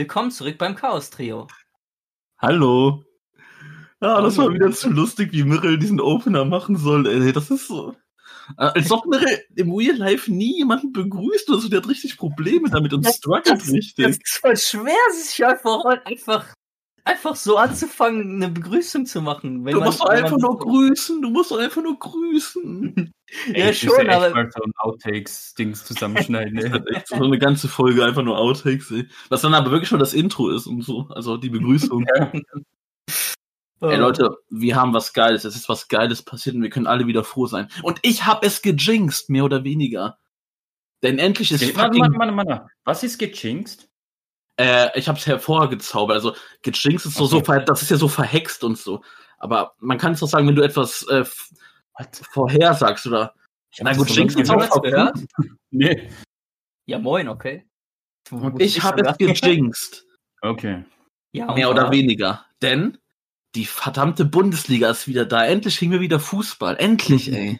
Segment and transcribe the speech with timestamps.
[0.00, 1.46] Willkommen zurück beim Chaos Trio.
[2.38, 3.04] Hallo.
[4.00, 7.06] Ja, das war wieder zu lustig, wie Mirrell diesen Opener machen soll.
[7.06, 7.94] Ey, das ist so.
[8.56, 11.68] Äh, Als ob Mirrell im Real Life nie jemanden begrüßt oder so.
[11.68, 14.06] Der hat richtig Probleme damit und struggelt Das richtig.
[14.06, 16.46] ist voll schwer, sich einfach, einfach,
[17.10, 19.64] einfach so anzufangen, eine Begrüßung zu machen.
[19.64, 21.20] Wenn Du man- musst doch einfach man- nur grüßen.
[21.22, 23.12] Du musst doch einfach nur grüßen.
[23.54, 26.58] Ja, ich schon, aber- mal so ein Outtakes-Dings zusammenschneiden.
[26.58, 26.82] Ey.
[26.96, 29.06] echt so eine ganze Folge einfach nur Outtakes, ey.
[29.28, 31.06] Was dann aber wirklich schon das Intro ist und so.
[31.10, 32.04] Also die Begrüßung.
[33.82, 35.44] Ey Leute, wir haben was Geiles.
[35.44, 37.68] Es ist was Geiles passiert und wir können alle wieder froh sein.
[37.82, 40.18] Und ich habe es gejinxt, mehr oder weniger.
[41.02, 42.66] Denn endlich ist Warte, fucking, warte, warte, warte.
[42.84, 43.88] Was ist gejinxt?
[44.60, 46.14] Äh, ich habe es hervorgezaubert.
[46.16, 47.46] Also gejinxt ist so, so, Okay.
[47.46, 49.02] ver- das ist ja so verhext und so.
[49.38, 51.24] Aber man kann es doch sagen, wenn du etwas äh,
[52.32, 53.34] vorhersagst oder.
[53.80, 55.18] Na gut, so Jinx ist auch gehört.
[55.70, 56.10] Nee.
[56.86, 57.66] Ja, moin, okay.
[58.30, 60.06] Und ich habe es gejinxt.
[60.42, 60.84] Okay.
[61.32, 61.90] Ja, Mehr oder was?
[61.92, 62.44] weniger.
[62.62, 62.98] Denn
[63.54, 65.44] die verdammte Bundesliga ist wieder da.
[65.44, 66.76] Endlich kriegen wir wieder Fußball.
[66.76, 67.58] Endlich, ey.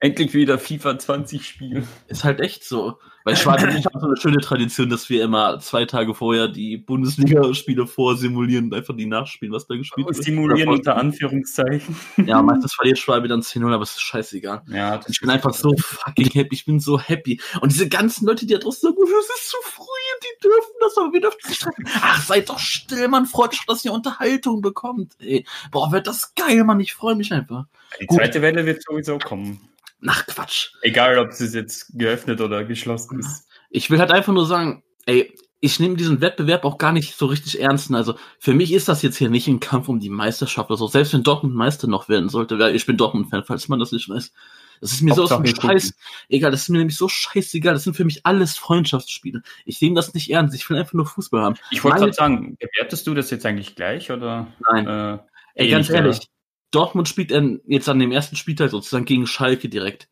[0.00, 1.86] Endlich wieder FIFA 20 Spiel.
[2.06, 2.98] Ist halt echt so.
[3.24, 6.48] Weil Schwabe und ich haben so eine schöne Tradition, dass wir immer zwei Tage vorher
[6.48, 10.22] die Bundesliga-Spiele vorsimulieren und einfach die nachspielen, was da gespielt wird.
[10.22, 11.96] Simulieren unter Anführungszeichen.
[12.24, 14.62] Ja, meistens verliert Schwabe dann 10-0, aber es ist scheißegal.
[14.68, 16.54] Ja, Ich bin einfach so fucking happy.
[16.54, 17.40] Ich bin so happy.
[17.60, 20.42] Und diese ganzen Leute, die da draußen sagen, oh, das ist zu früh und die
[20.42, 21.84] dürfen das, aber wir dürfen es nicht treffen.
[22.00, 25.14] Ach, seid doch still, man freut sich, dass ihr Unterhaltung bekommt.
[25.20, 25.44] Ey.
[25.70, 26.80] Boah, wird das geil, Mann.
[26.80, 27.66] Ich freue mich einfach.
[28.00, 28.18] Die Gut.
[28.18, 29.60] zweite Welle wird sowieso kommen.
[30.00, 30.70] Nach Quatsch.
[30.82, 33.46] Egal, ob es jetzt geöffnet oder geschlossen ist.
[33.70, 37.26] Ich will halt einfach nur sagen, ey, ich nehme diesen Wettbewerb auch gar nicht so
[37.26, 37.92] richtig ernst.
[37.92, 40.86] Also für mich ist das jetzt hier nicht ein Kampf um die Meisterschaft oder so.
[40.86, 44.08] Selbst wenn Dortmund Meister noch werden sollte, weil ich bin Dortmund-Fan, falls man das nicht
[44.08, 44.32] weiß.
[44.80, 45.94] Das ist mir so aus Hauptsache dem Scheiß.
[46.30, 47.74] Egal, das ist mir nämlich so scheißegal.
[47.74, 49.42] Das sind für mich alles Freundschaftsspiele.
[49.66, 50.54] Ich nehme das nicht ernst.
[50.54, 51.56] Ich will einfach nur Fußball haben.
[51.70, 54.46] Ich wollte gerade sagen, bewertest du das jetzt eigentlich gleich oder?
[54.72, 54.86] Nein.
[54.86, 55.18] Äh,
[55.54, 56.26] Ey, eh ganz ehrlich, oder?
[56.70, 57.32] Dortmund spielt
[57.66, 60.08] jetzt an dem ersten Spieltag sozusagen gegen Schalke direkt.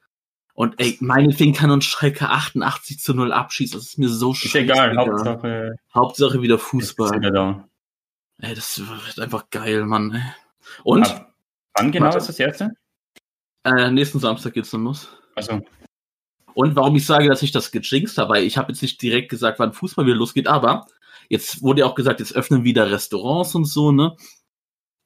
[0.55, 3.79] Und ey, meinetwegen kann uns Schalke 88 zu 0 abschießen.
[3.79, 5.07] Das ist mir so Ist egal, scheißegal.
[5.07, 7.13] Hauptsache Hauptsache wieder Fußball.
[7.13, 7.69] Wieder da.
[8.41, 10.13] Ey, das wird einfach geil, Mann.
[10.15, 10.23] ey.
[10.83, 11.33] Und Ab
[11.77, 12.19] wann genau Warte.
[12.19, 12.71] ist das erste?
[13.65, 15.09] äh, nächsten Samstag geht's dann los.
[15.37, 15.61] Also,
[16.55, 19.29] Und warum ich sage, dass ich das gejinxt habe, weil ich habe jetzt nicht direkt
[19.31, 20.87] gesagt, wann Fußball wieder losgeht, aber
[21.29, 24.17] jetzt wurde ja auch gesagt, jetzt öffnen wieder Restaurants und so, ne?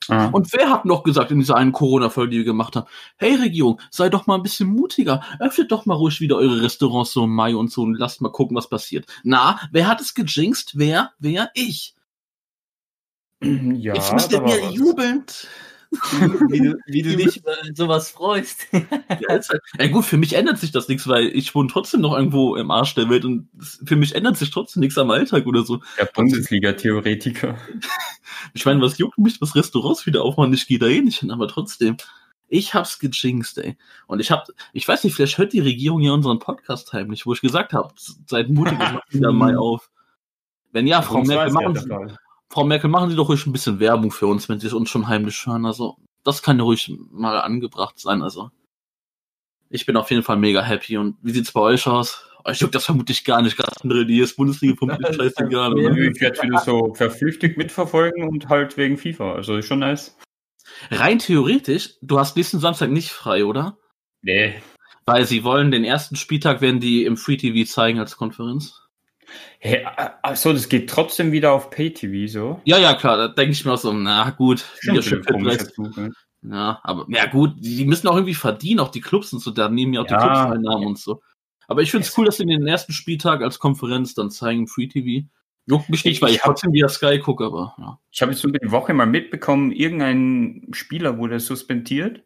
[0.09, 2.87] Ah, Und wer hat noch gesagt in dieser einen Corona-Folge, die wir gemacht haben,
[3.17, 7.13] hey Regierung, sei doch mal ein bisschen mutiger, öffnet doch mal ruhig wieder eure Restaurants
[7.13, 9.07] so im Mai und so und lasst mal gucken, was passiert.
[9.23, 10.79] Na, wer hat es gejinxt?
[10.79, 11.13] Wer?
[11.19, 11.51] Wer?
[11.55, 11.95] Ich.
[13.41, 15.49] ja, Jetzt müsst ihr mir jubelnd.
[16.49, 18.67] Wie, du, wie du dich über sowas freust.
[19.21, 22.01] Ja, ist halt, ja gut, für mich ändert sich das nichts, weil ich wohne trotzdem
[22.01, 23.49] noch irgendwo im Arsch der Welt und
[23.85, 25.81] für mich ändert sich trotzdem nichts am Alltag oder so.
[25.99, 27.57] Der Bundesliga-Theoretiker.
[28.55, 30.53] Ich meine, was juckt mich, was Restaurants wieder aufmachen?
[30.53, 31.97] Ich gehe da eh nicht hin, aber trotzdem.
[32.49, 33.77] Ich hab's gejinxt, ey.
[34.07, 37.33] Und ich hab, ich weiß nicht, vielleicht hört die Regierung ja unseren Podcast heimlich, wo
[37.33, 37.95] ich gesagt habe,
[38.27, 39.91] seid mutig und macht wieder mal auf.
[40.73, 42.17] Wenn ja, Frau Merkel, machen Sie,
[42.53, 44.91] Frau Merkel, machen Sie doch ruhig ein bisschen Werbung für uns, wenn Sie es uns
[44.91, 45.65] schon heimlich hören.
[45.65, 48.23] Also, das kann ja ruhig mal angebracht sein.
[48.23, 48.51] Also,
[49.71, 50.99] ich bin auf jeden Fall mega happy.
[50.99, 52.29] Und wie sieht's bei euch aus?
[52.45, 53.57] Euch juckt das vermutlich gar nicht.
[53.57, 55.79] Gerade andere, die jetzt Bundesliga vermutlich scheißegal.
[55.79, 59.33] Ich werde wieder so verflüchtigt mitverfolgen und halt wegen FIFA.
[59.33, 60.19] Also ist schon nice.
[60.91, 63.79] Rein theoretisch, du hast nächsten Samstag nicht frei, oder?
[64.21, 64.61] Nee.
[65.07, 68.82] Weil sie wollen den ersten Spieltag werden die im Free TV zeigen als Konferenz.
[69.61, 69.85] Hey,
[70.23, 72.61] achso, das geht trotzdem wieder auf Pay-TV so.
[72.65, 75.25] Ja, ja, klar, da denke ich mir auch so, na gut, Schon wieder schön ein
[75.25, 76.13] komischer fit Zug, ne?
[76.43, 79.53] Ja, aber ja gut, die die müssen auch irgendwie verdienen, auch die Clubs und so,
[79.53, 80.21] da nehmen ja auch die Ja.
[80.21, 81.23] Clubs Einnahmen und so.
[81.69, 84.67] Aber ich finde es cool, dass sie den ersten Spieltag als Konferenz dann zeigen im
[84.67, 85.27] Free TV.
[85.67, 87.99] Juckt mich nicht, Ich- weil ich ich trotzdem via Sky gucke, aber ja.
[88.11, 92.25] Ich habe jetzt über die Woche mal mitbekommen, irgendein Spieler wurde suspendiert.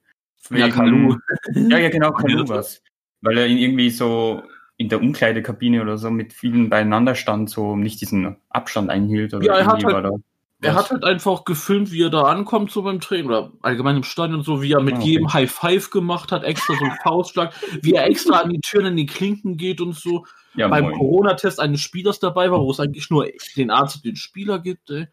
[0.50, 1.16] Ja, Kalu.
[1.54, 2.12] Ja, ja, genau,
[2.42, 2.82] Kalu was.
[3.20, 4.42] Weil er ihn irgendwie so
[4.78, 9.32] in der Umkleidekabine oder so mit vielen beieinander stand, so nicht diesen Abstand einhielt.
[9.34, 10.22] Oder Ja, er hat irgendwie halt-
[10.62, 14.02] Er hat halt einfach gefilmt, wie er da ankommt, so beim Training oder allgemein im
[14.02, 15.06] Stadion, so wie er mit Ah, okay.
[15.10, 17.52] jedem High Five gemacht hat, extra so einen Faustschlag,
[17.82, 20.24] wie er extra an die Türen, in die Klinken geht und so.
[20.54, 20.90] ja, beim.
[20.92, 24.90] Corona-Test eines Spielers dabei war, wo es eigentlich nur den Arzt und den Spieler gibt.
[24.90, 25.06] Ey.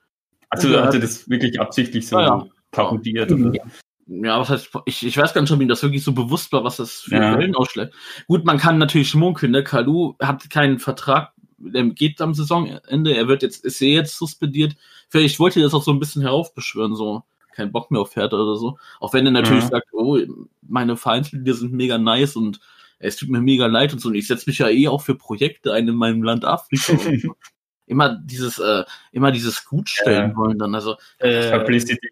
[0.50, 0.86] Also Ja.
[0.86, 2.46] hat er das wirklich absichtlich so Ja, ja.
[2.72, 3.30] parodiert.
[3.32, 3.52] Oder?
[4.08, 6.64] Ja, was heißt, ich, ich weiß gar nicht, ob ihm das wirklich so bewusst war,
[6.64, 7.38] was das für Ja.
[7.38, 7.94] Wellen ausschlägt.
[8.28, 9.64] Gut, man kann natürlich schmunkeln, ne?
[9.64, 14.76] Kalu hat keinen Vertrag, der geht am Saisonende, er wird jetzt, ist er jetzt suspendiert.
[15.10, 17.24] Vielleicht wollte er das auch so ein bisschen heraufbeschwören, so.
[17.56, 18.80] keinen Bock mehr auf Hertha oder so.
[19.00, 19.70] Auch wenn er natürlich Mhm.
[19.70, 20.18] sagt, oh,
[20.64, 22.60] meine Vereinsmitglieder sind mega nice und
[22.98, 24.10] es tut mir mega leid und so.
[24.10, 26.98] Und ich setze mich ja eh auch für Projekte ein in meinem Land Afrika.
[26.98, 26.98] so.
[27.86, 30.36] Immer dieses, äh, immer dieses Gutstellen Ja.
[30.38, 30.74] wollen dann.
[30.74, 32.10] Also, Äh, Publicity.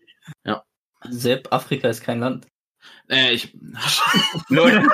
[1.10, 2.46] Sepp, Afrika ist kein Land.
[3.10, 3.56] äh, ich,
[4.50, 4.84] Leute.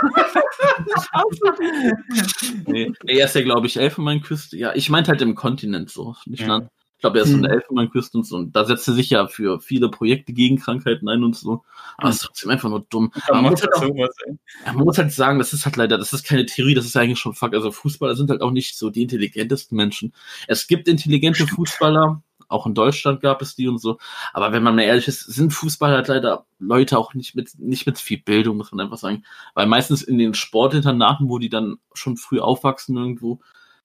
[2.67, 4.57] nee, er ist ja, glaube ich, Elfenbeinküste.
[4.57, 6.47] Ja, ich meinte halt im Kontinent so, nicht Ja.
[6.47, 6.69] Land.
[6.97, 7.59] Ich glaube, er ist in der Hm.
[7.59, 8.37] Elfenbeinküste und so.
[8.37, 11.63] Und da setzt er sich ja für viele Projekte gegen Krankheiten ein und so.
[11.95, 13.11] Aber es ist trotzdem einfach nur dumm.
[13.31, 16.25] Man, muss halt er auch, man muss halt sagen, das ist halt leider, das ist
[16.25, 17.53] keine Theorie, das ist eigentlich schon Fakt.
[17.53, 20.11] Also Fußballer sind halt auch nicht so die intelligentesten Menschen.
[20.47, 23.97] Es gibt intelligente Fußballer, auch in Deutschland gab es die und so.
[24.33, 27.85] Aber wenn man mal ehrlich ist, sind Fußballer halt leider Leute auch nicht mit, nicht
[27.85, 29.23] mit viel Bildung, muss man einfach sagen.
[29.53, 33.41] Weil meistens in den Sportinternaten, wo die dann schon früh aufwachsen irgendwo,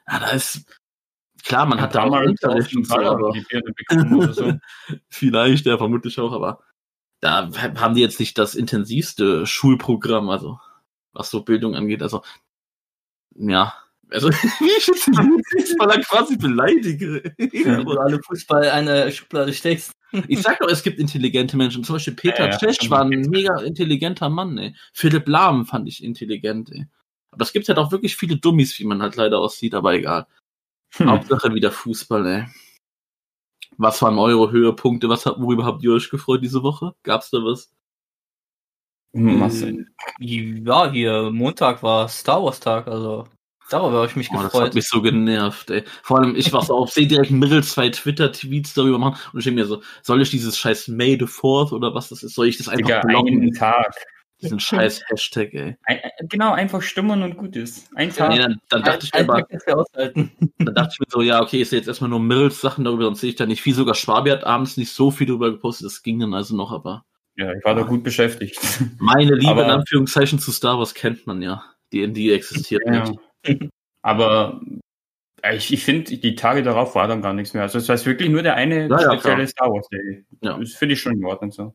[0.09, 0.65] ja, da ist,
[1.43, 3.33] klar, man hat da auch damals Unterricht und so, aber
[4.33, 4.53] so.
[5.09, 6.61] vielleicht, ja, vermutlich auch, aber
[7.21, 10.59] da haben die jetzt nicht das intensivste Schulprogramm, also
[11.13, 12.03] was so Bildung angeht.
[12.03, 12.23] Also,
[13.35, 13.75] ja,
[14.13, 14.31] also
[14.61, 17.23] wie ich jetzt den Fußballer quasi beleidige.
[17.39, 19.93] Du alle Fußball in eine Schublade steckst.
[20.29, 21.85] Ich sag doch, es gibt intelligente Menschen.
[21.85, 24.75] Zum Beispiel Peter Ja, ja, Cech war ein mega intelligenter Mann, ey.
[24.93, 26.87] Philipp Lahm fand ich intelligent, ey.
[27.31, 30.27] Aber es gibt halt auch wirklich viele Dummies, wie man halt leider aussieht, aber egal.
[30.97, 31.11] Hm.
[31.11, 32.47] Hauptsache wieder Fußball, ey.
[33.79, 35.09] Was waren eure Höhepunkte?
[35.09, 36.95] Was habt, worüber habt ihr euch gefreut diese Woche?
[37.03, 37.73] Gab's da was?
[39.15, 39.87] Marcel.
[40.21, 43.27] Ja, hier Montag war Star Wars Tag, also
[43.73, 44.75] darüber habe ich mich Oh, das hat gefreut.
[44.75, 45.85] mich so genervt, ey.
[46.03, 49.45] Vor allem, ich war so auf, sehe direkt mittels zwei Twitter-Tweets darüber machen und ich
[49.45, 52.49] denke mir so, soll ich dieses scheiß May the Fourth oder was das ist, soll
[52.49, 53.41] ich das einfach Digga, blocken?
[53.43, 53.95] einen Tag.
[54.41, 55.77] Diesen scheiß Hashtag, ey.
[55.85, 57.89] Ein, genau, einfach stimmen und gut ist.
[57.95, 58.31] Ein Tag.
[58.31, 61.71] Nee, dann, dann dachte ich mir aber, dann dachte ich mir so, ja, okay, ist
[61.71, 63.73] jetzt erstmal nur Mittels Sachen darüber, sonst sehe ich da nicht viel.
[63.75, 67.05] Sogar Schwabi hat abends nicht so viel darüber gepostet, das ging dann also noch, aber
[67.37, 68.59] Ja, ich war da gut beschäftigt.
[68.99, 71.63] meine Liebe Aber- in Anführungszeichen zu Star Wars kennt man ja.
[71.93, 73.01] Die, die existiert Ja.
[73.09, 73.21] nicht.
[74.03, 74.61] Aber
[75.43, 77.63] äh, ich, ich finde, die Tage darauf war dann gar nichts mehr.
[77.63, 79.47] Also es war wirklich nur der eine Ja, ja, spezielle.
[79.47, 80.25] Star Wars Day.
[80.41, 80.59] Ja.
[80.59, 81.75] Das finde ich schon in Ordnung so.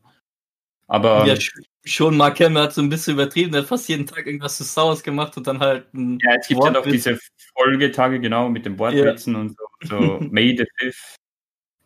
[0.90, 4.06] Aber ja, sch- schon Mark Hamill hat so ein bisschen übertrieben, der hat fast jeden
[4.06, 6.76] Tag irgendwas zu Star Wars gemacht und dann halt ein ja, es gibt ja noch
[6.86, 6.94] Wortwitz.
[7.04, 7.20] diese
[7.58, 9.66] Folgetage, genau, mit den Wortwitzen und so.
[9.84, 11.16] So May the Fifth.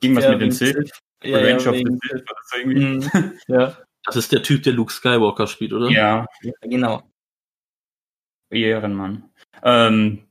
[0.03, 0.91] Irgendwas Ja, mit den wegen Sith.
[1.23, 3.07] Ja, Revenge ja, of the Sith oder so irgendwie.
[3.17, 3.33] Mhm.
[3.47, 5.89] ja, Das ist der Typ, der Luke Skywalker spielt, oder?
[5.89, 7.01] Ja, ja, genau.
[8.51, 9.29] Ehrenmann.
[9.63, 10.27] Ähm,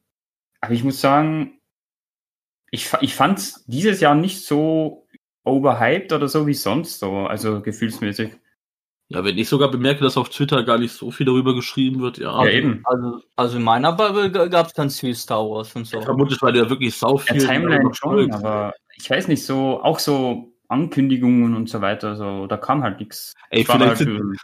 [0.61, 1.59] aber ich muss sagen,
[2.71, 5.07] ich, ich fand dieses Jahr nicht so
[5.45, 8.33] overhyped oder so wie sonst so, also gefühlsmäßig.
[9.09, 12.19] Ja, wenn ich sogar bemerke, dass auf Twitter gar nicht so viel darüber geschrieben wird,
[12.19, 12.45] ja.
[12.45, 12.83] Ja, eben.
[12.85, 16.01] Also, also in meiner Bubble gab es ganz viel Star Wars und so.
[16.01, 17.45] Vermutlich, weil du ja wirklich sau Der viel.
[17.45, 22.47] Timeline darüber schon, aber ich weiß nicht, so, auch so Ankündigungen und so weiter, so,
[22.47, 23.35] da kam halt nichts.
[23.51, 24.39] Ey, vielleicht halt, sind,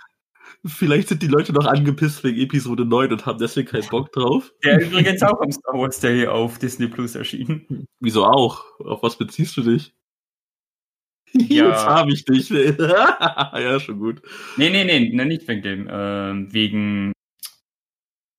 [0.64, 4.52] vielleicht sind die Leute noch angepisst wegen Episode 9 und haben deswegen keinen Bock drauf.
[4.64, 7.86] der übrigens auch am Star Wars Day auf Disney Plus erschienen.
[8.00, 8.64] Wieso auch?
[8.80, 9.94] Auf was beziehst du dich?
[11.32, 11.68] Ja.
[11.68, 12.48] Jetzt habe ich dich.
[12.50, 14.22] ja, schon gut.
[14.56, 17.12] Nee, nee, nee, nee, nicht wegen dem, ähm, wegen,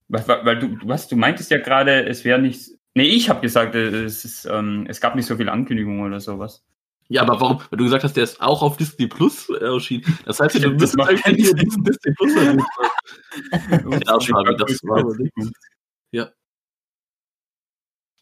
[0.08, 3.42] weil, weil weil du, was, du meintest ja gerade, es wäre nicht, nee, ich habe
[3.42, 6.66] gesagt, es ist, ähm, es gab nicht so viele Ankündigungen oder sowas.
[7.10, 7.62] Ja, aber warum?
[7.70, 10.04] Weil du gesagt hast, der ist auch auf Disney Plus erschienen.
[10.26, 12.34] Das heißt, du müsstest macht eigentlich hier diesen Disney Plus.
[14.06, 15.52] Ja, Fabi, das war aber nichts.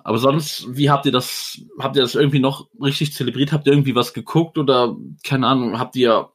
[0.05, 3.51] Aber sonst, wie habt ihr das, habt ihr das irgendwie noch richtig zelebriert?
[3.51, 6.29] Habt ihr irgendwie was geguckt oder, keine Ahnung, habt ihr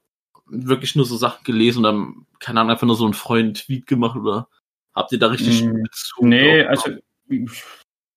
[0.47, 2.09] wirklich nur so Sachen gelesen oder,
[2.41, 4.49] keine Ahnung, einfach nur so einen freien Tweet gemacht oder
[4.93, 6.91] habt ihr da richtig Mm, Bezug Nee, also
[7.29, 7.63] ich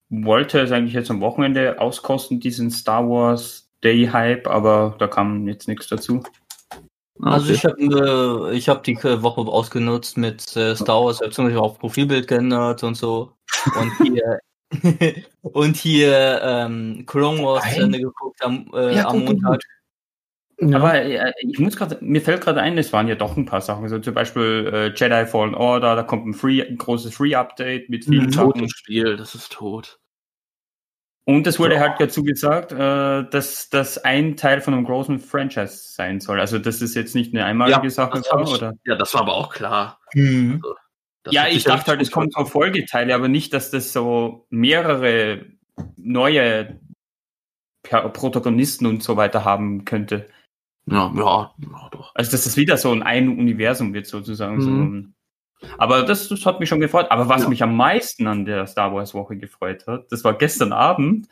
[0.09, 5.47] wollte es eigentlich jetzt am Wochenende auskosten, diesen Star Wars Day Hype, aber da kam
[5.47, 6.23] jetzt nichts dazu.
[7.21, 7.53] Ah, Also okay.
[7.53, 11.31] ich habe äh, ich hab die äh, Woche ausgenutzt mit äh, Star Wars, ich habe
[11.31, 13.33] zum Beispiel auch Profilbild geändert und so.
[13.79, 14.39] Und hier
[15.43, 17.81] und hier ähm, Clone Wars zu.
[17.81, 19.61] Ende geguckt am, äh, Ja, am gut, gut, Montag.
[20.59, 20.77] Ja.
[20.77, 23.61] Aber äh, ich muss gerade, mir fällt gerade ein, es waren ja doch ein paar
[23.61, 23.87] Sachen.
[23.89, 28.05] So zum Beispiel äh, Jedi Fallen Order, da kommt ein, Free, ein großes Free-Update mit
[28.05, 28.31] vielen Mhm.
[28.31, 28.63] tot Sachen.
[28.63, 29.99] im Spiel, das ist tot.
[31.25, 31.79] Und es wurde Ja.
[31.81, 36.39] halt dazu gesagt, äh, dass das ein Teil von einem großen Franchise sein soll.
[36.39, 38.73] Also dass es jetzt nicht eine einmalige Sache das hab war, oder?
[38.85, 39.99] ja, das war aber auch klar.
[40.13, 40.61] Mhm.
[41.23, 45.45] Das ja, ich dachte halt, es kommen so Folgeteile, aber nicht, dass das so mehrere
[45.95, 46.81] neue
[47.83, 50.27] Protagonisten und so weiter haben könnte.
[50.85, 52.11] Ja, ja, ja, doch.
[52.15, 54.59] Also dass das wieder so ein, ein Universum wird sozusagen.
[54.59, 55.12] So.
[55.77, 57.07] Aber das, das hat mich schon gefreut.
[57.09, 57.49] Aber was Ja.
[57.49, 61.27] mich am meisten an der Star Wars Woche gefreut hat, das war gestern Abend.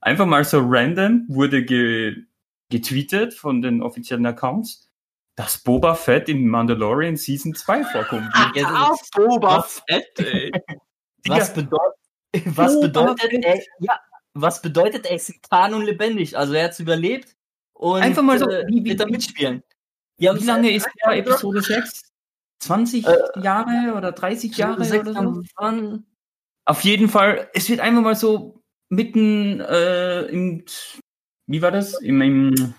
[0.00, 2.24] Einfach mal so random wurde ge,
[2.70, 4.88] getweetet von den offiziellen Accounts.
[5.36, 8.28] dass Boba Fett in Mandalorian Season 2 vorkommt.
[8.54, 10.52] Ja, Ah, das- Boba Fett, ey.
[11.26, 13.98] was bedeutet, was bedeutet, er, ja,
[14.34, 16.38] was bedeutet, er ist Kanon lebendig?
[16.38, 17.34] Also er hat es überlebt
[17.72, 19.64] und Einfach mal so, äh, wie- wie- wird er mitspielen.
[20.18, 22.12] Ja, Wie lange ist der Episode 6?
[22.64, 25.18] 20 Äh, Jahre oder 30 Jahre oder so?
[25.18, 26.04] Anfang.
[26.66, 30.64] Auf jeden Fall, es wird einfach mal so mitten äh, im,
[31.46, 32.00] wie war das?
[32.00, 32.74] Im, im,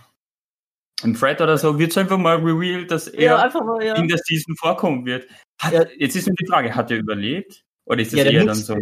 [1.04, 3.96] im Thread oder so, wird es einfach mal revealed, dass er Ja, einfach mal, ja.
[3.96, 5.28] in der Season vorkommen wird.
[5.62, 5.86] Hat, Ja.
[5.98, 7.64] Jetzt ist nur die Frage, hat er überlebt?
[7.86, 8.76] Oder ist das eher dann so?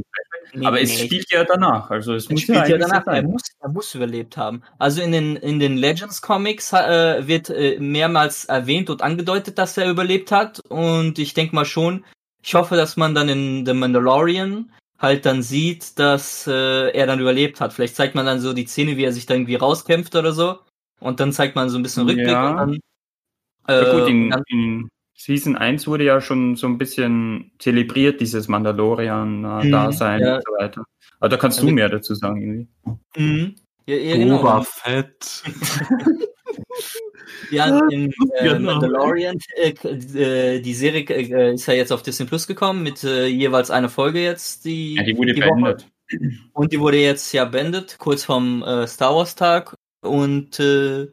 [0.56, 3.24] Nee, Aber nee, es spielt ja danach, also es Es muss ja so danach, er
[3.24, 4.62] muss, er muss überlebt haben.
[4.78, 9.78] Also in den, in den Legends Comics äh, wird äh, mehrmals erwähnt und angedeutet, dass
[9.78, 10.60] er überlebt hat.
[10.70, 12.06] Und ich denke mal schon,
[12.44, 17.20] ich hoffe, dass man dann in The Mandalorian halt dann sieht, dass äh, er dann
[17.20, 17.74] überlebt hat.
[17.74, 20.60] Vielleicht zeigt man dann so die Szene, wie er sich da irgendwie rauskämpft oder so.
[21.00, 22.52] Und dann zeigt man so ein bisschen Rückblick Ja.
[22.52, 22.80] und dann.
[23.68, 24.90] Ja, gut, äh, in, dann in
[25.26, 30.36] Season 1 wurde ja schon so ein bisschen zelebriert, dieses Mandalorian-Dasein Mhm, ja.
[30.36, 30.84] und so weiter.
[31.20, 32.68] Aber da kannst Also- du mehr dazu sagen, irgendwie.
[33.16, 33.56] Mhm.
[33.86, 34.38] Ja, ja, genau.
[34.38, 35.44] Boba Fett.
[37.52, 38.72] Ja, in äh, Genau.
[38.74, 39.70] Mandalorian, äh,
[40.56, 43.90] äh, die Serie äh, ist ja jetzt auf Disney Plus gekommen mit äh, jeweils einer
[43.90, 44.66] Folge jetzt.
[44.66, 45.42] Die, Ja, die wurde Woche.
[45.50, 45.88] beendet.
[46.54, 49.76] Und die wurde jetzt ja beendet, kurz vorm äh, Star Wars Tag.
[50.02, 51.08] Und äh,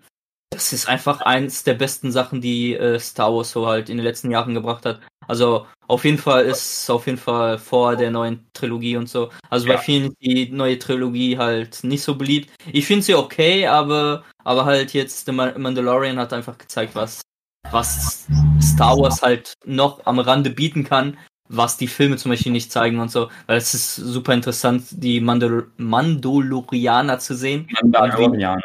[0.50, 4.04] das ist einfach eins der besten Sachen, die äh, Star Wars so halt in den
[4.04, 5.00] letzten Jahren gebracht hat.
[5.28, 9.30] Also auf jeden Fall ist auf jeden Fall vor der neuen Trilogie und so.
[9.49, 9.78] Also bei Ja.
[9.78, 12.50] vielen ist die neue Trilogie halt nicht so beliebt.
[12.73, 17.23] Ich finde sie okay, aber aber halt jetzt The Ma- Mandalorian hat einfach gezeigt, was
[17.71, 18.26] was
[18.61, 21.16] Star Wars halt noch am Rande bieten kann,
[21.49, 23.30] was die Filme zum Beispiel nicht zeigen und so.
[23.47, 28.61] Weil es ist super interessant, die Mandal Mandalorianer zu sehen Mandalorianer.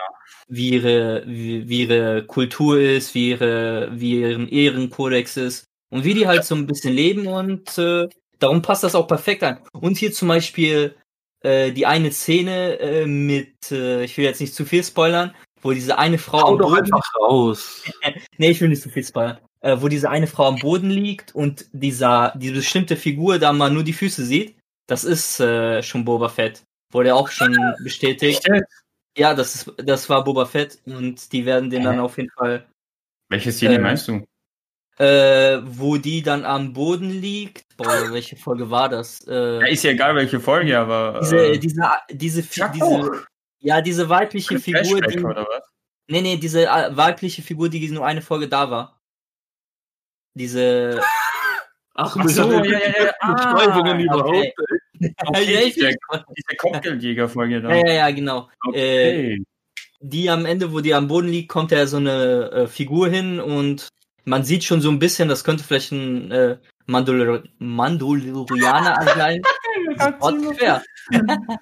[0.47, 6.13] Wie ihre, wie, wie ihre Kultur ist, wie ihre, wie ihren Ehrenkodex ist und wie
[6.13, 8.07] die halt so ein bisschen leben und äh,
[8.39, 9.59] darum passt das auch perfekt an.
[9.73, 10.95] Und hier zum Beispiel
[11.41, 15.71] äh, die eine Szene äh, mit, äh, ich will jetzt nicht zu viel spoilern, wo
[15.71, 17.83] diese eine Frau Hau am doch Boden, einfach raus.
[18.37, 21.33] nee, ich will nicht zu viel spoilern, äh, wo diese eine Frau am Boden liegt
[21.33, 26.05] und dieser, diese bestimmte Figur da man nur die Füße sieht, das ist äh, schon
[26.05, 26.63] Boba Fett.
[26.91, 28.41] Wurde auch schon bestätigt.
[29.17, 32.67] Ja, das ist, das war Boba Fett und die werden den dann auf jeden Fall,
[33.29, 34.25] Welche Szene Äh, meinst du?
[34.97, 37.65] äh, wo die dann am Boden liegt.
[37.77, 39.25] Boah, welche Folge war das?
[39.27, 41.19] Äh, Ja, ist ja egal, welche Folge, aber.
[41.21, 41.81] diese, äh, diese,
[42.11, 43.25] diese, sag diese,
[43.59, 45.63] ja, diese weibliche Figur, die, oder was?
[46.07, 48.99] nee, nee, diese äh, weibliche Figur, die nur eine Folge da war.
[50.33, 51.01] Diese,
[51.97, 53.33] Ach, Ach so, ja, ja, ja, ja.
[53.33, 54.35] Beschreibungen Ah, überhaupt.
[54.35, 54.53] okay.
[55.25, 55.91] Okay, ja, ich, diese,
[56.57, 57.75] Cocktailjäger-Folge da.
[57.75, 58.49] ja, ja, genau.
[58.73, 59.43] Äh, Okay.
[60.01, 63.39] die am Ende, wo die am Boden liegt, kommt ja so eine äh, Figur hin
[63.39, 63.87] und
[64.25, 66.57] man sieht schon so ein bisschen, das könnte vielleicht ein äh,
[66.87, 69.41] Mandalor Mandalorianer sein.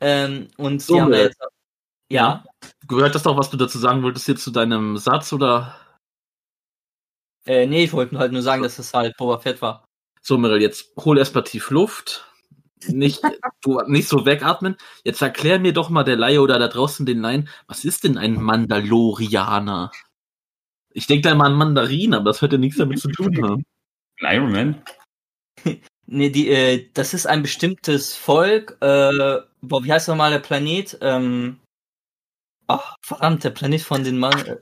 [0.00, 1.40] Ähm, und So, haben ja äh, jetzt,
[2.10, 2.44] ja,
[2.86, 5.76] Gehört das doch, was du dazu sagen wolltest, jetzt zu deinem Satz oder?
[7.46, 9.84] äh, nee, ich wollte halt nur sagen, dass es halt Boba Fett war.
[10.20, 12.29] So, Meryl, jetzt hol erstmal tief Luft.
[12.88, 13.22] Nicht,
[13.62, 14.76] du, nicht so wegatmen.
[15.04, 18.16] Jetzt erklär mir doch mal der Laie oder da draußen den Laien, was ist denn
[18.16, 19.90] ein Mandalorianer?
[20.92, 23.64] Ich denke da immer an Mandarin, aber das hat ja nichts damit zu tun haben.
[24.20, 24.82] Iron Man.
[26.12, 30.98] Nee, die, äh, das ist ein bestimmtes Volk, äh, boah, wie heißt nochmal der Planet?
[31.02, 31.60] Ähm,
[32.66, 34.36] ach, verdammt, der Planet von den Mann.
[34.44, 34.56] Äh,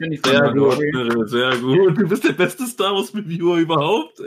[0.00, 1.96] nicht Sehr gut, sehr gut.
[1.96, 4.20] Du bist der beste Star Wars Reviewer überhaupt.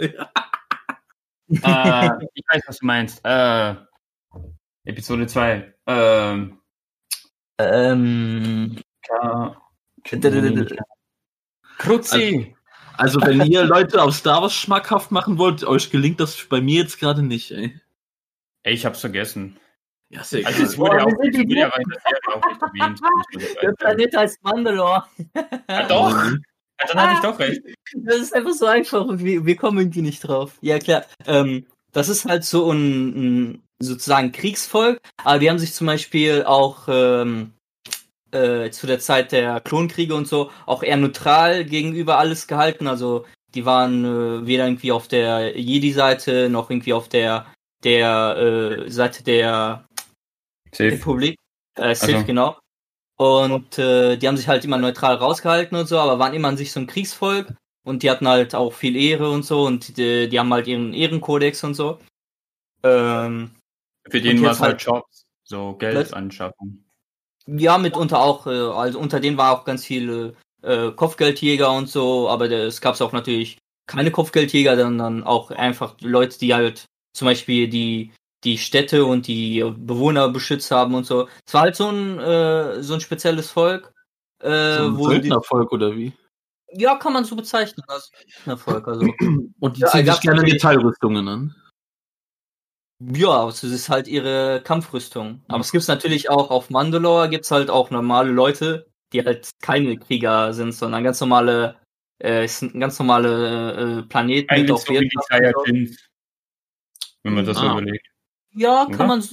[1.49, 3.21] Äh, ich weiß, was du meinst.
[3.23, 3.75] Äh,
[4.85, 5.73] Episode 2.
[5.87, 6.59] Ähm,
[7.59, 9.61] ähm, Ka-
[10.03, 10.75] Also,
[11.77, 12.55] Kruzi.
[12.97, 16.81] Also, wenn ihr Leute auf Star Wars schmackhaft machen wollt, euch gelingt das bei mir
[16.83, 17.79] jetzt gerade nicht, ey.
[18.63, 19.59] Ey, ich hab's vergessen.
[20.09, 21.87] Ja, sehr Also es wurde sind es wurde ja auch nicht
[22.61, 23.01] erwähnt.
[23.61, 25.03] der Planet heißt Mandalore.
[25.67, 26.15] Ja, doch.
[26.81, 27.61] Ja, dann hatte ich doch recht.
[27.97, 30.57] Das ist einfach so einfach und wir, wir kommen irgendwie nicht drauf.
[30.61, 31.05] Ja, klar.
[31.25, 36.43] Ähm, das ist halt so ein, ein sozusagen Kriegsvolk, aber die haben sich zum Beispiel
[36.43, 37.53] auch ähm,
[38.31, 42.87] äh, zu der Zeit der Klonkriege und so auch eher neutral gegenüber alles gehalten.
[42.87, 47.45] Also die waren äh, weder irgendwie auf der Jedi-Seite noch irgendwie auf der
[47.83, 49.85] der äh, Seite der
[50.71, 50.91] Safe.
[50.91, 51.37] Republik.
[51.77, 52.25] Äh, Sith, Also.
[52.25, 52.57] genau.
[53.17, 56.57] Und äh, die haben sich halt immer neutral rausgehalten und so, aber waren immer an
[56.57, 57.53] sich so ein Kriegsvolk
[57.85, 60.93] und die hatten halt auch viel Ehre und so und die, die haben halt ihren
[60.93, 61.99] Ehrenkodex und so.
[62.83, 63.51] Ähm,
[64.09, 65.25] Für den war es halt halt- Jobs.
[65.47, 66.83] So Geld Letzt- anschaffen.
[67.45, 72.27] ja, mitunter auch, äh, also unter denen war auch ganz viel äh, Kopfgeldjäger und so,
[72.27, 77.67] aber es gab auch natürlich keine Kopfgeldjäger, sondern auch einfach Leute, die halt zum Beispiel
[77.69, 78.11] die
[78.45, 81.27] die Städte und die Bewohner beschützt haben und so.
[81.45, 83.91] Es war halt so ein äh, so ein spezielles Volk.
[84.39, 86.13] Äh, so ein wo Volk oder wie?
[86.71, 87.83] Ja, kann man so bezeichnen.
[87.87, 88.07] Also
[88.45, 88.87] Erfolg.
[88.87, 89.01] Also.
[89.59, 91.55] Und die ja, ziehen sich gerne Metallrüstungen an.
[92.99, 95.43] Ja, es ist halt ihre Kampfrüstung.
[95.47, 95.61] Aber mhm.
[95.61, 99.97] es gibt natürlich auch auf Mandalore gibt es halt auch normale Leute, die halt keine
[99.97, 101.77] Krieger sind, sondern ganz normale,
[102.21, 104.49] äh, es sind ganz normale äh, Planeten.
[104.49, 106.09] Eigentlich so wie die Saiyajins,
[107.23, 107.61] wenn man das ah.
[107.61, 108.14] so überlegt.
[108.55, 109.23] Ja, kann man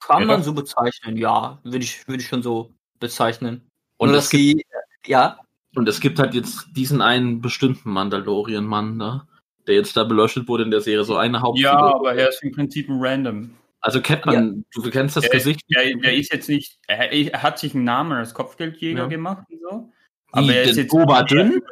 [0.00, 0.26] kann ja.
[0.26, 1.16] man so bezeichnen.
[1.16, 3.68] Ja, würde ich würde ich schon so bezeichnen.
[3.96, 4.64] Und Nur, dass die,
[5.06, 5.38] ja.
[5.76, 9.26] Und es gibt halt jetzt diesen einen bestimmten Mandalorian-Mann, ne?
[9.66, 11.70] der jetzt da beleuchtet wurde in der Serie, so eine Hauptfigur.
[11.70, 13.50] Ja, aber er ist im Prinzip ein Random.
[13.80, 14.82] Also kennt man, ja.
[14.82, 15.62] du kennst das der, Gesicht.
[15.70, 19.06] Der, der, ist jetzt nicht, er, er, hat sich einen Namen als Kopfgeldjäger ja.
[19.06, 19.92] gemacht und so.
[20.32, 21.62] Aber Wie, er ist jetzt Oberdünn?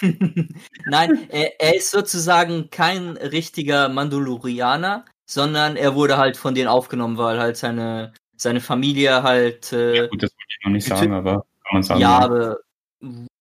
[0.86, 7.16] Nein, er, er, ist sozusagen kein richtiger Mandalorianer, sondern er wurde halt von denen aufgenommen,
[7.16, 9.72] weil halt seine, seine Familie halt.
[9.72, 12.00] Äh, ja, gut, das würde ich noch nicht sagen, aber kann man sagen.
[12.00, 12.58] Ja, aber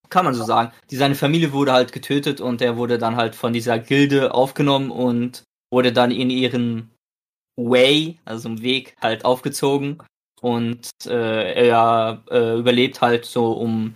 [0.10, 0.72] kann man so sagen.
[0.92, 4.92] Die, seine Familie wurde halt getötet und er wurde dann halt von dieser Gilde aufgenommen
[4.92, 6.92] und wurde dann in ihren
[7.58, 10.02] Way, also im Weg, halt aufgezogen.
[10.42, 13.96] Und äh, er äh, überlebt halt so um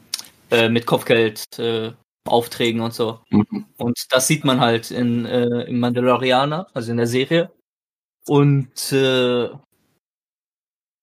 [0.52, 1.92] äh, mit Kopfgeld äh,
[2.28, 3.20] Aufträgen und so.
[3.30, 3.66] Mhm.
[3.78, 7.52] Und das sieht man halt in äh, im Mandalorianer, also in der Serie.
[8.28, 9.50] Und äh,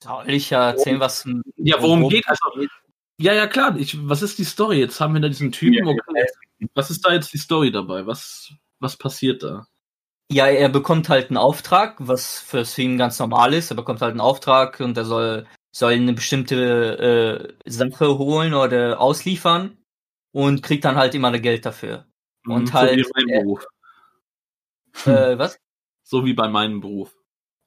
[0.02, 2.40] soll ich ja erzählen, was ja worum geht also
[3.20, 3.76] ja, ja, klar.
[3.76, 4.78] Ich, was ist die Story?
[4.78, 5.86] Jetzt haben wir da diesen Typen.
[5.86, 6.26] Okay.
[6.72, 8.06] Was ist da jetzt die Story dabei?
[8.06, 9.66] Was, was passiert da?
[10.32, 13.70] Ja, er bekommt halt einen Auftrag, was für ihn ganz normal ist.
[13.70, 18.98] Er bekommt halt einen Auftrag und er soll, soll eine bestimmte äh, Sache holen oder
[18.98, 19.76] ausliefern
[20.32, 22.06] und kriegt dann halt immer Geld dafür.
[22.46, 22.98] Mhm, und so halt.
[22.98, 23.66] Äh, Beruf.
[25.04, 25.58] Äh, was?
[26.10, 27.14] So wie bei meinem Beruf.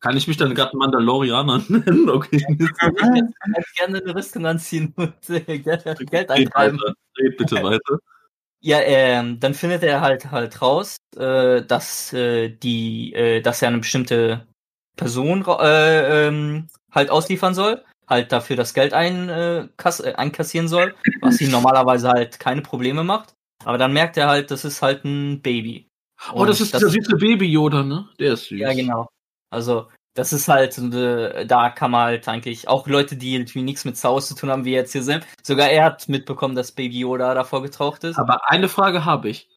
[0.01, 2.09] Kann ich mich dann gerade Mandalorianer nennen?
[2.09, 2.45] Okay.
[2.59, 2.93] Ich kann
[3.77, 6.77] gerne eine Rüstung anziehen und äh, Geld eintreiben.
[7.17, 7.99] Red bitte weiter.
[8.59, 13.69] Ja, ähm, dann findet er halt halt raus, äh, dass äh, die, äh, dass er
[13.69, 14.45] eine bestimmte
[14.97, 20.95] Person äh, ähm, halt ausliefern soll, halt dafür das Geld ein, kass äh, einkassieren soll,
[21.21, 23.35] was ihm normalerweise halt keine Probleme macht.
[23.63, 25.87] Aber dann merkt er halt, das ist halt ein Baby.
[26.31, 28.07] Oh, das ist das dieser süße Baby Yoda, ne?
[28.19, 28.59] Der ist süß.
[28.59, 29.09] Ja, genau.
[29.49, 33.83] Also, das ist halt, äh, da kann man halt eigentlich auch Leute, die irgendwie nichts
[33.83, 35.25] mit Star Wars zu tun haben, wie jetzt hier sind.
[35.41, 38.17] Sogar er hat mitbekommen, dass Baby Yoda davor getaucht ist.
[38.17, 39.49] Aber eine Frage habe ich.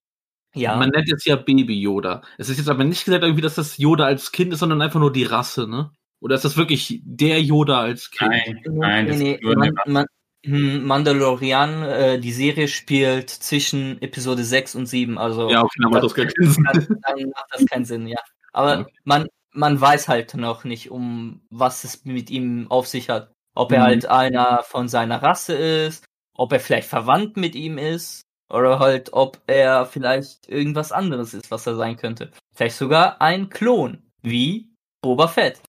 [0.55, 0.75] Ja.
[0.77, 2.23] Man nennt jetzt ja Baby Yoda.
[2.39, 5.01] Es ist jetzt aber nicht gesagt irgendwie, dass das Yoda als Kind ist, sondern einfach
[5.01, 5.91] nur die Rasse, ne?
[6.21, 8.31] Oder ist das wirklich der Yoda als Kind?
[8.31, 9.55] Nein, nein, nee, nee.
[9.55, 10.07] Man, man,
[10.47, 15.51] Mandalorian, äh, die Serie spielt zwischen Episode 6 und 7, also.
[15.51, 17.01] Ja, okay, dann macht das, das keinen Sinn.
[17.03, 18.19] Dann, macht das keinen Sinn, ja.
[18.53, 18.93] Aber okay.
[19.05, 23.33] man, man weiß halt noch nicht, um was es mit ihm auf sich hat.
[23.55, 23.85] Ob er mhm.
[23.85, 26.05] halt einer von seiner Rasse ist,
[26.37, 31.51] ob er vielleicht verwandt mit ihm ist, oder halt, ob er vielleicht irgendwas anderes ist,
[31.51, 32.31] was er sein könnte.
[32.55, 35.61] Vielleicht sogar ein Klon, wie Boba Fett.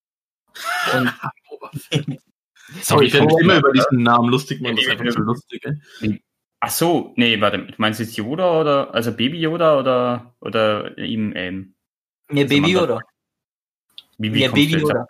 [0.93, 1.11] Und
[2.81, 5.65] Sorry, ich werde mich immer über diesen Namen lustig machen, das ist einfach so lustig,
[6.01, 6.21] ey.
[6.59, 11.33] Ach so, nee, warte, du meinst jetzt Yoda oder, also Baby Yoda oder, oder ihm,
[11.35, 11.75] ähm?
[12.29, 12.99] Nee, Baby Yoda.
[14.17, 15.05] Wie ja, Baby Yoda.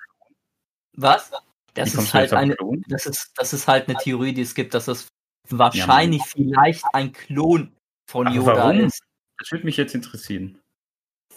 [0.93, 1.31] Was?
[1.73, 2.55] Das ist halt eine,
[2.87, 5.07] das ist, das ist halt eine Theorie, die es gibt, dass es
[5.47, 7.75] wahrscheinlich ja, vielleicht ein Klon
[8.07, 8.81] von Yoda warum?
[8.81, 9.01] ist.
[9.37, 10.59] Das würde mich jetzt interessieren.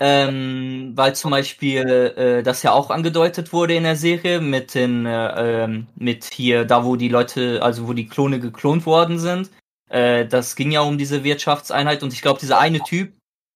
[0.03, 5.05] Ähm, weil zum Beispiel äh, das ja auch angedeutet wurde in der Serie mit den,
[5.05, 9.51] äh, ähm, mit hier, da wo die Leute, also wo die Klone geklont worden sind.
[9.91, 13.13] Äh, das ging ja um diese Wirtschaftseinheit und ich glaube, dieser eine Typ,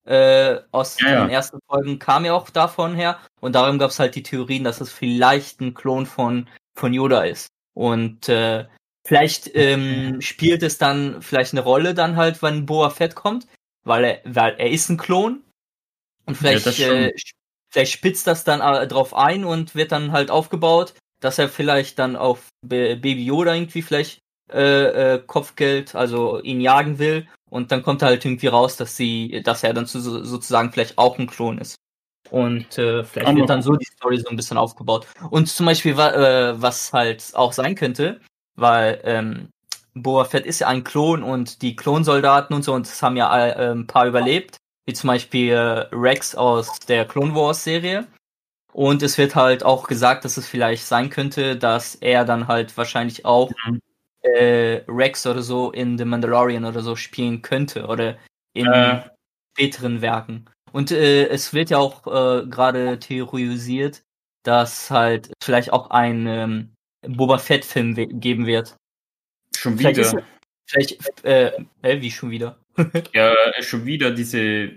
[0.06, 1.36] äh, aus ja, den ja.
[1.36, 3.18] ersten Folgen kam ja auch davon her.
[3.40, 7.24] Und darum gab es halt die Theorien, dass es vielleicht ein Klon von, von Yoda
[7.24, 7.48] ist.
[7.74, 8.66] Und äh,
[9.06, 13.46] vielleicht ähm, spielt es dann vielleicht eine Rolle dann halt, wenn Boa Fett kommt,
[13.84, 15.42] weil er, weil er ist ein Klon.
[16.26, 17.14] Und vielleicht, ja, äh,
[17.70, 21.98] vielleicht spitzt das dann äh, drauf ein und wird dann halt aufgebaut, dass er vielleicht
[21.98, 24.20] dann auf Baby Yoda irgendwie vielleicht
[24.52, 29.42] äh, äh, Kopfgeld, also ihn jagen will und dann kommt halt irgendwie raus, dass sie,
[29.42, 31.76] dass er dann zu, sozusagen vielleicht auch ein Klon ist.
[32.30, 35.06] Und äh, vielleicht Aber wird dann so die Story so ein bisschen aufgebaut.
[35.30, 38.20] Und zum Beispiel, äh, was halt auch sein könnte,
[38.56, 39.50] weil ähm,
[39.94, 43.48] Boa Fett ist ja ein Klon und die Klonsoldaten und so, und das haben ja
[43.48, 48.06] äh, ein paar überlebt, wie zum Beispiel äh, Rex aus der Clone Wars Serie.
[48.72, 52.76] Und es wird halt auch gesagt, dass es vielleicht sein könnte, dass er dann halt
[52.76, 53.80] wahrscheinlich auch mhm.
[54.22, 58.16] äh, Rex oder so in The Mandalorian oder so spielen könnte oder
[58.52, 59.02] in Äh.
[59.52, 60.46] späteren Werken.
[60.72, 64.02] Und äh, es wird ja auch äh, gerade theorisiert,
[64.42, 66.74] dass halt vielleicht auch ein ähm,
[67.06, 68.76] Boba Fett-Film geben wird.
[69.56, 70.24] Schon Vielleicht ist wieder.
[70.66, 72.58] Vielleicht, äh, wie schon wieder?
[73.14, 74.72] Ja, schon wieder diese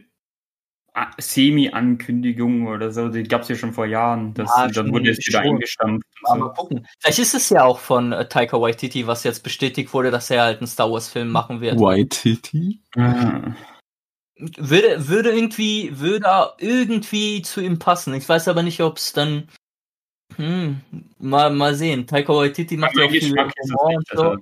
[0.94, 4.34] A- Semi-Ankündigung oder so, die gab es ja schon vor Jahren.
[4.34, 6.08] Das, Ja, dann wurde es wieder eingestampft.
[6.24, 6.46] Aber So.
[6.46, 6.88] mal gucken.
[7.00, 10.42] Vielleicht ist es ja auch von äh, Taika Waititi, was jetzt bestätigt wurde, dass er
[10.44, 11.80] halt einen Star Wars-Film machen wird.
[11.80, 12.82] Waititi?
[12.96, 13.56] Ah.
[14.40, 16.28] Würde, würde irgendwie, würde
[16.60, 18.14] irgendwie zu ihm passen.
[18.14, 19.50] Ich weiß aber nicht, ob es dann.
[20.36, 20.82] Hm,
[21.18, 22.06] mal, mal sehen.
[22.06, 24.22] Taika Waititi macht ja auch viel Humor und so.
[24.24, 24.42] also,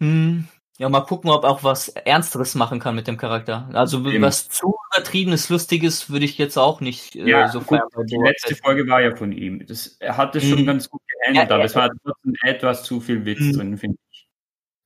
[0.00, 3.68] Hm, ja, mal gucken, ob er auch was Ernsteres machen kann mit dem Charakter.
[3.72, 4.22] Also Eben.
[4.22, 8.54] was zu übertriebenes, lustiges würde ich jetzt auch nicht äh, Ja, so gut, die letzte.
[8.56, 9.66] Folge war ja von ihm.
[9.66, 10.66] Das, er hat es schon Mhm.
[10.66, 13.52] ganz gut gehandelt, Ja, aber ja, es war trotzdem etwas zu viel Witz Mhm.
[13.52, 14.28] drin, finde ich.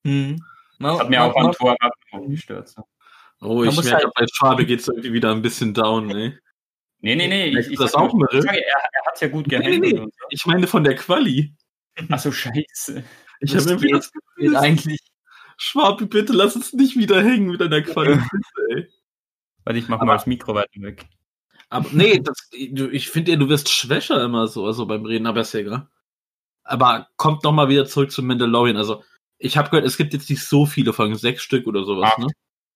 [0.06, 0.44] Hm.
[0.78, 2.68] Das hat mir auch an Thor Ragnarok gestört.
[2.68, 2.82] So.
[3.40, 6.36] Oh, ich merke, halt- bei Schwabe geht's irgendwie wieder ein bisschen down, ey.
[7.00, 7.48] Nee, nee, nee.
[7.58, 8.38] Ich, ich das auch, nur- Mirre?
[8.38, 9.92] ich sage, er, er hat es ja gut Nee, nee, gehandelt.
[9.94, 10.00] nee.
[10.00, 10.24] Und so.
[10.30, 11.54] Ich meine von der Quali.
[12.08, 13.04] Achso, scheiße.
[13.40, 15.00] Ich habe irgendwie geht- das Gefühl, Geht eigentlich.
[15.62, 18.12] Schwabi, bitte lass uns nicht wieder hängen mit deiner Quali.
[18.70, 18.88] ey.
[19.64, 21.06] Warte, ich mach Aber- mal das Mikro weiter weg.
[21.70, 25.40] Aber nee, das, ich finde ja, du wirst schwächer immer so, also beim Reden, aber
[25.40, 25.88] ist ja egal.
[26.64, 28.76] Aber kommt noch mal wieder zurück zum Mandalorian.
[28.76, 29.02] Also,
[29.38, 32.18] ich habe gehört, es gibt jetzt nicht so viele Folgen, sechs Stück oder sowas, Acht.
[32.18, 32.26] ne?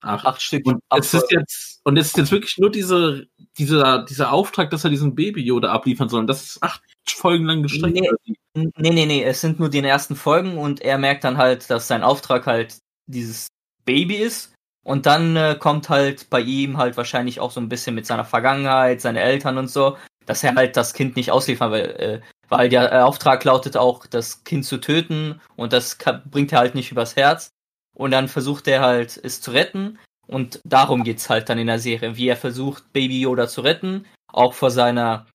[0.01, 0.25] Acht.
[0.27, 0.65] Acht Stück.
[0.67, 3.27] Und acht es ist jetzt, und es ist jetzt wirklich nur diese,
[3.59, 6.21] dieser, dieser Auftrag, dass er diesen Baby-Yoda abliefern soll.
[6.21, 7.95] Und das ist acht Folgen lang gestreckt.
[8.01, 8.09] Nee.
[8.57, 11.89] Nee, nee, nee, es sind nur die ersten Folgen und er merkt dann halt, dass
[11.89, 13.49] sein Auftrag halt dieses
[13.85, 14.55] Baby ist.
[14.83, 18.25] Und dann äh, kommt halt bei ihm halt wahrscheinlich auch so ein bisschen mit seiner
[18.25, 21.97] Vergangenheit, seine Eltern und so, dass er halt das Kind nicht ausliefern will.
[21.99, 25.99] Äh, weil der äh, Auftrag lautet auch, das Kind zu töten und das
[26.31, 27.51] bringt er halt nicht übers Herz.
[27.95, 29.99] Und dann versucht er halt, es zu retten.
[30.29, 34.07] Und darum geht's halt dann in der Serie, wie er versucht, Baby Yoda zu retten,
[34.33, 35.27] auch vor seiner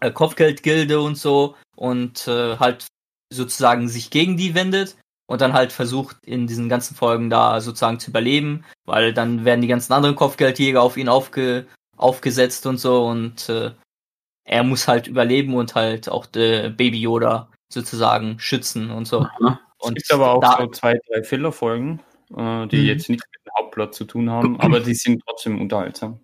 [0.00, 2.86] äh, Kopfgeldgilde und so und äh, halt
[3.32, 7.98] sozusagen sich gegen die wendet und dann halt versucht in diesen ganzen Folgen da sozusagen
[7.98, 13.06] zu überleben, weil dann werden die ganzen anderen Kopfgeldjäger auf ihn aufge aufgesetzt und so
[13.06, 13.70] und äh,
[14.44, 19.20] er muss halt überleben und halt auch der Baby Yoda sozusagen schützen und so.
[19.20, 19.60] Aha.
[19.78, 22.00] Und Es gibt aber auch so zwei, drei Filler-Folgen,
[22.36, 22.86] äh, die Mhm.
[22.86, 26.20] jetzt nichts mit dem Hauptplot zu tun haben, aber die sind trotzdem unterhaltsam.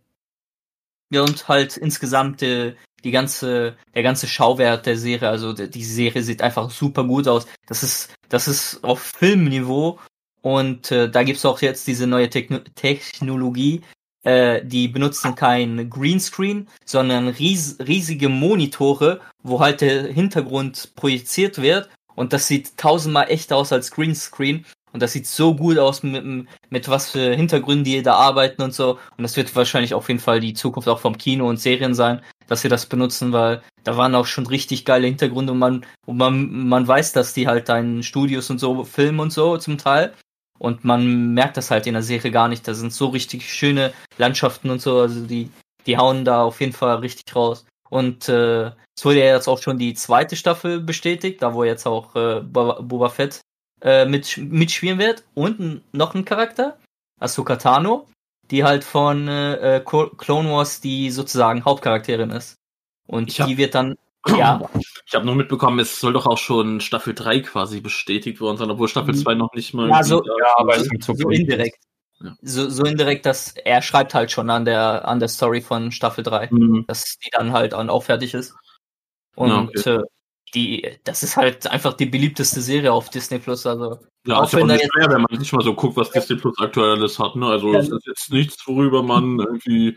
[1.13, 6.23] Ja, und halt insgesamt äh, die ganze, der ganze Schauwert der Serie, also die, Serie
[6.23, 7.47] sieht einfach super gut aus.
[7.67, 9.99] Das ist, das ist auf Filmniveau
[10.43, 13.83] und äh, da gibt's auch jetzt diese neue Techno Technologie.
[14.23, 21.89] Äh, die benutzen kein Greenscreen, sondern ries riesige Monitore, wo halt der Hintergrund projiziert wird
[22.21, 24.67] und das sieht tausendmal echter aus als Greenscreen.
[24.93, 28.75] Und das sieht so gut aus mit, mit was für Hintergründen die da arbeiten und
[28.75, 28.99] so.
[29.17, 32.21] Und das wird wahrscheinlich auf jeden Fall die Zukunft auch vom Kino und Serien sein,
[32.51, 36.17] dass sie das benutzen, weil da waren auch schon richtig geile Hintergründe und man, und
[36.17, 39.79] man, man weiß, dass die halt da in Studios und so filmen und so zum
[39.79, 40.13] Teil.
[40.59, 42.67] Und man merkt das halt in der Serie gar nicht.
[42.67, 44.99] Da sind so richtig schöne Landschaften und so.
[44.99, 45.49] Also die,
[45.87, 47.65] die hauen da auf jeden Fall richtig raus.
[47.89, 51.87] Und äh, es wurde ja jetzt auch schon die zweite Staffel bestätigt, da wo jetzt
[51.87, 53.41] auch äh, Boba Fett
[53.81, 55.23] äh, mit, mitspielen wird.
[55.35, 56.79] Und noch ein Charakter,
[57.21, 58.07] Ahsoka Tano,
[58.51, 62.57] die halt von äh, äh, Clone Wars die sozusagen Hauptcharakterin ist.
[63.07, 63.97] Und Ich hab- die wird dann,
[64.37, 64.61] ja,
[65.07, 68.71] Ich habe noch mitbekommen, es soll doch auch schon Staffel 3 quasi bestätigt worden sein,
[68.71, 69.89] obwohl Staffel 2 noch nicht mal.
[69.89, 71.79] Ja, so- Ja, aber so, so indirekt.
[72.23, 72.35] Ja.
[72.43, 76.23] So, so indirekt, dass er schreibt halt schon an der, an der Story von Staffel
[76.23, 76.49] 3.
[76.51, 76.85] Mhm.
[76.87, 78.55] dass die dann halt an auch fertig ist.
[79.37, 79.91] Und Ja, okay.
[79.91, 80.03] äh,
[80.55, 83.67] die, das ist halt einfach die beliebteste Serie auf Disney Plus.
[83.67, 85.75] Also Ja, Auch ist ja wenn auch da nicht schwer, wenn man nicht mal so
[85.75, 87.37] guckt, was Disney Plus aktuell alles hat.
[87.37, 87.47] Ne?
[87.47, 87.81] Also Ja.
[87.81, 89.89] es ist jetzt nichts, worüber man irgendwie.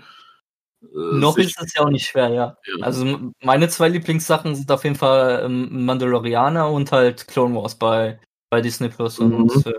[0.82, 2.58] Äh, noch ist es ja auch nicht schwer, ja.
[2.66, 2.86] Ja.
[2.86, 8.20] Also meine zwei Lieblingssachen sind auf jeden Fall ähm, Mandalorianer und halt Clone Wars bei,
[8.50, 9.20] bei Disney Plus.
[9.20, 9.34] Mhm.
[9.34, 9.74] Und, äh,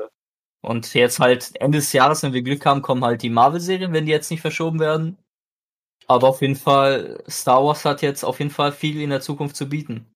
[0.62, 4.06] und jetzt halt Ende des Jahres, wenn wir Glück haben, kommen halt die Marvel-Serien, wenn
[4.06, 5.18] die jetzt nicht verschoben werden.
[6.06, 9.56] Aber auf jeden Fall, Star Wars hat jetzt auf jeden Fall viel in der Zukunft
[9.56, 10.06] zu bieten.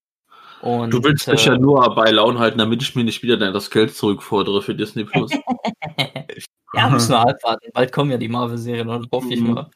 [0.60, 3.36] Und, Du willst mich äh, ja nur bei Laune halten, damit ich mir nicht wieder
[3.36, 5.30] dein- das Geld zurückfordere für Disney Plus.
[6.74, 7.70] ja, müssen wir halt warten.
[7.72, 9.54] Bald kommen ja die Marvel-Serien, hoffe ich Mhm.
[9.54, 9.70] mal.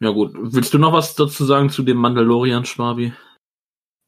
[0.00, 0.32] ja gut.
[0.34, 3.12] Willst du noch was dazu sagen zu dem Mandalorian, Schwabi?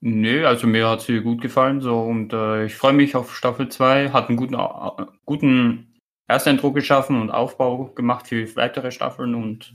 [0.02, 3.68] Nö, also mir hat sie gut gefallen so und äh, ich freue mich auf Staffel
[3.68, 4.10] 2.
[4.12, 9.74] Hat einen guten, äh, guten Ersteindruck geschaffen und Aufbau gemacht für weitere Staffeln und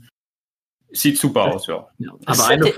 [0.92, 1.88] Sieht super aus, ja.
[1.98, 2.74] Ja, Das Setting-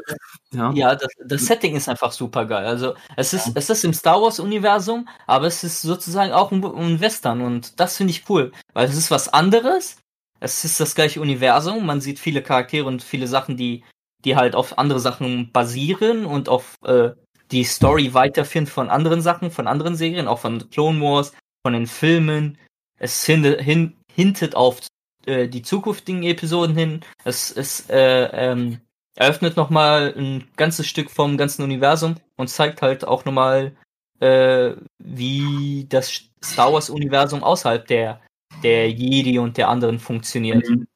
[0.53, 2.65] ja, Ja, das, das Setting ist einfach super geil.
[2.65, 6.65] Also es ist, es ist im Star Wars Universum, aber es ist sozusagen auch ein,
[6.65, 9.99] ein Western und das finde ich cool, weil es ist was anderes.
[10.41, 11.85] Es ist das gleiche Universum.
[11.85, 13.85] Man sieht viele Charaktere und viele Sachen, die,
[14.25, 17.11] die halt auf andere Sachen basieren und auf äh,
[17.51, 21.33] die Story weiterführen von anderen Sachen, von anderen Serien, auch von Clone Wars,
[21.65, 22.57] von den Filmen.
[22.99, 24.81] Es hin, hin, hintet auf
[25.29, 27.01] äh, die zukünftigen Episoden hin.
[27.25, 28.81] Es, es äh, ähm,
[29.15, 33.77] eröffnet nochmal ein ganzes Stück vom ganzen Universum und zeigt halt auch nochmal,
[34.21, 38.21] äh, wie das Star Wars Universum außerhalb der,
[38.63, 40.69] der Jedi und der anderen funktioniert.
[40.69, 40.87] Mhm.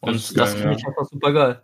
[0.00, 0.76] Und Das das, finde ja.
[0.76, 1.62] ich einfach super geil.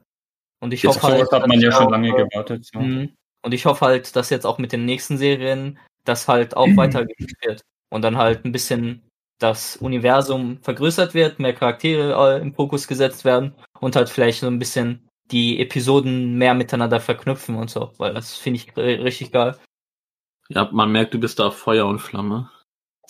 [0.60, 2.68] Und ich Jetzt hoffe halt, hat man dass ja schon auch, lange äh, gewartet.
[2.74, 2.80] Ja.
[2.80, 3.12] Mhm.
[3.42, 7.32] Und ich hoffe halt, dass jetzt auch mit den nächsten Serien das halt auch weitergeführt
[7.44, 7.62] wird.
[7.90, 9.02] Und dann halt ein bisschen
[9.40, 14.46] das Universum vergrößert wird, mehr Charaktere äh, im Fokus gesetzt werden und halt vielleicht so
[14.46, 19.33] ein bisschen die Episoden mehr miteinander verknüpfen und so, weil das finde ich ri- richtig
[19.33, 19.57] geil.
[20.48, 22.50] ja, man merkt, du bist da Feuer und Flamme.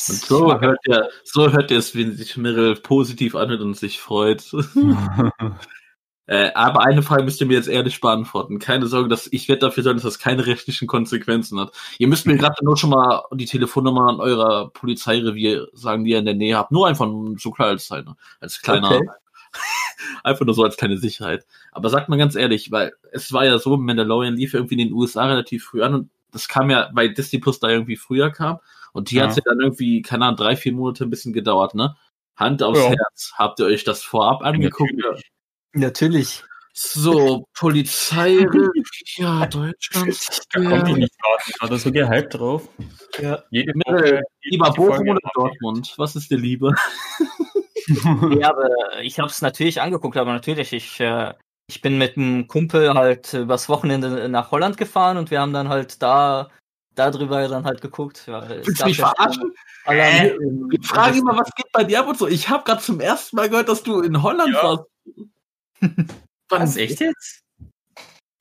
[0.09, 4.01] Und so hört ihr, so hört ihr es, wie sich Meryl positiv anhört und sich
[4.01, 4.43] freut.
[6.33, 8.61] Äh, aber eine Frage müsst ihr mir jetzt ehrlich beantworten.
[8.61, 11.73] Keine Sorge, dass ich werde dafür sorgen, dass das keine rechtlichen Konsequenzen hat.
[11.99, 16.21] Ihr müsst mir gerade nur schon mal die Telefonnummer an eurer Polizeirevier sagen, die ihr
[16.21, 16.71] in der Nähe habt.
[16.71, 19.09] Nur einfach so klar als, kleiner- als kleiner, Okay.
[20.23, 21.45] einfach nur so als kleine Sicherheit.
[21.73, 24.93] Aber sagt mal ganz ehrlich, weil es war ja so, Mandalorian lief irgendwie in den
[24.93, 28.59] USA relativ früh an und das kam ja, weil Disney Plus da irgendwie früher kam.
[28.93, 29.25] Und die Ja.
[29.25, 31.97] hat's ja dann irgendwie, keine Ahnung, drei, vier Monate ein bisschen gedauert, ne?
[32.37, 32.91] Hand aufs Ja.
[32.91, 33.33] Herz.
[33.37, 34.93] Habt ihr euch das vorab angeguckt?
[34.97, 35.31] Natürlich.
[35.73, 36.43] Natürlich.
[36.73, 38.47] So, Polizei,
[39.17, 40.17] ja, Deutschland.
[40.53, 41.51] Da konnte ich nicht warten.
[41.55, 42.69] Ich war da so gehypt drauf.
[43.19, 43.43] Ja.
[43.51, 44.23] Jede Woche.
[44.43, 45.95] Lieber die Bochum oder Dortmund?
[45.97, 46.75] Was ist dir lieber?
[48.39, 48.69] ja, aber
[49.03, 51.35] ich habe es natürlich angeguckt, aber natürlich, ich, äh,
[51.69, 55.69] ich bin mit einem Kumpel halt übers Wochenende nach Holland gefahren und wir haben dann
[55.69, 56.51] halt da
[56.95, 58.25] darüber dann halt geguckt.
[58.27, 59.53] Ja, Willst du mich ja verarschen?
[59.87, 60.37] Äh,
[60.73, 62.29] Ich frage immer, was geht bei dir ab und so.
[62.29, 64.63] Ich habe gerade zum ersten Mal gehört, dass du in Holland Ja.
[64.63, 64.85] warst.
[66.49, 67.41] Was, echt jetzt?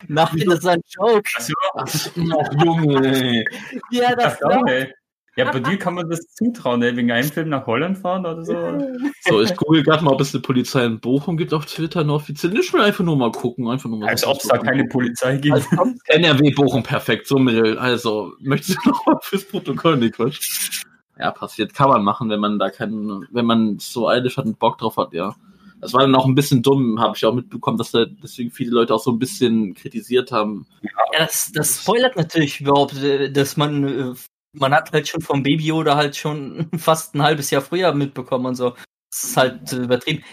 [0.08, 1.30] Nein, das ist ein Joke.
[1.76, 2.16] Ach,
[2.64, 3.46] Junge.
[3.92, 4.94] Ja, das okay.
[5.36, 6.98] Ja, bei dir kann man das zutrauen, ne?
[6.98, 8.54] wegen einem Film nach Holland fahren oder so.
[9.28, 12.14] So, ich google gerade mal, ob es eine Polizei in Bochum gibt auf Twitter, eine
[12.14, 12.58] offiziell.
[12.58, 13.68] Ich will einfach nur mal gucken.
[13.70, 15.54] Einfach nur mal Als ob es da keine Polizei gibt.
[15.56, 17.28] Als ob- NRW Bochum, perfekt.
[17.28, 17.78] So, Meryl.
[17.78, 20.84] Also, möchtest du noch mal fürs Protokoll, Niklas?
[21.18, 21.74] Ja, passiert.
[21.74, 24.98] Kann man machen, wenn man da keinen, wenn man so eilig hat und Bock drauf
[24.98, 25.36] hat, ja.
[25.82, 28.72] Das war dann auch ein bisschen dumm, habe ich auch mitbekommen, dass da deswegen viele
[28.72, 30.68] Leute auch so ein bisschen kritisiert haben.
[30.82, 34.16] Ja, das, das spoilert natürlich überhaupt, äh, dass man, äh,
[34.54, 38.48] man hat halt schon vom Baby oder halt schon fast ein halbes Jahr früher mitbekommen
[38.48, 38.76] und so.
[39.12, 40.24] Das ist halt äh, übertrieben.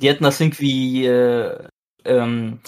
[0.00, 1.66] Die hätten das irgendwie äh,
[2.04, 2.60] ähm,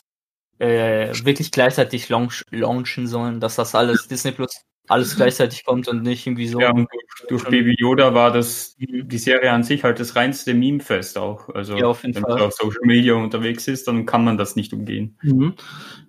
[0.59, 6.03] äh, wirklich gleichzeitig launch, launchen sollen, dass das alles Disney Plus alles gleichzeitig kommt und
[6.03, 6.61] nicht irgendwie so.
[6.61, 10.55] Ja, und durch, durch Baby Yoda war das die Serie an sich halt das reinste
[10.55, 11.49] Meme-Fest auch.
[11.51, 12.23] Also Ja, wenn Fall.
[12.23, 15.17] man auf Social Media unterwegs ist, dann kann man das nicht umgehen.
[15.23, 15.55] Mhm.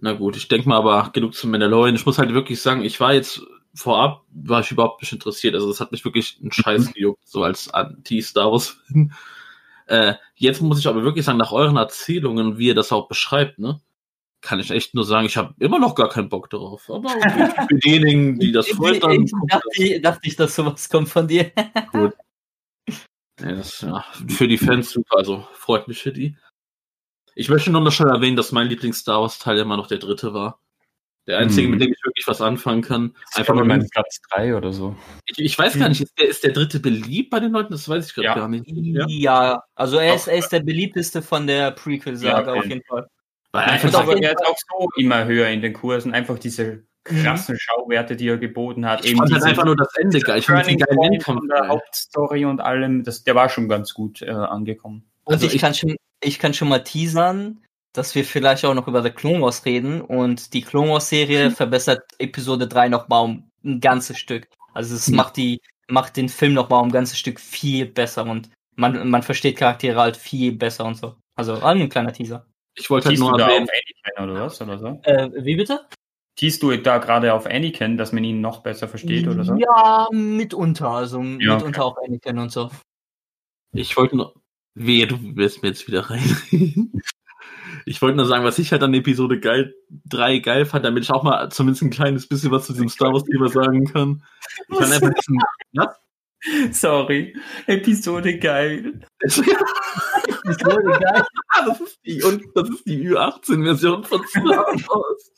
[0.02, 1.96] Na gut, ich denke mal aber genug zum Mandalorian.
[1.96, 3.42] Ich muss halt wirklich sagen, ich war jetzt
[3.74, 5.56] vorab, war ich überhaupt nicht interessiert.
[5.56, 9.14] Also das hat mich wirklich einen Scheiß gejuckt, so als Anti-Star Wars-Fan.
[9.88, 13.58] Äh, jetzt muss ich aber wirklich sagen, nach euren Erzählungen, wie ihr das auch beschreibt,
[13.60, 13.82] ne,
[14.42, 16.90] kann ich echt nur sagen, ich habe immer noch gar keinen Bock darauf.
[16.90, 21.10] Aber okay, für diejenigen, die das freut, dann dachte, ich, dachte ich, dass sowas kommt
[21.10, 21.52] von dir.
[23.42, 26.36] Ja, das, ja, für die Fans super, also freut mich für die.
[27.36, 30.60] Ich möchte nur noch schnell erwähnen, dass mein Lieblings-Star Wars-Teil immer noch der dritte war.
[31.26, 31.72] Der einzige, Hm.
[31.72, 33.16] mit dem ich wirklich was anfangen kann.
[33.28, 34.94] Einfach Einfach nur, mein Platz 3 oder so.
[35.26, 37.72] ich, ich weiß gar nicht, ist der, ist der dritte beliebt bei den Leuten?
[37.72, 38.36] Das weiß ich gerade Ja.
[38.36, 38.66] gar nicht.
[38.68, 42.60] Ja, also er ist, er ist der beliebteste von der Prequel-Saga Ja, okay.
[42.60, 43.08] auf jeden Fall.
[43.52, 46.14] Weil einfach so, aber er ist auch so immer höher in den Kursen.
[46.14, 49.04] Einfach diese krassen Schauwerte, die er geboten hat.
[49.06, 50.40] ich fand halt einfach nur das Ende geil.
[50.40, 51.70] Ich fand den geilen Endkampf von der geil.
[51.70, 55.04] Hauptstory und allem, das, der war schon ganz gut äh, angekommen.
[55.24, 58.76] Und Also ich, ich- kann schon, ich kann schon mal teasern, dass wir vielleicht auch
[58.76, 63.24] noch über The Clone Wars reden und die Clone Wars Serie verbessert Episode 3 nochmal
[63.26, 64.48] um ein ganzes Stück.
[64.74, 65.16] Also es Mhm.
[65.16, 69.24] macht die, macht den Film nochmal um ein ganzes Stück viel besser und man, man
[69.24, 71.16] versteht Charaktere halt viel besser und so.
[71.36, 72.46] Also ein kleiner Teaser.
[72.80, 73.68] Ich wollte halt Siehst du nur da auf erwähnen,
[74.16, 74.62] Anakin oder was?
[74.62, 75.00] Oder so?
[75.04, 75.86] Äh, wie bitte?
[76.40, 79.56] Siehst du da gerade auf Anakin, dass man ihn noch besser versteht oder so?
[79.56, 82.72] Ja, mitunter, also Ja, mitunter auch Anakin und so.
[83.74, 84.42] ich wollte nur,
[84.74, 86.94] wehe, du wirst mir jetzt wieder rein.
[87.86, 89.74] Ich wollte nur sagen, was ich halt an Episode geil,
[90.06, 93.12] 3 geil fand, damit ich auch mal zumindest ein kleines bisschen was zu diesem Star
[93.12, 94.24] Wars Thema sagen kann.
[94.70, 95.40] Ich fand einfach diesen,
[95.74, 95.96] was?
[96.72, 97.36] Sorry,
[97.68, 99.02] Episode geil.
[100.46, 101.24] ist so geil.
[101.66, 105.32] Das ist die, und das ist die Ü18-Version von Star Wars.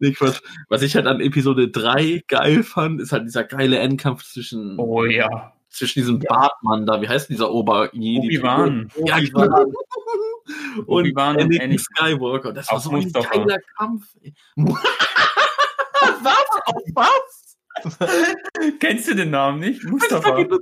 [0.00, 0.40] nee, Quatsch.
[0.68, 5.04] Was ich halt an Episode 3 geil fand, ist halt dieser geile Endkampf zwischen, Oh
[5.04, 5.52] ja.
[5.70, 7.00] zwischen diesem Bartmann da.
[7.00, 8.88] Wie heißt dieser ober Obi-Wan.
[9.06, 9.50] Ja, Obi-Wan.
[9.50, 10.84] genau.
[10.86, 11.78] Und Anakin.
[11.78, 12.52] Skywalker.
[12.52, 14.04] Das war so ein geiler Kampf.
[14.56, 16.44] was?
[16.66, 17.45] Auf was?
[18.80, 19.84] Kennst du den Namen nicht?
[19.84, 20.46] Mustafa.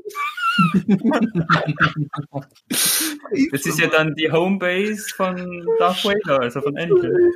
[3.50, 7.32] Das ist ja dann die Homebase von Darth Vader, also von Anakin.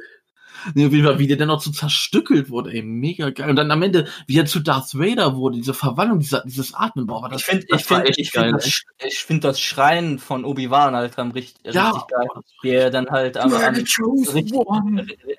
[0.74, 3.48] Nee, auf jeden Fall, wie der dann noch so zerstückelt wurde, ey, mega geil.
[3.50, 7.06] Und dann am Ende, wie er zu Darth Vader wurde, diese Verwandlung, dieser, dieses Atmen,
[7.06, 8.50] boah, war das, Ich finde das ich war find, echt ich geil.
[8.50, 11.90] find das, ich find das Schreien von Obi-Wan, Alter, am richtig, Ja.
[11.90, 12.26] richtig geil.
[12.62, 13.96] Wie er dann halt am, am, richtig,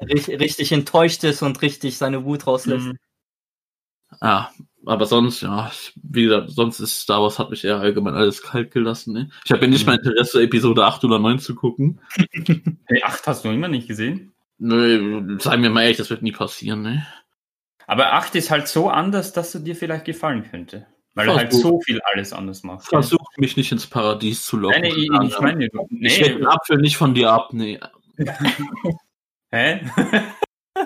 [0.10, 2.88] richtig, richtig enttäuscht ist und richtig seine Wut rauslässt.
[2.88, 2.98] Mhm.
[4.22, 4.52] Ja,
[4.86, 8.42] aber sonst, ja, ich- wie gesagt, sonst ist Star Wars hat mich eher allgemein alles
[8.42, 9.30] kalt gelassen, ne?
[9.46, 9.94] Ich habe ja nicht Mhm.
[9.94, 12.00] mal Interesse, Episode 8 oder 9 zu gucken.
[12.88, 14.34] Hey, 8 hast du immer nicht gesehen?
[14.58, 17.06] Nö, sagen wir mal ehrlich, das wird nie passieren, ne?
[17.88, 20.86] Aber 8 ist halt so anders, dass er dir vielleicht gefallen könnte.
[21.16, 21.70] Weil er halt Versuch.
[21.70, 22.86] so viel alles anders macht.
[22.86, 24.82] Versuch mich nicht ins Paradies zu locken.
[24.82, 26.20] Nein, nee, ich, ich meine, Ich nee.
[26.22, 27.80] werde den Apfel nicht von dir ab, nee.
[29.52, 29.82] Hä?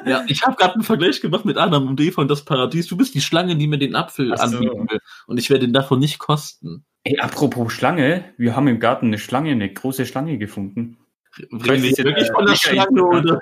[0.05, 2.87] Ja, ich habe gerade einen Vergleich gemacht mit Adam und Eva und das Paradies.
[2.87, 4.43] Du bist die Schlange, die mir den Apfel so.
[4.43, 4.99] anbieten will.
[5.27, 6.85] Und ich werde ihn davon nicht kosten.
[7.03, 10.97] Ey, apropos Schlange, wir haben im Garten eine Schlange, eine große Schlange gefunden.
[11.37, 13.39] Reden wir wirklich von der Schlange, oder?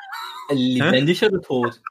[0.49, 1.81] Lebendig oder tot?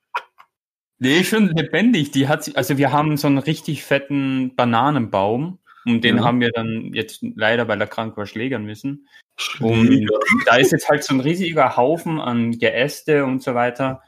[0.99, 2.11] Nee, schon lebendig.
[2.11, 6.25] Die hat, sie- also wir haben so einen richtig fetten Bananenbaum und den Ja.
[6.25, 9.07] haben wir dann jetzt leider, weil er krank war, schlägern müssen.
[9.61, 10.07] Und
[10.47, 14.03] da ist jetzt halt so ein riesiger Haufen an Geäste und so weiter.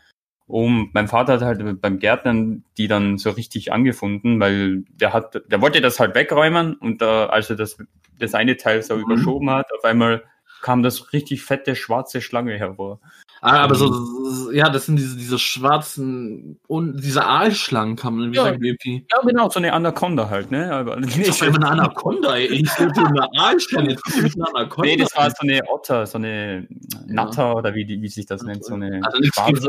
[0.53, 5.41] Und mein Vater hat halt beim Gärtnern die dann so richtig angefunden, weil der hat,
[5.51, 7.79] der wollte das halt wegräumen und da, als er das,
[8.19, 9.03] das eine Teil so Mhm.
[9.05, 10.25] überschoben hat, auf einmal
[10.61, 13.01] kam das richtig fette schwarze Schlange hervor.
[13.41, 18.33] Ah, aber so, so- ja, das sind diese, diese schwarzen und diese Aalschlangen kann man
[18.35, 18.43] Ja.
[18.45, 19.07] sagen, irgendwie.
[19.11, 20.71] Ja, genau, so eine Anaconda halt, ne?
[20.71, 22.47] Aber Das ist einfach eine Anaconda, ey.
[22.49, 24.91] Ich wollte eine Aalschlange, jetzt eine Anaconda.
[24.91, 26.69] Nee, das war so eine Otter, so eine
[27.07, 29.69] Natter oder wie, wie sich das nennt, so eine Also nichts schwarze.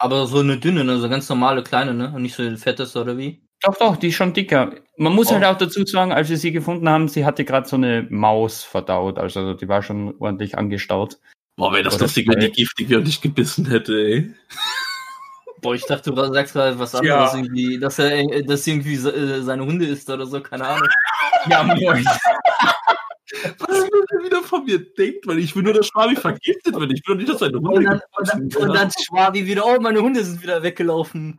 [0.00, 0.98] Also, aber so eine dünne, ne?
[0.98, 2.12] so ganz normale kleine, ne?
[2.14, 3.42] Und nicht so eine fetteste oder wie?
[3.60, 4.72] Doch, doch, die ist schon dicker.
[4.96, 5.34] Man muss Oh.
[5.34, 8.62] halt auch dazu sagen, als wir sie gefunden haben, sie hatte gerade so eine Maus
[8.62, 11.18] verdaut, also die war schon ordentlich angestaut.
[11.56, 14.32] Boah, wäre das Oder lustig, wenn die giftig wäre und dich gebissen hätte, ey.
[15.60, 17.00] Boah, ich dachte, du sagst gerade was Ja.
[17.00, 20.88] anderes, irgendwie, dass er äh, dass irgendwie äh, seine Hunde isst oder so, keine Ahnung.
[21.48, 22.04] Ja, moin.
[23.58, 26.92] Was er wieder von mir denkt, weil ich will nur, dass Schwabi vergiftet wird.
[26.92, 29.64] Ich will doch nicht, dass seine Und Hunde dann, und dann, und dann Schwabi wieder,
[29.66, 31.38] oh, meine Hunde sind wieder weggelaufen.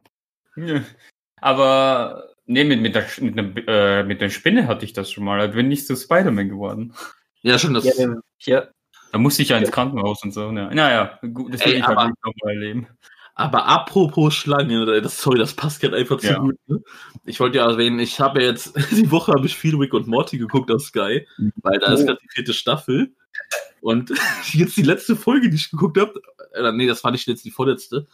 [1.42, 3.68] Aber nee, mit, mit, der, mit, der,
[4.00, 5.40] äh, mit der Spinne hatte ich das schon mal.
[5.40, 6.94] Da bin ich zu Spider-Man geworden.
[7.42, 7.86] Ja, schon das.
[7.86, 8.68] Ja, der- ja.
[9.12, 10.52] Da musste ich ja ins Krankenhaus und so.
[10.52, 10.70] Ne?
[10.74, 12.88] Naja, gut, das will Ey, ich halt aber- nicht nochmal erleben.
[13.39, 16.39] Aber apropos Schlange, das, sorry, das passt gerade einfach zu Ja.
[16.39, 16.58] gut.
[16.67, 16.82] Ne?
[17.25, 20.38] Ich wollte ja erwähnen, ich habe jetzt, die Woche habe ich viel Rick und Morty
[20.38, 21.25] geguckt auf Sky,
[21.58, 22.06] weil da ist Oh.
[22.08, 23.13] gerade die vierte Staffel.
[23.82, 24.10] Und
[24.54, 26.21] jetzt die letzte Folge, die ich geguckt habe,
[26.54, 28.08] äh, nee, das war nicht jetzt die vorletzte,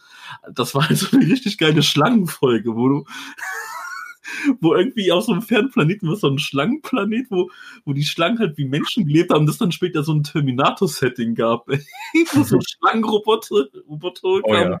[0.52, 3.04] das war halt so eine richtig geile Schlangenfolge, wo du,
[4.60, 7.50] wo irgendwie auf so einem fernen Planeten, was so ein Schlangenplanet, wo,
[7.84, 11.66] wo die Schlangen halt wie Menschen gelebt haben, das dann später so ein Terminator-Setting gab.
[11.68, 14.72] wo so Schlangenroboter Roboter Oh kamen.
[14.72, 14.78] ja.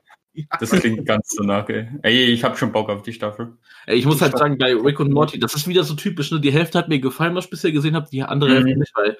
[0.60, 1.88] Das klingt ganz danach, ey.
[2.02, 3.56] Ey, ich hab schon Bock auf die Staffel.
[3.86, 6.30] Ey, Ich muss halt Ich sagen, bei Rick und Morty, das ist wieder so typisch,
[6.30, 6.40] ne?
[6.40, 8.54] Die Hälfte hat mir gefallen, was ich bisher gesehen habe, die andere Mhm.
[8.54, 9.18] Hälfte nicht, weil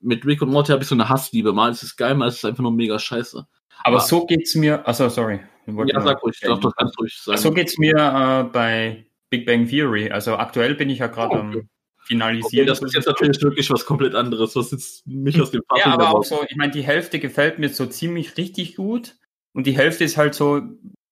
[0.00, 1.52] mit Rick und Morty habe ich so eine Hassliebe.
[1.52, 3.46] Mal ist es geil, mal ist es einfach nur mega scheiße.
[3.84, 4.86] Aber Aber- so geht's mir.
[4.88, 5.40] Achso, sorry.
[5.66, 7.38] Ich wollte Ja, sag ruhig, doch, das kannst du ruhig sagen.
[7.38, 10.10] So geht's mir äh, bei Big Bang Theory.
[10.10, 11.62] Also aktuell bin ich ja gerade Oh, am okay.
[12.04, 12.62] Finalisieren.
[12.62, 15.80] okay, das ist jetzt natürlich wirklich was komplett anderes, was jetzt mich aus dem Fass
[15.80, 19.16] ja, aber auch so, ich meine, die Hälfte gefällt mir so ziemlich richtig gut
[19.54, 20.62] und die Hälfte ist halt so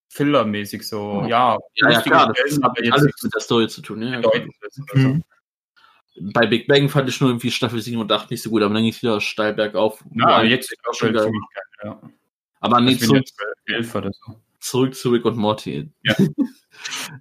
[0.09, 1.27] fillermäßig so, Oh.
[1.29, 4.03] ja, Ja, ja, klar, das hat alles nichts mit der Story zu tun.
[4.03, 4.31] Ja, so.
[4.95, 5.23] Mhm.
[6.33, 8.73] Bei Big Bang fand ich nur irgendwie Staffel 7 und 8 nicht so gut, aber
[8.73, 10.03] dann ging es wieder steil bergauf.
[10.15, 11.25] Ja, jetzt ist auch schon geil.
[11.25, 12.11] ziemlich geil, ja.
[12.61, 13.37] Aber nee, zurück, jetzt
[13.67, 14.41] bei 11 oder so.
[14.61, 15.91] zurück zu Rick und Morty.
[16.03, 16.15] Ja.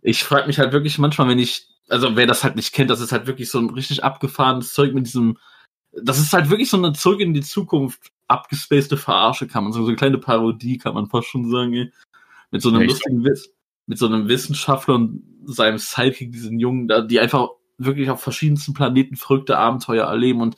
[0.02, 3.00] Ich frage mich halt wirklich manchmal, wenn ich, also wer das halt nicht kennt, das
[3.00, 5.38] ist halt wirklich so ein richtig abgefahrenes Zeug mit diesem,
[6.02, 9.86] das ist halt wirklich so eine Zurück in die Zukunft abgespacede Verarsche, kann man sagen,
[9.86, 11.92] so eine kleine Parodie, kann man fast schon sagen, ey.
[12.52, 12.92] mit so einem Echt?
[12.92, 13.50] lustigen Witz,
[13.86, 18.74] mit so einem Wissenschaftler und seinem Sidekick, diesen Jungen, da, die einfach wirklich auf verschiedensten
[18.74, 20.58] Planeten verrückte Abenteuer erleben und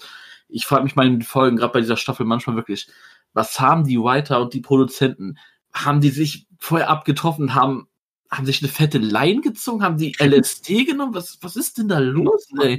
[0.49, 2.87] ich frage mich mal in den Folgen, gerade bei dieser Staffel manchmal wirklich,
[3.33, 5.37] was haben die Writer und die Produzenten,
[5.73, 7.87] haben die sich vorher abgetroffen, haben
[8.29, 9.83] haben sich eine fette Line gezogen?
[9.83, 11.13] Haben die LSD genommen?
[11.13, 12.77] Was, was ist denn da los, ey?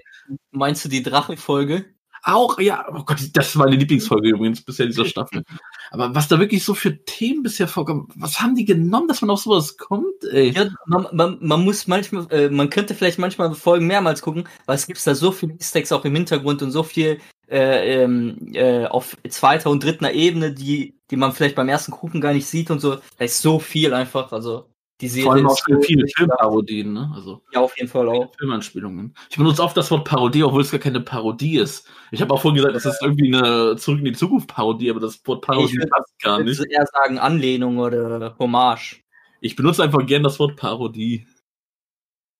[0.50, 1.86] Meinst du die Drachenfolge?
[2.22, 5.44] Auch, ja, oh Gott, das war meine Lieblingsfolge übrigens bisher dieser Staffel.
[5.90, 9.30] Aber was da wirklich so für Themen bisher vorkommen, was haben die genommen, dass man
[9.30, 10.50] auf sowas kommt, ey?
[10.50, 14.76] Ja, man, man, man muss manchmal, äh, man könnte vielleicht manchmal Folgen mehrmals gucken, weil
[14.76, 18.86] es gibt da so viele Easter auch im Hintergrund und so viel äh, ähm, äh,
[18.86, 22.70] auf zweiter und dritter Ebene, die, die man vielleicht beim ersten Gucken gar nicht sieht
[22.70, 22.96] und so.
[23.16, 24.68] Da ist so viel einfach, also
[25.01, 27.12] die Serie Vor allem auch so viele Filmparodien, ne?
[27.14, 28.32] Also Ja, auf jeden Fall auch.
[28.36, 29.14] Filmanspielungen.
[29.30, 31.86] Ich benutze oft das Wort Parodie, obwohl es gar keine Parodie ist.
[32.11, 34.99] Ich habe auch vorhin gesagt, das ist irgendwie eine Zurück in die Zukunft Parodie, aber
[35.01, 36.59] das Wort Parodie Ich würd- passt gar Ich nicht.
[36.59, 39.03] würde eher sagen Anlehnung oder Hommage.
[39.40, 41.26] Ich benutze einfach gern das Wort Parodie.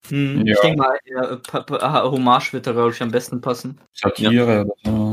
[0.09, 0.53] Hm, Ja.
[0.55, 3.79] Ich denke mal, ja, Pa- Pa- Hommage wird da, glaube ich, am besten passen.
[3.93, 5.08] Satire oder so.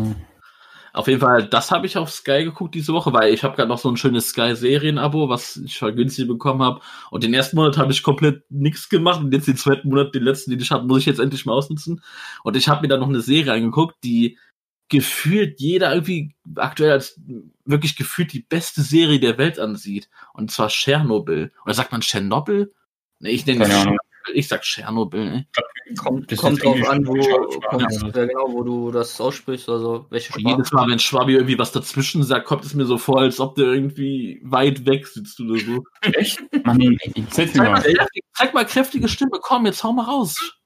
[0.96, 3.68] Auf jeden Fall, das habe ich auf Sky geguckt diese Woche, weil ich habe gerade
[3.68, 6.80] noch so ein schönes Sky-Serien-Abo, was ich vergünstigt bekommen habe.
[7.10, 10.22] Und den ersten Monat habe ich komplett nichts gemacht und jetzt den zweiten Monat, den
[10.22, 12.02] letzten, den ich habe, muss ich jetzt endlich mal ausnutzen.
[12.44, 14.38] Und ich habe mir da noch eine Serie angeguckt, die
[14.88, 17.20] gefühlt jeder irgendwie aktuell als
[17.66, 20.08] wirklich gefühlt die beste Serie der Welt ansieht.
[20.32, 21.52] Und zwar Tschernobyl.
[21.66, 22.72] Oder sagt man Tschernobyl?
[23.18, 23.98] Nee, ich nenne Ahnung.
[24.32, 25.46] ich sag Tschernobyl, ne?
[25.94, 28.06] Kommt, kommt drauf an, wo, kommt, ja.
[28.06, 30.48] ja, genau, wo du das aussprichst, also welche Sprache.
[30.48, 33.54] jedes Mal, wenn Schwabi irgendwie was dazwischen sagt, kommt es mir so vor, als ob
[33.54, 35.84] der irgendwie weit weg sitzt oder so.
[36.00, 36.40] Echt?
[36.64, 36.98] Mann,
[37.30, 37.84] Zeig mal,
[38.34, 40.58] zeig mal kräftige Stimme, komm, jetzt hau mal raus.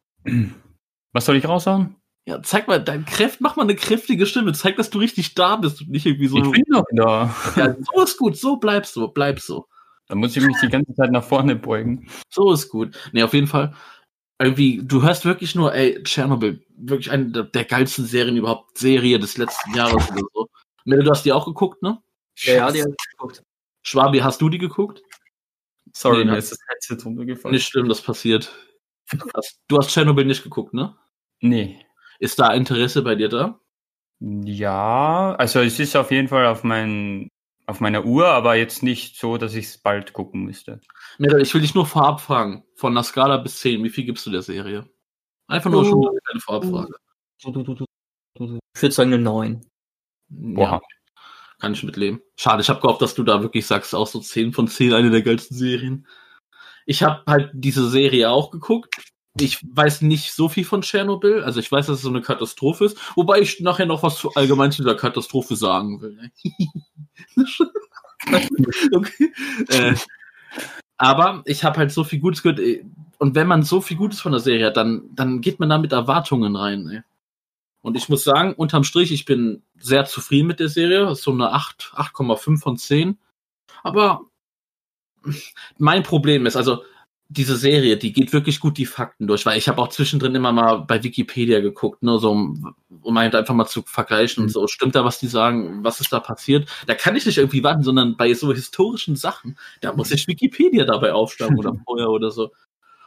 [1.13, 1.97] Was soll ich raushauen?
[2.27, 5.57] Ja, zeig mal, dein Kräft, mach mal eine kräftige Stimme, zeig, dass du richtig da
[5.57, 6.39] bist und nicht irgendwie so.
[6.39, 7.35] Ich bin doch da.
[7.57, 9.67] Ja, so ist gut, so bleib so, bleib so.
[10.07, 12.09] Da muss ich mich die ganze Zeit nach vorne beugen.
[12.29, 12.97] So ist gut.
[13.13, 13.75] Nee, auf jeden Fall.
[14.41, 19.19] Irgendwie, du hörst wirklich nur, ey, Tschernobyl, wirklich eine der, der geilsten Serien überhaupt, Serie
[19.19, 20.49] des letzten Jahres oder so.
[20.87, 22.03] Mille, du hast die auch geguckt, ne?
[22.37, 23.43] Ja, ja, die hab ich geguckt.
[23.83, 25.03] Schwabi, hast du die geguckt?
[25.93, 26.39] Sorry, Nee, mir ne?
[26.39, 27.55] ist das Headset runtergefallen.
[27.55, 28.51] Nicht schlimm, das passiert.
[29.69, 30.97] Du hast Tschernobyl nicht geguckt, ne?
[31.41, 31.85] Nee.
[32.19, 33.61] Ist da Interesse bei dir da?
[34.21, 37.29] Ja, also es ist auf jeden Fall auf, mein,
[37.71, 40.81] auf meiner Uhr, aber jetzt nicht so, dass ich es bald gucken müsste.
[41.19, 42.65] Mädel, ich will dich nur vorab fragen.
[42.75, 44.89] Von einer Skala bis 10, wie viel gibst du der Serie?
[45.47, 46.09] Einfach nur schon Oh.
[46.09, 46.95] eine kleine Vorabfrage.
[47.39, 49.67] Ich würde sagen eine 9.
[50.29, 50.81] Ja,
[51.59, 52.21] kann ich mitleben.
[52.37, 55.11] Schade, ich habe gehofft, dass du da wirklich sagst, auch so 10 von 10, eine
[55.11, 56.07] der geilsten Serien.
[56.87, 59.10] Ich habe halt diese Serie auch geguckt.
[59.41, 61.43] Ich weiß nicht so viel von Tschernobyl.
[61.43, 62.99] Also ich weiß, dass es so eine Katastrophe ist.
[63.17, 66.17] Wobei ich nachher noch was allgemein zu dieser Katastrophe sagen will.
[66.17, 66.31] ne?
[68.93, 69.33] okay.
[69.69, 69.95] Äh,
[70.99, 72.61] aber ich habe halt so viel Gutes gehört.
[72.61, 72.85] äh,
[73.19, 75.79] Und wenn man so viel Gutes von der Serie hat, dann, dann geht man da
[75.79, 76.89] mit Erwartungen rein.
[76.89, 77.03] Ey.
[77.83, 81.15] Und ich muss sagen, unterm Strich, ich bin sehr zufrieden mit der Serie.
[81.15, 83.19] So eine 8, 8,5 von 10.
[83.83, 84.27] Aber
[85.79, 86.85] mein Problem ist, also
[87.33, 90.51] diese Serie, die geht wirklich gut die Fakten durch, weil ich habe auch zwischendrin immer
[90.51, 94.53] mal bei Wikipedia geguckt, ne, so um, um halt einfach mal zu vergleichen und Mhm.
[94.53, 96.69] so, stimmt da, was die sagen, was ist da passiert?
[96.87, 100.85] Da kann ich nicht irgendwie warten, sondern bei so historischen Sachen, da muss ich Wikipedia
[100.85, 102.51] dabei aufschlagen oder vorher oder so.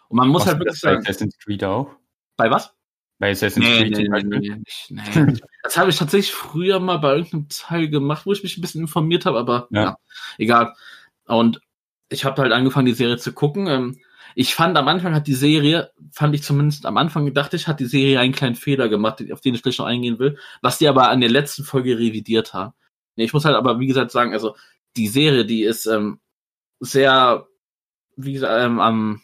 [0.07, 1.89] Und man muss Machst halt wirklich das bei sagen, Assassin's Creed auch?
[2.37, 2.73] bei was?
[3.19, 4.39] Bei Assassin's Nee, Creed nee, nee,
[4.89, 5.33] nee, nee.
[5.63, 8.81] Das habe ich tatsächlich früher mal bei irgendeinem Teil gemacht, wo ich mich ein bisschen
[8.81, 9.81] informiert habe, aber Ja.
[9.83, 9.97] ja,
[10.37, 10.73] egal.
[11.25, 11.59] Und
[12.09, 13.67] ich habe halt angefangen, die Serie zu gucken.
[13.67, 13.99] Ähm,
[14.35, 17.79] Ich fand am Anfang hat die Serie, fand ich zumindest am Anfang dachte ich, hat
[17.79, 20.87] die Serie einen kleinen Fehler gemacht, auf den ich gleich noch eingehen will, was die
[20.87, 22.73] aber an der letzten Folge revidiert haben.
[23.15, 24.55] Ich muss halt aber, wie gesagt, sagen, also
[24.97, 26.19] die Serie, die ist ähm,
[26.79, 27.47] sehr,
[28.15, 29.21] wie gesagt, ähm, am,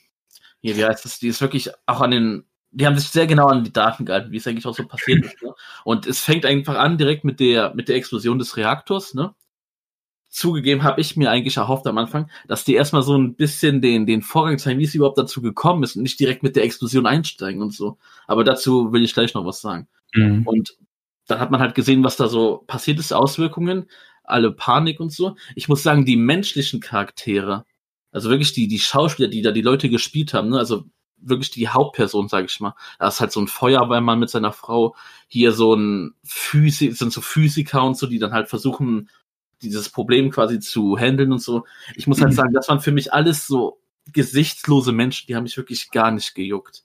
[0.62, 3.48] hier, wie heißt das, die ist wirklich auch an den die haben sich sehr genau
[3.48, 5.42] an die Daten gehalten, wie es eigentlich auch so passiert ist.
[5.42, 5.54] Ne?
[5.84, 9.14] Und es fängt einfach an direkt mit der mit der Explosion des Reaktors.
[9.14, 9.34] Ne?
[10.30, 14.06] Zugegeben habe ich mir eigentlich erhofft am Anfang, dass die erstmal so ein bisschen den
[14.06, 17.08] den Vorgang zeigen, wie es überhaupt dazu gekommen ist und nicht direkt mit der Explosion
[17.08, 17.98] einsteigen und so.
[18.28, 19.88] Aber dazu will ich gleich noch was sagen.
[20.14, 20.44] Mhm.
[20.46, 20.78] Und
[21.28, 23.88] dann hat man halt gesehen, was da so passiert ist, Auswirkungen,
[24.24, 25.36] alle Panik und so.
[25.56, 27.66] Ich muss sagen, die menschlichen Charaktere,
[28.12, 30.86] also wirklich die, die Schauspieler, die da die Leute gespielt haben, ne, also
[31.18, 32.76] wirklich die Hauptperson, sage ich mal.
[32.98, 34.96] Da ist halt so ein Feuerwehrmann mit seiner Frau,
[35.28, 39.10] hier so ein Physik, sind so Physiker und so, die dann halt versuchen,
[39.62, 41.66] dieses Problem quasi zu handeln und so.
[41.96, 43.80] Ich muss halt sagen, das waren für mich alles so
[44.12, 46.84] gesichtslose Menschen, die haben mich wirklich gar nicht gejuckt.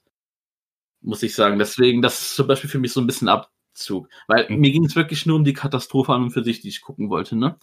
[1.01, 1.59] Muss ich sagen.
[1.59, 4.09] Deswegen, das ist zum Beispiel für mich so ein bisschen Abzug.
[4.27, 4.59] Weil Mhm.
[4.59, 7.09] mir ging es wirklich nur um die Katastrophe an und für sich, die ich gucken
[7.09, 7.57] wollte, ne?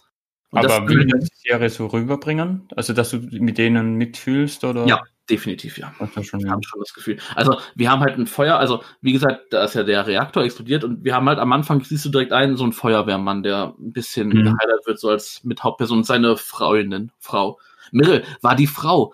[0.51, 2.67] Und Aber das, will die Serie so rüberbringen?
[2.75, 4.87] Also, dass du mit denen mitfühlst oder?
[4.87, 5.01] Ja.
[5.29, 5.93] Definitiv, ja.
[6.15, 7.17] Das schon, Wir haben schon das Gefühl.
[7.35, 10.83] Also, wir haben halt ein Feuer, also, wie gesagt, da ist ja der Reaktor explodiert
[10.83, 13.93] und wir haben halt am Anfang, siehst du direkt einen, so einen Feuerwehrmann, der ein
[13.93, 14.43] bisschen Mhm.
[14.43, 17.59] geheiratet wird, so als mit Hauptperson, und seine Freundin, Frau.
[17.91, 19.13] Mirre war die Frau.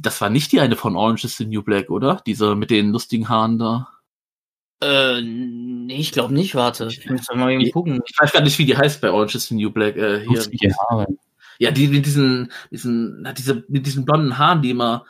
[0.00, 2.22] Das war nicht die eine von Orange is the New Black, oder?
[2.24, 3.88] Diese mit den lustigen Haaren da.
[4.82, 6.86] Äh, nee, ich glaube nicht, warte.
[6.86, 8.00] Ich muss mal eben gucken.
[8.06, 9.96] Ich weiß gar nicht, wie die heißt bei Orange is the New Black.
[9.96, 10.36] Äh, hier.
[10.36, 11.06] Lustige Haare.
[11.58, 15.04] Ja, die mit diesen, diesen, na, diese, mit diesen blonden Haaren, die immer,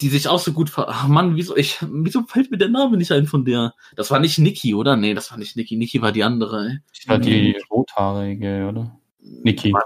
[0.00, 0.86] die sich auch so gut ver.
[0.88, 3.74] Ach Mann, wieso, ich, wieso fällt mir der Name nicht ein von der?
[3.96, 4.96] Das war nicht Niki, oder?
[4.96, 5.76] Nee, das war nicht Niki.
[5.76, 6.78] Niki war die andere, ey.
[6.96, 8.98] Das war die rothaarige, oder?
[9.20, 9.72] Niki.
[9.72, 9.84] War,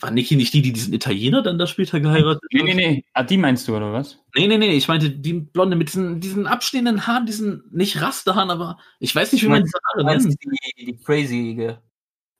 [0.00, 2.66] war Niki nicht die, die diesen Italiener dann da später geheiratet Nee, hat?
[2.66, 3.04] nee, nee.
[3.12, 4.18] Ah, die meinst du, oder was?
[4.36, 8.50] Nee, nee, nee, ich meinte die Blonde mit diesen, diesen abstehenden Haaren, diesen, nicht Rasterhaaren,
[8.50, 10.34] aber ich weiß nicht, wie man diese Haare nennt.
[10.78, 11.74] die, die crazy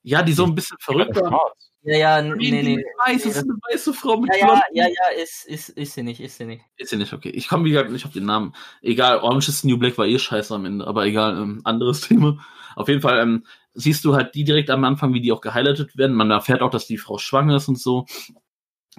[0.03, 1.53] Ja, die so ein bisschen verrückt war.
[1.85, 2.83] Ja, ja, Nee, nee, nee.
[3.05, 6.01] Weiß, das ist eine weiße Frau mit Ja, ja, ja, ja, ist, ist, ist sie
[6.01, 6.63] nicht, ist sie nicht.
[6.77, 7.29] Ist ja nicht okay.
[7.29, 8.53] Ich komme wieder nicht auf den Namen.
[8.81, 12.01] Egal, Orange is the New Black war eh scheiße am Ende, aber egal, ähm, anderes
[12.07, 12.43] Thema.
[12.75, 15.95] Auf jeden Fall ähm, siehst du halt die direkt am Anfang, wie die auch gehighlightet
[15.95, 16.15] werden.
[16.15, 18.05] Man erfährt auch, dass die Frau schwanger ist und so.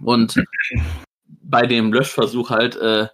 [0.03, 0.37] Und
[1.27, 3.09] bei dem Löschversuch halt, äh,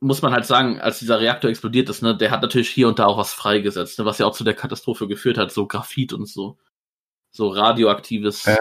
[0.00, 2.98] muss man halt sagen, als dieser Reaktor explodiert ist, ne, der hat natürlich hier und
[2.98, 6.12] da auch was freigesetzt, ne, was ja auch zu der Katastrophe geführt hat, so Graphit
[6.12, 6.58] und so.
[7.32, 8.56] So radioaktives Ja.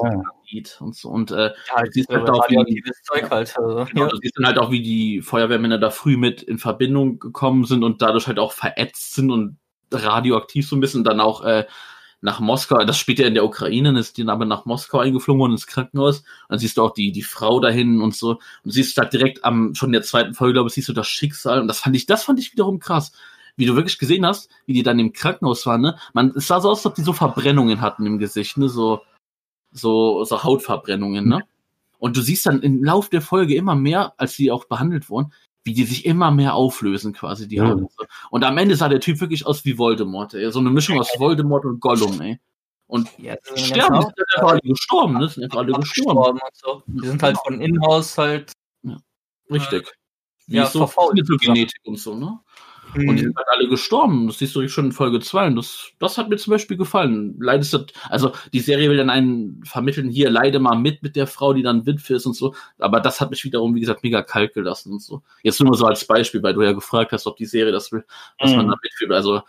[0.80, 1.10] Und so.
[1.10, 3.58] Und äh, Ja, halt siehst halt auch, wie- radioaktives Zeug halt.
[3.58, 4.08] Also, Genau, ja.
[4.10, 7.84] du siehst dann halt auch, wie die Feuerwehrmänner da früh mit in Verbindung gekommen sind
[7.84, 9.58] und dadurch halt auch verätzt sind und
[9.92, 11.66] radioaktiv so ein bisschen dann auch äh,
[12.22, 15.54] nach Moskau, das spielt ja in der Ukraine, ist die aber nach Moskau eingeflogen worden
[15.54, 16.24] ins Krankenhaus.
[16.50, 18.32] Dann siehst du auch die, die Frau dahin und so.
[18.32, 20.94] Und du siehst halt direkt am, schon in der zweiten Folge, glaube ich, siehst du
[20.94, 21.62] das Schicksal.
[21.62, 23.14] Und das fand ich, das fand ich wiederum krass.
[23.60, 26.00] Wie du wirklich gesehen hast, wie die dann im Krankenhaus waren, ne?
[26.14, 28.70] Man, es sah so aus, als ob die so Verbrennungen hatten im Gesicht, ne?
[28.70, 29.02] So,
[29.74, 31.44] so, so Hautverbrennungen, ne?
[31.98, 35.34] Und du siehst dann im Lauf der Folge immer mehr, als die auch behandelt wurden,
[35.66, 37.68] wie die sich immer mehr auflösen, quasi, die Ja.
[37.68, 37.84] Haut.
[38.32, 40.50] Und am Ende sah der Typ wirklich aus wie Voldemort, ey.
[40.54, 42.40] So eine Mischung aus Voldemort und Gollum, ey.
[42.88, 45.28] Und Ja, sind sterben, die ganz sind einfach alle gestorben, ne?
[45.28, 46.40] Die sind einfach alle gestorben.
[46.54, 46.84] so.
[46.88, 48.54] Die sind halt von innen aus halt.
[49.52, 49.92] Richtig.
[50.48, 52.40] Wie Ja, so Genetik und so, ne?
[52.96, 54.28] Und die sind halt alle gestorben.
[54.28, 55.48] Das siehst du schon in Folge 2.
[55.48, 57.36] Und das, das hat mir zum Beispiel gefallen.
[57.40, 61.28] Leidest du, also die Serie will dann einen vermitteln, hier leide mal mit mit der
[61.28, 62.56] Frau, die dann Witwe ist und so.
[62.80, 65.22] Aber das hat mich wiederum, wie gesagt, mega kalt gelassen und so.
[65.44, 67.92] Jetzt nur mal so als Beispiel, weil du ja gefragt hast, ob die Serie das
[67.92, 68.04] will,
[68.40, 68.72] dass man Mhm.
[68.72, 69.12] da mitfühlt.
[69.12, 69.42] Also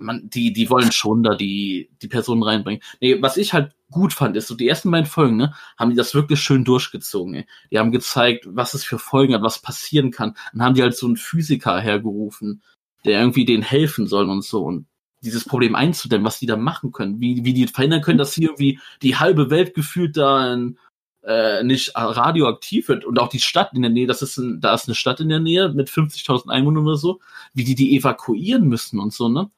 [0.00, 2.82] man, die, die wollen schon da die, die Personen reinbringen.
[3.00, 5.96] Nee, was ich halt gut fand, ist so die ersten beiden Folgen, ne, haben die
[5.96, 7.46] das wirklich schön durchgezogen, ey.
[7.72, 10.36] Die haben gezeigt, was es für Folgen hat, was passieren kann.
[10.52, 12.62] Dann haben die halt so einen Physiker hergerufen,
[13.08, 14.86] der irgendwie denen helfen soll und so und
[15.22, 18.48] dieses Problem einzudämmen, was die da machen können, wie, wie die verhindern können, dass hier
[18.48, 20.78] irgendwie die halbe Welt gefühlt da in,
[21.24, 24.74] äh, nicht radioaktiv wird und auch die Stadt in der Nähe, das ist ein, da
[24.74, 27.20] ist eine Stadt in der Nähe mit 50.000 Einwohnern oder so,
[27.54, 29.50] wie die die evakuieren müssen und so, ne?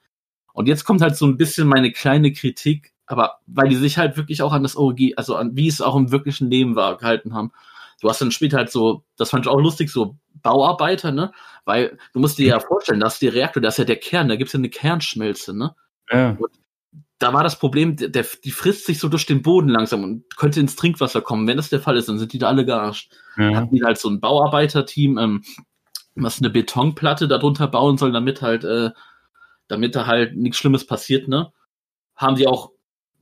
[0.53, 4.17] Und jetzt kommt halt so ein bisschen meine kleine Kritik, aber weil die sich halt
[4.17, 7.35] wirklich auch an das OG, also an wie es auch im wirklichen Leben war, gehalten
[7.35, 7.53] haben.
[8.01, 11.33] Du hast dann später halt so, das fand ich auch lustig, so Bauarbeiter, ne?
[11.65, 14.37] Weil du musst dir ja vorstellen, dass der Reaktor, das ist ja der Kern, da
[14.37, 15.75] gibt's ja eine Kernschmelze, ne?
[16.11, 16.37] Ja.
[17.19, 20.37] Da war das Problem, der, der, die frisst sich so durch den Boden langsam und
[20.37, 21.47] könnte ins Trinkwasser kommen.
[21.47, 23.13] Wenn das der Fall ist, dann sind die da alle gearscht.
[23.37, 23.57] Ja.
[23.57, 25.45] Hatten die halt so ein Bauarbeiterteam, ähm,
[26.15, 28.91] was eine Betonplatte darunter bauen soll, damit halt, äh,
[29.69, 31.53] damit da halt nichts Schlimmes passiert, ne?
[32.17, 32.73] Haben die auch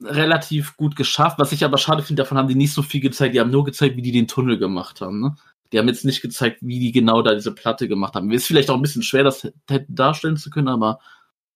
[0.03, 1.39] relativ gut geschafft.
[1.39, 3.35] Was ich aber schade finde, davon haben die nicht so viel gezeigt.
[3.35, 5.37] Die haben nur gezeigt, wie die den Tunnel gemacht haben, ne?
[5.73, 8.31] Die haben jetzt nicht gezeigt, wie die genau da diese Platte gemacht haben.
[8.31, 9.53] Ist vielleicht auch ein bisschen schwer, das
[9.89, 10.99] darstellen zu können, aber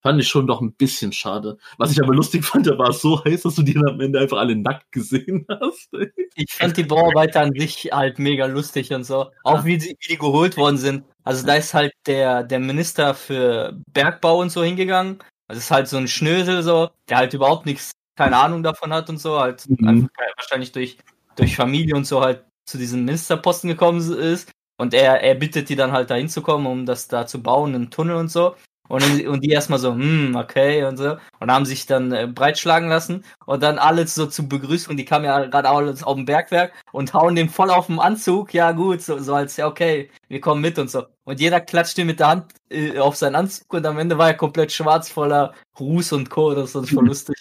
[0.03, 1.57] fand ich schon doch ein bisschen schade.
[1.79, 4.21] Was ich aber lustig fand, da war es so heiß, dass du die am Ende
[4.21, 5.89] einfach alle nackt gesehen hast.
[6.35, 9.31] Ich fand die Bauarbeiter an sich halt mega lustig und so.
[9.45, 11.05] Auch wie, sie, wie die geholt worden sind.
[11.25, 15.21] Also da ist halt der, der Minister für Bergbau und so hingegangen.
[15.49, 19.09] Das ist halt so ein Schnösel so, der halt überhaupt nichts, keine Ahnung davon hat
[19.11, 19.39] und so.
[19.41, 19.89] Halt Mhm.
[19.89, 20.99] einfach wahrscheinlich durch,
[21.37, 24.51] durch Familie und so halt zu diesem Ministerposten gekommen ist.
[24.79, 27.91] Und er, er bittet die dann halt da hinzukommen, um das da zu bauen, einen
[27.91, 28.57] Tunnel und so.
[28.89, 31.17] Und, und die erstmal so, hm, okay, und so.
[31.41, 33.25] Und haben sich dann äh, breitschlagen lassen.
[33.47, 37.15] Und dann alles so zu Begrüßung, die kamen ja gerade alles auf dem Bergwerk und
[37.15, 38.53] hauen dem voll auf den Anzug.
[38.53, 41.05] Ja, gut, so, so als, ja, okay, wir kommen mit und so.
[41.25, 44.29] Und jeder klatscht ihm mit der Hand äh, auf seinen Anzug und am Ende war
[44.29, 46.55] er komplett schwarz voller Ruß und Co.
[46.55, 47.37] Das ist voll lustig.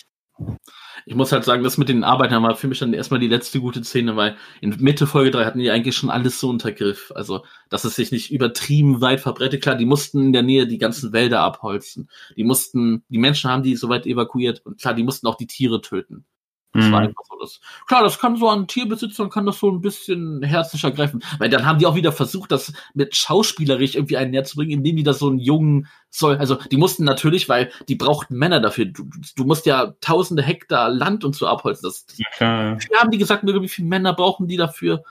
[1.05, 3.59] Ich muss halt sagen, das mit den Arbeitern war für mich dann erstmal die letzte
[3.59, 7.11] gute Szene, weil in Mitte Folge 3 hatten die eigentlich schon alles so unter Griff.
[7.15, 9.63] Also, dass es sich nicht übertrieben weit verbreitet.
[9.63, 12.09] Klar, die mussten in der Nähe die ganzen Wälder abholzen.
[12.35, 14.65] Die mussten, die Menschen haben die soweit evakuiert.
[14.65, 16.25] Und klar, die mussten auch die Tiere töten.
[16.73, 17.07] Das war Mhm.
[17.07, 17.37] einfach so.
[17.39, 21.21] Das, klar, das kann so an Tierbesitzern, kann das so ein bisschen herzlicher greifen.
[21.37, 24.71] Weil dann haben die auch wieder versucht, das mit schauspielerisch irgendwie einen näher zu bringen,
[24.71, 26.37] indem die da so einen jungen soll.
[26.37, 28.85] Also die mussten natürlich, weil die brauchten Männer dafür.
[28.85, 29.05] Du,
[29.35, 31.83] du musst ja tausende Hektar Land und so abholzen.
[31.89, 32.99] Das, Ja, klar, ja.
[32.99, 35.03] haben die gesagt, wie viele Männer brauchen die dafür?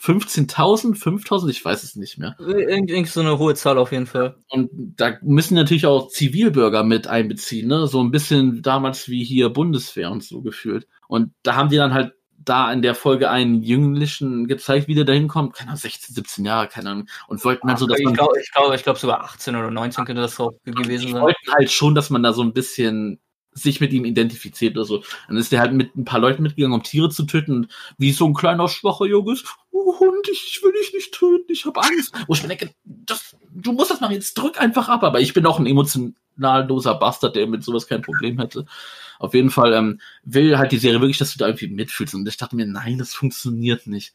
[0.00, 2.36] 15.000, 5.000, ich weiß es nicht mehr.
[2.38, 4.36] Irgendwie so eine hohe Zahl auf jeden Fall.
[4.48, 7.86] Und da müssen natürlich auch Zivilbürger mit einbeziehen, ne?
[7.88, 10.86] So ein bisschen damals wie hier Bundeswehr und so gefühlt.
[11.08, 12.12] Und da haben die dann halt
[12.48, 15.54] da in der Folge einen Jünglichen gezeigt, wie der da hinkommt.
[15.54, 17.08] Keine Ahnung, 16, 17 Jahre, keine Ahnung.
[17.26, 18.14] Und wollten dann so, dass ich man.
[18.14, 21.22] glaube, ich glaube, ich glaube sogar 18 oder 19 könnte das auch gewesen sein.
[21.22, 23.20] wollten halt schon, dass man da so ein bisschen
[23.52, 25.02] sich mit ihm identifiziert oder so.
[25.26, 27.52] Dann ist der halt mit ein paar Leuten mitgegangen, um Tiere zu töten.
[27.52, 29.46] Und wie so ein kleiner, schwacher Junge ist,
[29.86, 32.14] oh Hund, ich will dich nicht töten, ich habe Angst.
[32.26, 35.02] Wo ich mir denke, das, du musst das machen, jetzt drück einfach ab.
[35.02, 38.66] Aber ich bin auch ein emotionalloser Bastard, der mit sowas kein Problem hätte.
[39.18, 42.14] Auf jeden Fall ähm, will halt die Serie wirklich, dass du da irgendwie mitfühlst.
[42.14, 44.14] Und ich dachte mir, nein, das funktioniert nicht.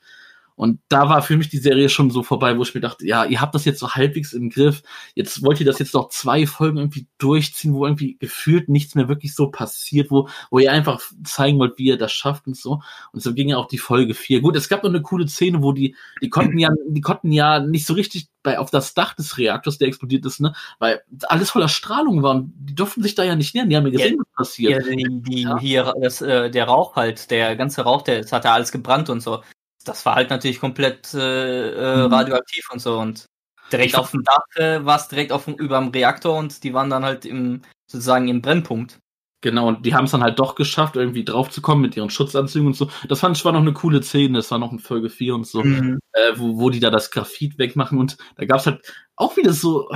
[0.56, 3.26] Und da war für mich die Serie schon so vorbei, wo ich mir dachte, ja,
[3.26, 4.84] ihr habt das jetzt so halbwegs im Griff.
[5.16, 9.08] Jetzt wollt ihr das jetzt noch zwei Folgen irgendwie durchziehen, wo irgendwie gefühlt nichts mehr
[9.08, 12.82] wirklich so passiert, wo, wo ihr einfach zeigen wollt, wie ihr das schafft und so.
[13.12, 14.42] Und so ging ja auch die Folge vier.
[14.42, 17.60] Gut, es gab noch eine coole Szene, wo die, die konnten ja, die konnten ja
[17.60, 21.50] nicht so richtig bei, auf das Dach des Reaktors, der explodiert ist, ne, weil alles
[21.50, 23.70] voller Strahlung war und die durften sich da ja nicht nähern.
[23.70, 24.86] Die haben ja gesehen, was Ja, passiert.
[24.86, 25.58] die, die Ja.
[25.60, 29.10] hier, das, äh, der Rauch halt, der ganze Rauch, der, das hat ja alles gebrannt
[29.10, 29.42] und so.
[29.84, 32.14] Das war halt natürlich komplett äh, äh, Mhm.
[32.14, 33.26] radioaktiv und so und
[33.72, 36.74] direkt auf dem Dach äh, war es direkt auf dem, über dem Reaktor und die
[36.74, 39.00] waren dann halt im sozusagen im Brennpunkt.
[39.42, 42.76] Genau, und die haben es dann halt doch geschafft, irgendwie draufzukommen mit ihren Schutzanzügen und
[42.78, 42.90] so.
[43.10, 45.46] Das fand ich war noch eine coole Szene, das war noch in Folge 4 und
[45.46, 45.62] so.
[45.64, 46.00] Mhm.
[46.14, 48.82] äh, wo, wo die da das Graphit wegmachen und da gab's halt
[49.18, 49.90] auch wieder so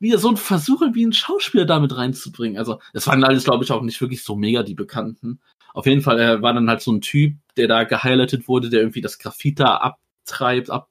[0.00, 2.56] wieder so ein Versuch, wie einen Schauspieler damit reinzubringen.
[2.56, 5.38] Also es waren alles, glaube ich, auch nicht wirklich so mega die Bekannten.
[5.74, 8.80] Auf jeden Fall äh, war dann halt so ein Typ, der da gehighlightet wurde, der
[8.80, 10.88] irgendwie das Graphit da abtreibt, ab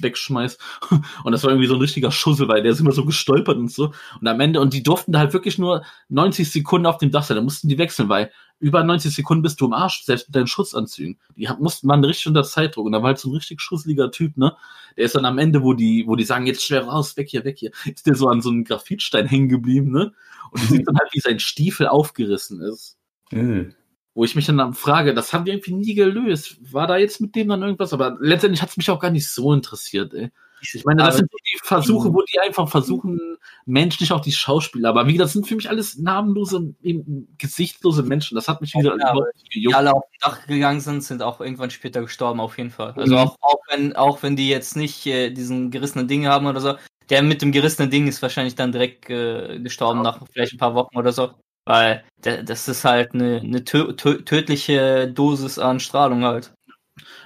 [0.00, 0.60] wegschmeißt.
[1.24, 3.70] Und das war irgendwie so ein richtiger Schussel, weil der ist immer so gestolpert und
[3.70, 3.92] so.
[4.20, 7.22] Und am Ende, und die durften da halt wirklich nur 90 Sekunden auf dem Dach
[7.22, 7.36] sein.
[7.36, 10.46] Da mussten die wechseln, weil über 90 Sekunden bist du im Arsch, selbst mit deinen
[10.46, 11.18] Schutzanzügen.
[11.36, 12.86] Die mussten man richtig unter Zeitdruck.
[12.86, 14.56] Und da war halt so ein richtig schusseliger Typ, ne?
[14.96, 17.44] Der ist dann am Ende, wo die, wo die sagen, jetzt schnell raus, weg hier,
[17.44, 20.12] weg hier, ist der so an so einem Graphitstein hängen geblieben, ne?
[20.50, 22.96] Und du siehst dann halt, wie sein Stiefel aufgerissen ist.
[23.30, 23.74] Mhm.
[24.16, 26.56] Wo ich mich dann frage, das haben die irgendwie nie gelöst.
[26.72, 27.92] War da jetzt mit dem dann irgendwas?
[27.92, 30.30] Aber letztendlich hat es mich auch gar nicht so interessiert, ey.
[30.62, 33.36] Ich meine, das Aber- sind die Versuche, wo die einfach versuchen,
[33.66, 34.88] menschlich auch die Schauspieler.
[34.88, 38.36] Aber wie gesagt, das sind für mich alles namenlose, eben gesichtlose Menschen.
[38.36, 41.42] Das hat mich wieder Ja, nicht die alle auf dem Dach gegangen sind, sind auch
[41.42, 42.94] irgendwann später gestorben, auf jeden Fall.
[42.96, 43.18] Also Mhm.
[43.20, 46.74] auch, auch wenn, auch wenn die jetzt nicht äh, diesen gerissenen Ding haben oder so,
[47.10, 50.74] der mit dem gerissenen Ding ist wahrscheinlich dann direkt äh, gestorben nach vielleicht ein paar
[50.74, 51.32] Wochen oder so.
[51.66, 56.54] Weil das ist halt eine, eine tö tö tödliche Dosis an Strahlung halt.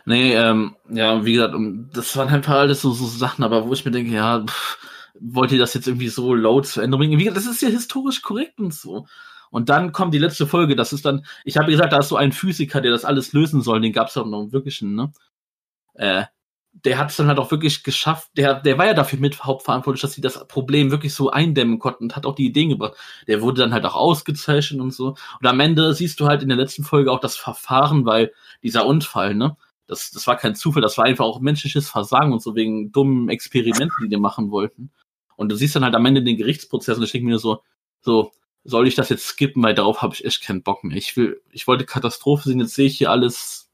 [0.07, 1.55] Nee, ähm, ja, wie gesagt,
[1.93, 4.79] das waren einfach alles so, so Sachen, aber wo ich mir denke, ja, pff,
[5.21, 7.19] wollt ihr das jetzt irgendwie so low zu Ende bringen?
[7.19, 9.07] Wie gesagt, das ist ja historisch korrekt und so.
[9.51, 12.17] Und dann kommt die letzte Folge, das ist dann, ich habe gesagt, da ist so
[12.17, 15.13] ein Physiker, der das alles lösen soll, den gab's auch noch einen wirklichen, ne?
[15.95, 16.25] Äh,
[16.73, 20.03] der hat es dann halt auch wirklich geschafft, der, der war ja dafür mit hauptverantwortlich,
[20.03, 22.95] dass sie das Problem wirklich so eindämmen konnten und hat auch die Ideen gebracht.
[23.27, 25.17] Der wurde dann halt auch ausgezeichnet und so.
[25.41, 28.87] Und am Ende siehst du halt in der letzten Folge auch das Verfahren, weil dieser
[28.87, 29.57] Unfall, ne?
[29.87, 33.29] Das, das war kein Zufall, das war einfach auch menschliches Versagen und so wegen dummen
[33.29, 34.93] Experimenten, die die machen wollten.
[35.37, 37.63] Und du siehst dann halt am Ende den Gerichtsprozess und ich denke mir so,
[38.01, 38.31] so,
[38.65, 40.97] soll ich das jetzt skippen, weil darauf habe ich echt keinen Bock mehr.
[40.97, 43.70] Ich will, ich wollte Katastrophe sehen, jetzt sehe ich hier alles,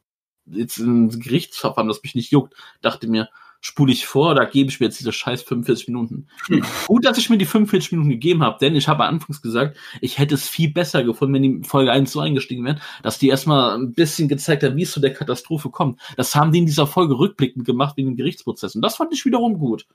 [0.47, 2.55] jetzt ein Gerichtsverfahren, das mich nicht juckt.
[2.81, 3.29] Dachte mir,
[3.61, 6.29] spule ich vor oder gebe ich mir jetzt diese scheiß 45 Minuten?
[6.87, 10.19] Gut, dass ich mir die 45 Minuten gegeben habe, denn ich habe anfangs gesagt, ich
[10.19, 13.77] hätte es viel besser gefunden, wenn die Folge 1 so eingestiegen wären, dass die erstmal
[13.77, 16.01] ein bisschen gezeigt hat, wie es zu der Katastrophe kommt.
[16.17, 18.75] Das haben die in dieser Folge rückblickend gemacht wegen dem Gerichtsprozess.
[18.77, 19.87] Und das fand ich wiederum gut.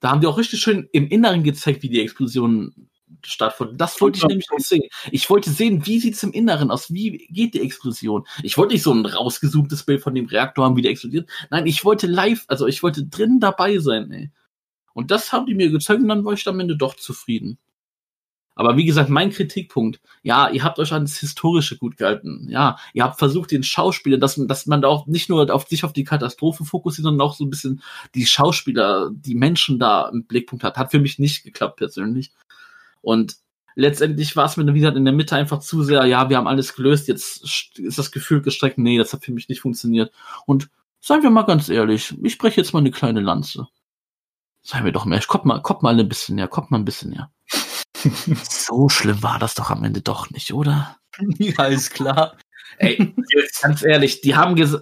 [0.00, 2.88] Da haben die auch richtig schön im Inneren gezeigt, wie die Explosion
[3.24, 3.80] stattfand.
[3.80, 4.88] Das wollte ich nämlich auch sehen.
[5.10, 6.92] Ich wollte sehen, wie sieht's im Inneren aus?
[6.92, 8.26] Wie geht die Explosion?
[8.42, 11.28] Ich wollte nicht so ein rausgezoomtes Bild von dem Reaktor haben, wie der explodiert.
[11.50, 14.30] Nein, ich wollte live, also ich wollte drin dabei sein, ey.
[14.94, 17.58] Und das haben die mir gezeigt und dann war ich am Ende doch zufrieden.
[18.58, 22.46] Aber wie gesagt, mein Kritikpunkt, ja, ihr habt euch an das Historische gut gehalten.
[22.48, 25.84] Ja, ihr habt versucht, den Schauspielern, dass, dass man da auch nicht nur auf sich
[25.84, 27.82] auf die Katastrophe fokussiert, sondern auch so ein bisschen
[28.14, 30.78] die Schauspieler, die Menschen da im Blickpunkt hat.
[30.78, 32.32] Hat für mich nicht geklappt persönlich.
[33.06, 33.36] Und
[33.76, 36.48] letztendlich war es mir dann wieder in der Mitte einfach zu sehr, ja, wir haben
[36.48, 40.12] alles gelöst, jetzt ist das Gefühl gestreckt, nee, das hat für mich nicht funktioniert.
[40.44, 43.68] Und seien wir mal ganz ehrlich, ich breche jetzt mal eine kleine Lanze.
[44.62, 47.10] Seien wir doch mehr, kommt mal, kommt mal ein bisschen näher, kommt mal ein bisschen
[47.10, 47.30] näher.
[48.42, 50.96] so schlimm war das doch am Ende doch nicht, oder?
[51.38, 52.36] Ja, ist klar.
[52.78, 53.14] Ey,
[53.62, 54.78] ganz ehrlich, die haben ges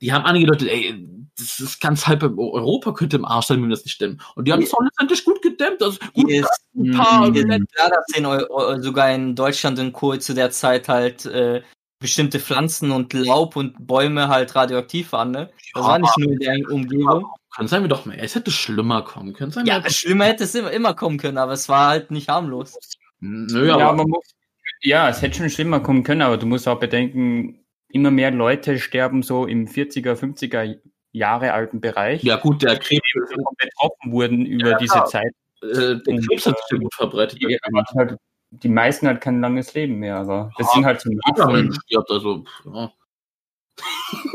[0.00, 3.74] die haben angedeutet, ey, das ist ganz halb Europa könnte im Arsch sein, wenn wir
[3.74, 4.20] das nicht stemmen.
[4.36, 5.82] Und die haben es auch letztendlich gut gedämmt.
[5.82, 7.74] Also gut, Ist, ein paar mh, ist Elemente.
[7.74, 10.16] klar, dass Eu sogar in Deutschland und Co.
[10.16, 11.62] zu der Zeit halt äh,
[11.98, 15.50] bestimmte Pflanzen und Laub und Bäume halt radioaktiv waren, ne?
[15.72, 17.26] Das ja, war nicht nur in der Umgebung.
[17.56, 19.52] Können sein wir doch mal, es hätte schlimmer kommen können.
[19.52, 22.76] Seien ja, schlimmer hätte es immer, immer kommen können, aber es war halt nicht harmlos.
[23.20, 24.34] Nö, ja, aber, muss,
[24.82, 28.78] ja, es hätte schon schlimmer kommen können, aber du musst auch bedenken, immer mehr Leute
[28.78, 30.78] sterben so im 40er, 50er
[31.14, 32.22] Jahre alten Bereich.
[32.24, 35.32] Ja, gut, der Krebs betroffen wurden über ja, diese Zeit.
[35.62, 37.40] Äh, der Krebs hat sich gut verbreitet.
[37.40, 37.56] Die,
[37.96, 38.18] halt,
[38.50, 41.72] die meisten hat kein langes Leben mehr, aber das ja, sind halt so Nachfolgen.
[41.72, 42.92] Stirbt, also, ja.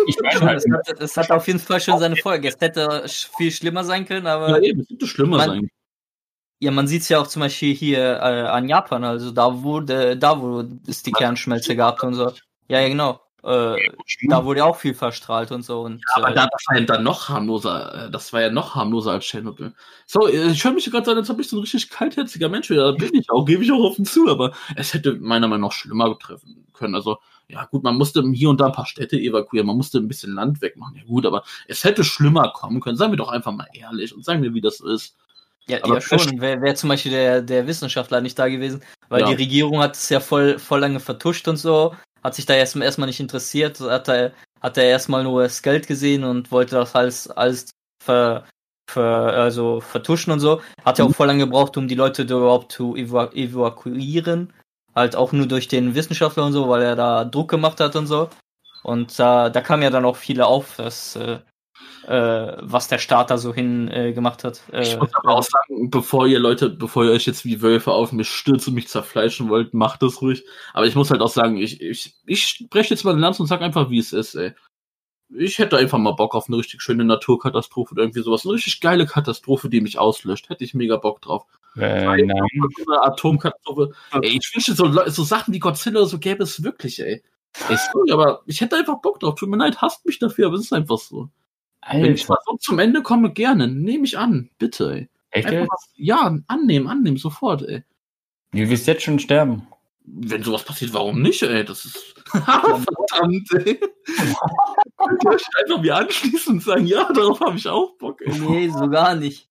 [0.07, 2.47] Ich meine, halt, es, hat, es hat auf jeden Fall schon seine Folge.
[2.47, 3.05] Es hätte
[3.37, 4.49] viel schlimmer sein können, aber.
[4.49, 5.69] Ja, eben, es hätte schlimmer man, sein.
[6.61, 10.17] Ja, man sieht es ja auch zum Beispiel hier äh, an Japan, also da wurde,
[10.17, 12.31] da wo es die Kernschmelze gab und so.
[12.67, 13.19] Ja, ja, genau.
[13.43, 13.75] Äh,
[14.27, 15.81] da wurde auch viel verstrahlt und so.
[15.81, 18.07] Und, ja, aber äh, das war ja dann noch harmloser.
[18.07, 19.73] Äh, das war ja noch harmloser als Tschernobyl.
[20.05, 22.69] So, äh, ich höre mich gerade sagen, als ob ich so ein richtig kaltherziger Mensch
[22.69, 22.91] wäre.
[22.91, 25.71] Da bin ich auch, gebe ich auch offen zu, aber es hätte meiner Meinung nach
[25.71, 26.95] schlimmer treffen können.
[26.95, 27.17] Also,
[27.47, 30.33] ja gut, man musste hier und da ein paar Städte evakuieren, man musste ein bisschen
[30.33, 30.97] Land wegmachen.
[30.97, 32.97] Ja gut, aber es hätte schlimmer kommen können.
[32.97, 35.15] Seien wir doch einfach mal ehrlich und sagen wir, wie das ist.
[35.67, 36.41] Ja, aber ja schon.
[36.41, 39.27] Wäre wär zum Beispiel der, der Wissenschaftler nicht da gewesen, weil ja.
[39.27, 42.85] die Regierung hat es ja voll, voll lange vertuscht und so hat sich da erstmal
[42.85, 46.95] erstmal nicht interessiert, hat er, hat er erstmal nur das Geld gesehen und wollte das
[46.95, 47.69] alles, alles
[48.03, 48.45] ver,
[48.89, 50.61] ver, also vertuschen und so.
[50.83, 51.13] Hat ja auch mhm.
[51.13, 54.53] voll lange gebraucht, um die Leute überhaupt zu evaku evakuieren.
[54.95, 58.07] Halt auch nur durch den Wissenschaftler und so, weil er da Druck gemacht hat und
[58.07, 58.29] so.
[58.83, 61.39] Und äh, da kam ja dann auch viele auf, dass äh,
[62.07, 64.61] was der Starter so hin äh, gemacht hat.
[64.71, 67.91] Äh, ich muss aber auch sagen, bevor ihr Leute, bevor ihr euch jetzt wie Wölfe
[67.91, 70.43] auf mich stürzt und mich zerfleischen wollt, macht das ruhig.
[70.73, 73.47] Aber ich muss halt auch sagen, ich, ich, ich spreche jetzt mal den Lanz und
[73.47, 74.53] sag einfach, wie es ist, ey.
[75.37, 78.45] Ich hätte einfach mal Bock auf eine richtig schöne Naturkatastrophe oder irgendwie sowas.
[78.45, 80.49] Eine richtig geile Katastrophe, die mich auslöscht.
[80.49, 81.45] Hätte ich mega Bock drauf.
[81.77, 82.31] Äh, nein.
[82.31, 83.91] Eine Atomkatastrophe.
[84.13, 87.21] Ey, ich wünschte, so, so Sachen wie Godzilla so gäbe es wirklich, ey.
[87.69, 89.35] Ey, sorry, aber ich hätte einfach Bock drauf.
[89.35, 91.29] Tut mir leid, hasst mich dafür, aber es ist einfach so.
[91.89, 92.03] Alter.
[92.03, 93.67] Wenn ich mal so zum Ende komme, gerne.
[93.67, 94.51] Nehme ich an.
[94.59, 95.09] Bitte, ey.
[95.31, 95.47] Echt?
[95.47, 97.83] Einfach, ja, annehmen, annehmen, sofort, ey.
[98.51, 99.67] Du willst jetzt schon sterben.
[100.05, 101.65] Wenn sowas passiert, warum nicht, ey?
[101.65, 102.13] Das ist.
[102.29, 103.79] Verdammt, ey.
[104.97, 108.37] Könnt ihr euch einfach mir anschließen und sagen, ja, darauf habe ich auch Bock, ey.
[108.37, 109.48] Nee, so gar nicht.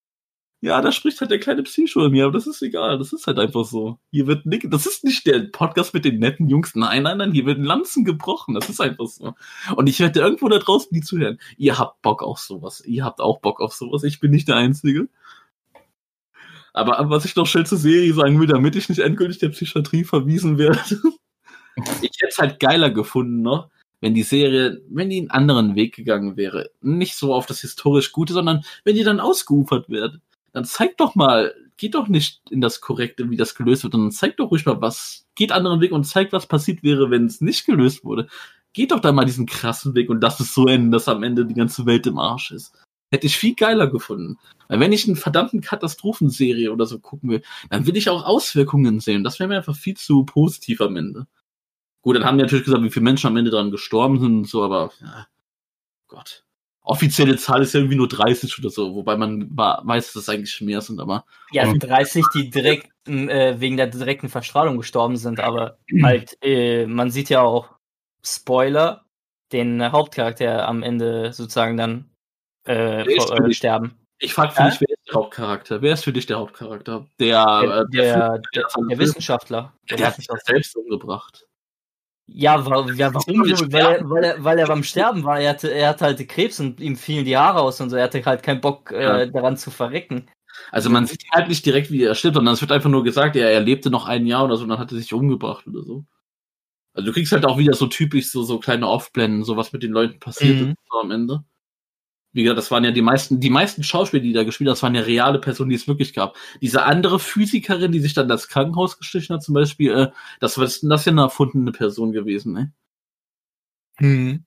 [0.61, 3.29] Ja, da spricht halt der kleine Psycho in mir, aber das ist egal, das ist
[3.29, 4.01] halt einfach so.
[4.11, 7.31] Hier wird nicht, das ist nicht der Podcast mit den netten Jungs, nein, nein, nein,
[7.33, 9.35] hier werden Lanzen gebrochen, das ist einfach so.
[9.77, 11.39] Und ich werde irgendwo da draußen nie zuhören.
[11.59, 14.57] Ihr habt Bock auf sowas, ihr habt auch Bock auf sowas, ich bin nicht der
[14.57, 15.09] Einzige.
[16.73, 20.05] Aber was ich noch schnell zur Serie sagen will, damit ich nicht endgültig der Psychiatrie
[20.05, 20.81] verwiesen werde.
[22.03, 23.71] ich hätte es halt geiler gefunden, ne?
[24.01, 26.71] wenn die Serie, wenn die einen anderen Weg gegangen wäre.
[26.81, 30.21] Nicht so auf das historisch Gute, sondern wenn die dann ausgeufert wird
[30.59, 34.11] dann zeig doch mal, geht doch nicht in das Korrekte, wie das gelöst wird, sondern
[34.11, 37.41] zeig doch ruhig mal, was geht anderen Weg und zeigt, was passiert wäre, wenn es
[37.41, 38.27] nicht gelöst wurde.
[38.73, 41.47] Geht doch da mal diesen krassen Weg und lass es so enden, dass am Ende
[41.47, 42.75] die ganze Welt im Arsch ist.
[43.13, 44.37] Hätte ich viel geiler gefunden.
[44.67, 48.99] Weil wenn ich einen verdammten Katastrophenserie oder so gucken will, dann will ich auch Auswirkungen
[48.99, 49.23] sehen.
[49.23, 51.29] Das wäre mir einfach viel zu positiv am Ende.
[52.03, 54.49] Gut, dann haben die natürlich gesagt, wie viele Menschen am Ende dran gestorben sind und
[54.49, 55.29] so, aber ja,
[56.09, 56.45] Gott
[56.89, 60.61] offizielle Zahl ist ja irgendwie nur 30 oder so, wobei man weiß, dass es eigentlich
[60.61, 61.25] mehr sind, aber.
[61.53, 67.11] Ja, 30, die direkt äh, wegen der direkten Verstrahlung gestorben sind, aber halt, äh, man
[67.11, 67.71] sieht ja auch
[68.25, 69.05] Spoiler,
[69.53, 72.11] den Hauptcharakter am Ende sozusagen dann
[72.65, 73.99] äh, vor, äh, sterben.
[74.19, 75.83] Ich frage für dich, wer ist der Hauptcharakter?
[75.83, 77.07] Wer ist für dich der Hauptcharakter?
[77.21, 79.75] Der, der, äh, der, der, der Wissenschaftler.
[79.91, 81.47] Der, hat sich selbst umgebracht.
[82.31, 83.41] Ja, weil, ja warum?
[83.41, 85.41] Weil er, weil, er, weil er beim Sterben war.
[85.41, 87.97] Er hatte, er hatte halt Krebs und ihm fielen die Haare aus und so.
[87.97, 90.29] Er hatte halt keinen Bock äh, daran zu verrecken.
[90.71, 93.37] Also man sieht halt nicht direkt, wie er stirbt, sondern es wird einfach nur gesagt,
[93.37, 95.83] ja, er lebte noch ein Jahr oder so und dann hat er sich umgebracht oder
[95.83, 96.05] so.
[96.93, 99.83] Also du kriegst halt auch wieder so typisch so, so kleine Aufblenden, so was mit
[99.83, 100.75] den Leuten passiert mhm.
[101.01, 101.45] am Ende
[102.33, 104.83] wie gesagt, das waren ja die meisten, die meisten Schauspieler, die da gespielt haben, das
[104.83, 106.37] waren ja reale Personen, die es wirklich gab.
[106.61, 110.11] Diese andere Physikerin, die sich dann das Krankenhaus gestichen hat, zum Beispiel, äh,
[110.41, 112.73] das war das, das ist ja eine erfundene Person gewesen, ne?
[113.97, 114.45] Hm.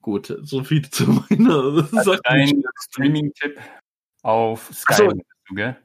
[0.00, 1.88] Gut, so viel zu meiner.
[1.92, 3.60] Also ist ein Streaming-Tipp
[4.22, 5.12] auf Sky, so,
[5.54, 5.76] gell?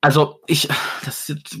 [0.00, 0.68] Also ich,
[1.04, 1.58] das ist,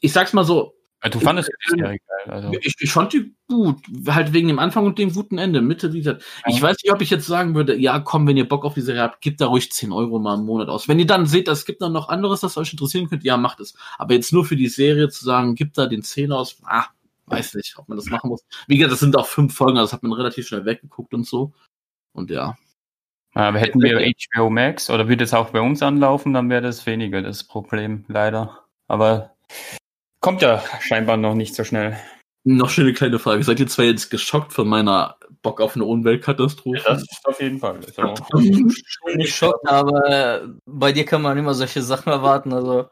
[0.00, 2.32] ich sag's mal so, Du fandest die Serie geil.
[2.32, 2.52] Also.
[2.62, 3.80] Ich, ich fand die gut.
[4.08, 5.60] Halt wegen dem Anfang und dem guten Ende.
[5.60, 6.18] Mitte dieser.
[6.46, 8.80] Ich weiß nicht, ob ich jetzt sagen würde, ja, komm, wenn ihr Bock auf die
[8.80, 10.88] Serie habt, gebt da ruhig 10 Euro mal im Monat aus.
[10.88, 13.60] Wenn ihr dann seht, es gibt dann noch anderes, das euch interessieren könnte, ja, macht
[13.60, 13.74] es.
[13.98, 16.86] Aber jetzt nur für die Serie zu sagen, gibt da den 10 aus, ah,
[17.26, 18.44] weiß nicht, ob man das machen muss.
[18.66, 21.26] Wie gesagt, das sind auch fünf Folgen, also das hat man relativ schnell weggeguckt und
[21.26, 21.52] so.
[22.12, 22.56] Und ja.
[23.34, 26.86] Aber hätten wir HBO Max oder würde es auch bei uns anlaufen, dann wäre das
[26.86, 28.64] weniger das Problem, leider.
[28.88, 29.36] Aber
[30.26, 31.96] Kommt ja scheinbar noch nicht so schnell.
[32.42, 33.44] Noch schöne kleine Frage.
[33.44, 36.78] Seid ihr zwar jetzt geschockt von meiner Bock auf eine Umweltkatastrophe?
[36.78, 37.78] Ja, das ist auf jeden Fall.
[37.96, 42.52] Also, Schon geschockt, aber bei dir kann man immer solche Sachen erwarten.
[42.52, 42.88] Also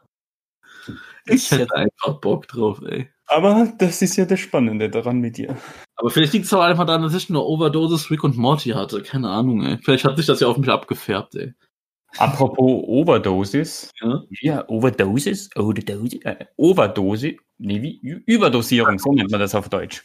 [1.25, 3.09] ich hätte einfach Bock drauf, ey.
[3.25, 5.57] aber das ist ja das Spannende daran mit dir.
[5.97, 9.03] Aber vielleicht liegt es auch einfach daran, dass ich nur Overdoses Rick und Morty hatte.
[9.03, 9.77] Keine Ahnung, ey.
[9.83, 11.53] Vielleicht hat sich das ja auf mich abgefärbt, ey.
[12.17, 13.91] Apropos Overdosis.
[14.01, 14.23] Ja?
[14.41, 15.49] Ja, Overdosis?
[15.55, 16.21] Overdosis?
[16.23, 17.35] Äh, Overdosis?
[17.57, 17.99] Nee, wie?
[18.25, 20.03] Überdosierung, so nennt man das auf Deutsch.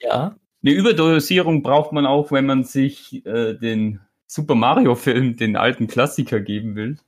[0.00, 0.36] ja.
[0.64, 5.88] Eine Überdosierung braucht man auch, wenn man sich äh, den Super Mario Film, den alten
[5.88, 6.98] Klassiker geben will,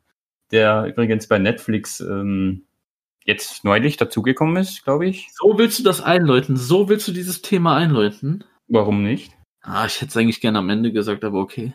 [0.50, 2.66] der übrigens bei Netflix ähm,
[3.24, 5.28] jetzt neulich dazugekommen ist, glaube ich.
[5.32, 6.56] So willst du das einläuten?
[6.56, 8.44] So willst du dieses Thema einläuten?
[8.68, 9.32] Warum nicht?
[9.62, 11.74] Ah, ich hätte es eigentlich gerne am Ende gesagt, aber okay.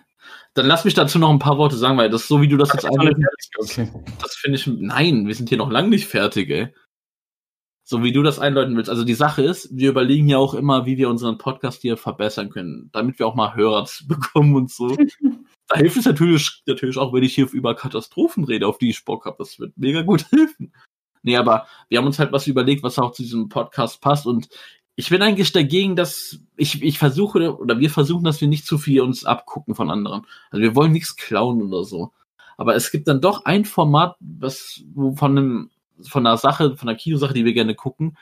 [0.53, 2.73] Dann lass mich dazu noch ein paar Worte sagen, weil das so wie du das
[2.73, 3.25] jetzt einläuten
[3.57, 3.91] Okay.
[4.21, 4.67] Das finde ich.
[4.67, 6.73] Nein, wir sind hier noch lang nicht fertig, ey.
[7.83, 8.89] So wie du das einläuten willst.
[8.89, 12.49] Also die Sache ist, wir überlegen ja auch immer, wie wir unseren Podcast hier verbessern
[12.49, 14.95] können, damit wir auch mal Hörer bekommen und so.
[15.67, 19.05] da hilft es natürlich, natürlich auch, wenn ich hier über Katastrophen rede, auf die ich
[19.05, 19.37] Bock habe.
[19.39, 20.73] Das wird mega gut helfen.
[21.21, 24.49] Nee, aber wir haben uns halt was überlegt, was auch zu diesem Podcast passt und
[24.99, 28.77] ich bin eigentlich dagegen, dass ich, ich versuche oder wir versuchen, dass wir nicht zu
[28.77, 30.25] viel uns abgucken von anderen.
[30.51, 32.11] Also wir wollen nichts klauen oder so.
[32.57, 34.83] Aber es gibt dann doch ein Format, was
[35.15, 35.69] von einem,
[36.01, 38.17] von einer Sache, von einer Kinosache, die wir gerne gucken,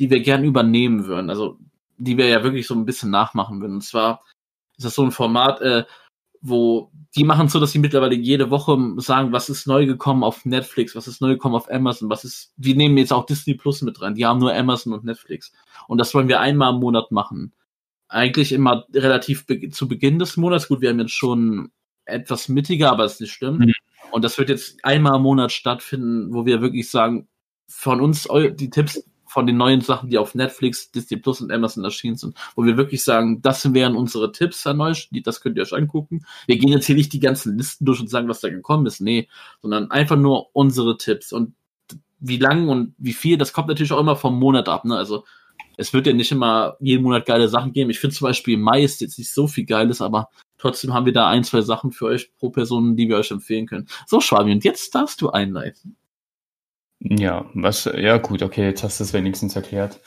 [0.00, 1.30] die wir gerne übernehmen würden.
[1.30, 1.60] Also
[1.96, 3.74] die wir ja wirklich so ein bisschen nachmachen würden.
[3.74, 4.24] Und zwar
[4.76, 5.84] ist das so ein Format, äh,
[6.48, 10.44] wo die machen so, dass sie mittlerweile jede Woche sagen, was ist neu gekommen auf
[10.44, 13.82] Netflix, was ist neu gekommen auf Amazon, was ist, die nehmen jetzt auch Disney Plus
[13.82, 15.52] mit rein, die haben nur Amazon und Netflix.
[15.88, 17.52] Und das wollen wir einmal im Monat machen.
[18.08, 20.68] Eigentlich immer relativ be zu Beginn des Monats.
[20.68, 21.70] Gut, wir haben jetzt schon
[22.04, 23.58] etwas mittiger, aber es ist nicht schlimm.
[23.58, 23.74] Mhm.
[24.12, 27.28] Und das wird jetzt einmal im Monat stattfinden, wo wir wirklich sagen,
[27.68, 29.02] von uns die Tipps
[29.36, 32.78] von den neuen Sachen, die auf Netflix, Disney Plus und Amazon erschienen sind, wo wir
[32.78, 36.24] wirklich sagen, das wären unsere Tipps an euch, das könnt ihr euch angucken.
[36.46, 39.02] Wir gehen jetzt hier nicht die ganzen Listen durch und sagen, was da gekommen ist,
[39.02, 39.28] nee,
[39.60, 41.54] sondern einfach nur unsere Tipps und
[42.18, 45.26] wie lang und wie viel, das kommt natürlich auch immer vom Monat ab, ne, also
[45.76, 47.90] es wird ja nicht immer jeden Monat geile Sachen geben.
[47.90, 51.12] Ich finde zum Beispiel Mai ist jetzt nicht so viel Geiles, aber trotzdem haben wir
[51.12, 53.86] da ein, zwei Sachen für euch pro Person, die wir euch empfehlen können.
[54.06, 55.98] So, Schwabi, und jetzt darfst du einleiten.
[57.08, 60.00] Ja, was, ja gut, okay, jetzt hast du es wenigstens erklärt.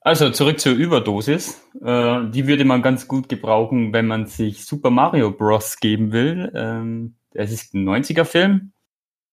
[0.00, 1.62] Also zurück zur Überdosis.
[1.82, 5.78] Äh, die würde man ganz gut gebrauchen, wenn man sich Super Mario Bros.
[5.78, 6.52] geben will.
[6.54, 8.72] Ähm, es ist ein 90er-Film.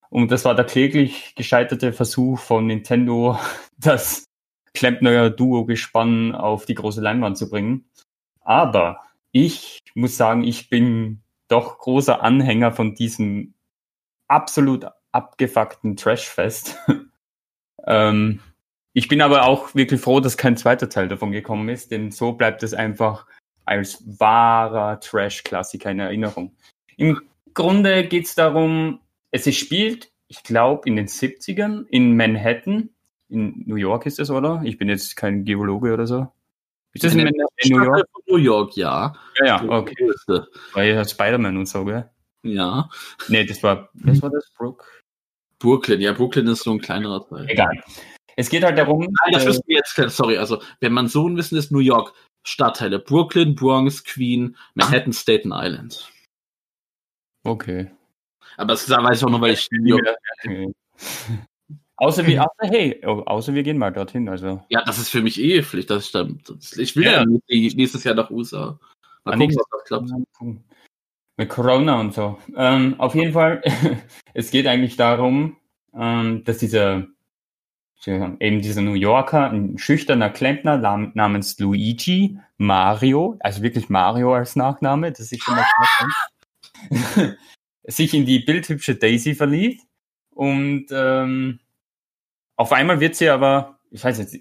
[0.10, 3.38] Und das war der kläglich gescheiterte Versuch von Nintendo,
[3.78, 4.26] das
[4.74, 7.90] Klempner Duo-Gespann auf die große Leinwand zu bringen.
[8.42, 13.54] Aber ich muss sagen, ich bin doch großer Anhänger von diesem
[14.28, 14.86] absolut
[15.16, 16.78] abgefuckten Trashfest.
[17.88, 18.42] ähm,
[18.94, 22.34] ich bin aber auch wirklich froh, dass kein zweiter Teil davon gekommen ist, denn so
[22.34, 23.26] bleibt es einfach
[23.66, 26.56] als wahrer Trash-Klassiker in Erinnerung.
[26.98, 27.22] Im
[27.54, 29.00] Grunde geht es darum,
[29.32, 32.90] es ist spielt, ich glaube, in den 70ern in Manhattan.
[33.30, 34.62] In New York ist es, oder?
[34.64, 36.28] Ich bin jetzt kein Geologe oder so.
[36.94, 38.08] Ist das in, Manhattan, in New York?
[38.28, 39.14] New York, ja.
[39.40, 39.96] Ja, ja, okay.
[40.74, 42.10] Weil ja Spider-Man und so, gell?
[42.44, 42.90] Ja.
[43.28, 44.50] Nee, das war, was war das?
[44.56, 45.04] Brook?
[45.60, 47.50] Brooklyn, ja, Brooklyn ist so ein kleinerer Teil.
[47.50, 47.84] Egal.
[48.38, 49.02] Es geht halt darum.
[49.02, 51.80] Nein, das äh, wissen wir jetzt, sorry, also, wenn man so ein Wissen ist, New
[51.80, 52.14] York,
[52.46, 56.12] Stadtteile, Brooklyn, Bronx, Queen, Manhattan, Staten Island.
[57.44, 57.90] Okay.
[58.58, 60.72] Aber das weiß ich auch nur, weil ich New York, Okay.
[61.98, 64.64] Außer wir, außer, hey, außer wir gehen mal dorthin, also.
[64.70, 66.28] ja, das ist für mich eh Pflicht, dass ich da,
[66.78, 67.26] ich will ja, Ja.
[67.48, 68.80] nächstes Jahr nach USA.
[69.24, 70.10] Mal gucken, ob das klappt.
[71.38, 72.40] Mit Corona und so.
[72.56, 73.62] Ähm, auf jeden Fall,
[74.34, 75.58] es geht eigentlich darum,
[75.94, 77.08] ähm, dass dieser,
[78.06, 84.56] eben dieser New Yorker, ein schüchterner Klempner nam- namens Luigi Mario, also wirklich Mario als
[84.56, 87.34] Nachname, das ist schon mal krass,
[87.84, 89.82] sich in die bildhübsche Daisy verliebt
[90.30, 91.60] und ähm,
[92.56, 94.38] auf einmal wird sie aber, ich weiß jetzt,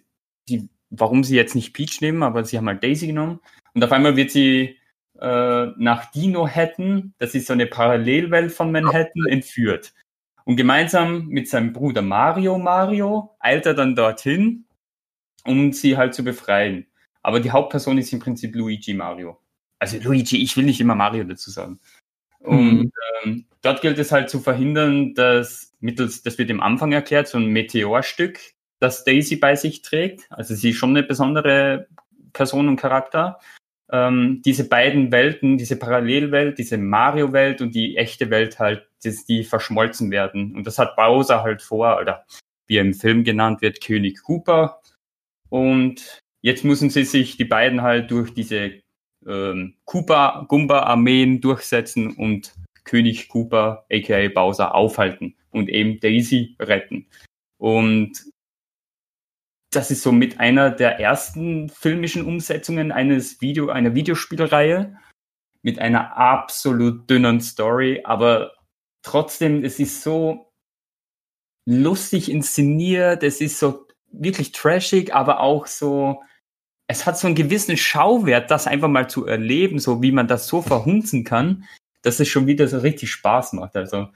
[0.49, 3.40] die, warum sie jetzt nicht Peach nehmen, aber sie haben halt Daisy genommen
[3.74, 4.76] und auf einmal wird sie
[5.25, 9.95] äh, nach Dino-Hatton, das ist so eine Parallelwelt von Manhattan, entführt.
[10.45, 14.66] Und gemeinsam mit seinem Bruder Mario Mario eilt er dann dorthin,
[15.45, 16.87] um sie halt zu befreien.
[17.22, 19.41] Aber die Hauptperson ist im Prinzip Luigi Mario.
[19.79, 21.81] Also Luigi, ich will nicht immer Mario dazu sagen.
[22.41, 22.93] Und
[23.25, 27.39] ähm, dort gilt es halt zu verhindern, dass mittels, das wird im Anfang erklärt, so
[27.39, 28.39] ein Meteorstück,
[28.79, 30.27] das Daisy bei sich trägt.
[30.31, 31.89] Also sie ist schon eine besondere
[32.35, 33.39] Person und Charakter
[33.95, 39.45] ähm, diese beiden Welten, diese Parallelwelt, diese Mario-Welt und die echte Welt halt, dass die
[39.45, 40.57] verschmolzen werden.
[40.57, 42.26] Und das hat Bowser halt vor, oder
[42.66, 44.80] wie er im Film genannt wird, König Cooper.
[45.49, 48.72] Und jetzt müssen sie sich die beiden halt durch diese
[49.26, 57.07] ähm, Koopa Gumba Armeen durchsetzen und König Koopa aka Bowser aufhalten und eben Daisy retten.
[57.59, 58.24] Und
[59.77, 64.97] das ist so mit einer der ersten filmischen Umsetzungen eines Video, einer Videospielreihe
[65.62, 68.53] mit einer absolut dünnen Story, aber
[69.03, 70.53] trotzdem, es ist so
[71.66, 76.22] lustig inszeniert, es ist so wirklich trashig, aber auch so,
[76.87, 80.47] es hat so einen gewissen Schauwert, das einfach mal zu erleben, so wie man das
[80.47, 81.64] so verhunzen kann,
[82.03, 83.75] dass es schon wieder so richtig Spaß macht.
[83.77, 84.09] Also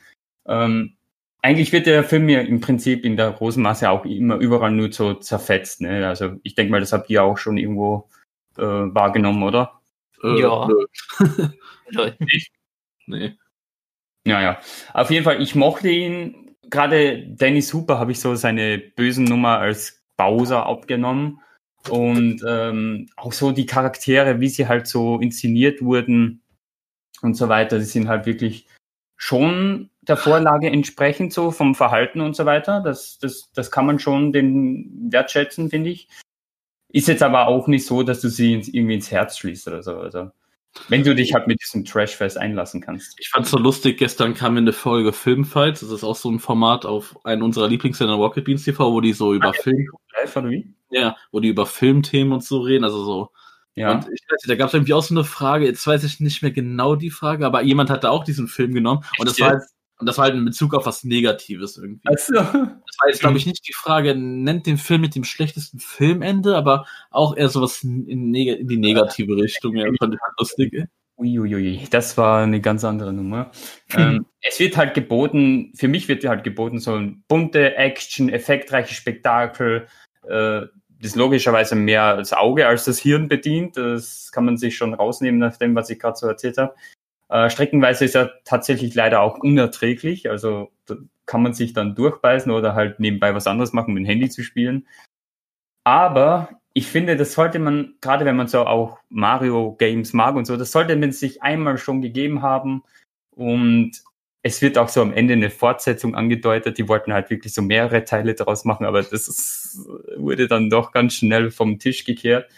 [0.46, 0.97] ähm,
[1.42, 4.92] eigentlich wird der Film ja im Prinzip in der großen Masse auch immer überall nur
[4.92, 5.80] so zerfetzt.
[5.80, 6.06] Ne?
[6.06, 8.08] Also ich denke mal, das habt ihr auch schon irgendwo
[8.56, 9.80] äh, wahrgenommen, oder?
[10.22, 10.68] Äh, ja.
[13.06, 13.36] nee.
[14.26, 14.60] Ja, ja.
[14.92, 16.56] Auf jeden Fall, ich mochte ihn.
[16.70, 21.40] Gerade Dennis Hooper habe ich so seine bösen Nummer als Bowser abgenommen.
[21.88, 26.42] Und ähm, auch so die Charaktere, wie sie halt so inszeniert wurden
[27.22, 28.66] und so weiter, die sind halt wirklich
[29.16, 32.80] schon der Vorlage entsprechend so vom Verhalten und so weiter.
[32.80, 36.08] Das, das, das kann man schon den wertschätzen, finde ich.
[36.90, 39.82] Ist jetzt aber auch nicht so, dass du sie ins, irgendwie ins Herz schließt oder
[39.82, 39.98] so.
[39.98, 40.30] Also,
[40.88, 43.18] wenn du dich halt mit diesem Trashfest einlassen kannst.
[43.18, 46.38] Ich fand's so lustig, gestern kam in der Folge Filmfights, das ist auch so ein
[46.38, 49.62] Format auf einen unserer Lieblingssender Rocket Beans TV, wo die so über okay.
[49.62, 49.88] Film.
[50.14, 50.72] Live, oder wie?
[50.90, 53.30] Ja, wo die über Filmthemen und so reden, also so.
[53.74, 53.92] Ja.
[53.92, 56.20] Und ich weiß nicht, da gab es irgendwie auch so eine Frage, jetzt weiß ich
[56.20, 59.50] nicht mehr genau die Frage, aber jemand hatte auch diesen Film genommen und das war
[59.50, 59.62] halt,
[59.98, 62.08] und das war halt in Bezug auf was Negatives irgendwie.
[62.08, 62.34] Also.
[62.34, 66.56] Das war jetzt, glaube ich, nicht die Frage, nennt den Film mit dem schlechtesten Filmende,
[66.56, 69.76] aber auch eher sowas in, in die negative Richtung.
[69.76, 70.88] Ja, fand ich lustig.
[71.18, 73.50] Uiuiui, das war eine ganz andere Nummer.
[73.96, 78.94] ähm, es wird halt geboten, für mich wird halt geboten, so ein bunte Action, effektreiche
[78.94, 79.88] Spektakel,
[80.28, 80.62] äh,
[81.00, 83.76] das logischerweise mehr das Auge als das Hirn bedient.
[83.76, 86.74] Das kann man sich schon rausnehmen nach dem, was ich gerade so erzählt habe.
[87.28, 90.30] Äh, streckenweise ist er tatsächlich leider auch unerträglich.
[90.30, 94.06] Also da kann man sich dann durchbeißen oder halt nebenbei was anderes machen, mit dem
[94.06, 94.86] Handy zu spielen.
[95.84, 100.46] Aber ich finde, das sollte man, gerade wenn man so auch Mario Games mag und
[100.46, 102.82] so, das sollte man sich einmal schon gegeben haben.
[103.34, 104.02] Und
[104.42, 106.78] es wird auch so am Ende eine Fortsetzung angedeutet.
[106.78, 110.92] Die wollten halt wirklich so mehrere Teile daraus machen, aber das ist, wurde dann doch
[110.92, 112.50] ganz schnell vom Tisch gekehrt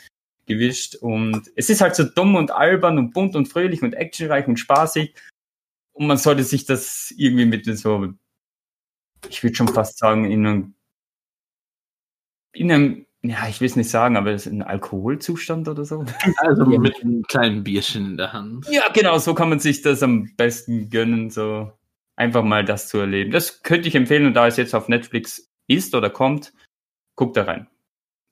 [0.50, 0.96] gewischt.
[0.96, 4.58] Und es ist halt so dumm und albern und bunt und fröhlich und actionreich und
[4.58, 5.14] spaßig.
[5.92, 8.12] Und man sollte sich das irgendwie mit so,
[9.28, 10.74] ich würde schon fast sagen, in einem,
[12.52, 16.04] in einem, ja, ich will es nicht sagen, aber es ist ein Alkoholzustand oder so.
[16.38, 18.66] Also mit einem kleinen Bierchen in der Hand.
[18.70, 21.72] Ja, genau, so kann man sich das am besten gönnen, so
[22.16, 23.30] einfach mal das zu erleben.
[23.30, 26.52] Das könnte ich empfehlen und da es jetzt auf Netflix ist oder kommt,
[27.14, 27.68] guckt da rein.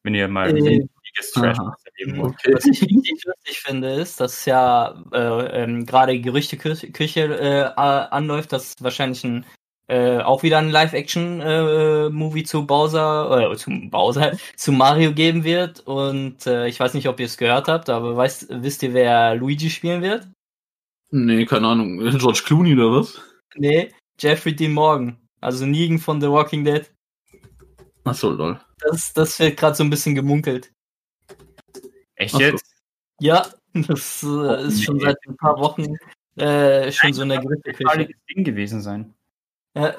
[0.03, 0.87] Wenn ihr mal äh,
[1.33, 2.55] Trash okay.
[2.55, 8.75] Was ich richtig lustig finde, ist, dass ja äh, ähm, gerade Gerüchteküche äh, anläuft, dass
[8.81, 9.45] wahrscheinlich ein
[9.89, 15.81] äh, auch wieder ein Live-Action-Movie äh, zu Bowser, äh, zu Bowser, zu Mario geben wird.
[15.81, 19.35] Und äh, ich weiß nicht, ob ihr es gehört habt, aber weißt, wisst ihr, wer
[19.35, 20.29] Luigi spielen wird?
[21.11, 21.99] Nee, keine Ahnung.
[22.19, 23.19] George Clooney oder was?
[23.57, 23.91] Nee,
[24.21, 25.17] Jeffrey Dean Morgan.
[25.41, 26.91] Also Negan von The Walking Dead.
[28.05, 28.61] Achso, lol.
[28.81, 30.71] Das, das wird gerade so ein bisschen gemunkelt.
[32.19, 32.41] Echt so.
[32.41, 32.65] jetzt?
[33.21, 35.97] Ja, das äh, ist schon seit ein paar Wochen
[36.39, 38.09] äh, schon Nein, so eine Gerüchteküche.
[38.31, 39.15] Ding gewesen sein.
[39.75, 39.93] Äh,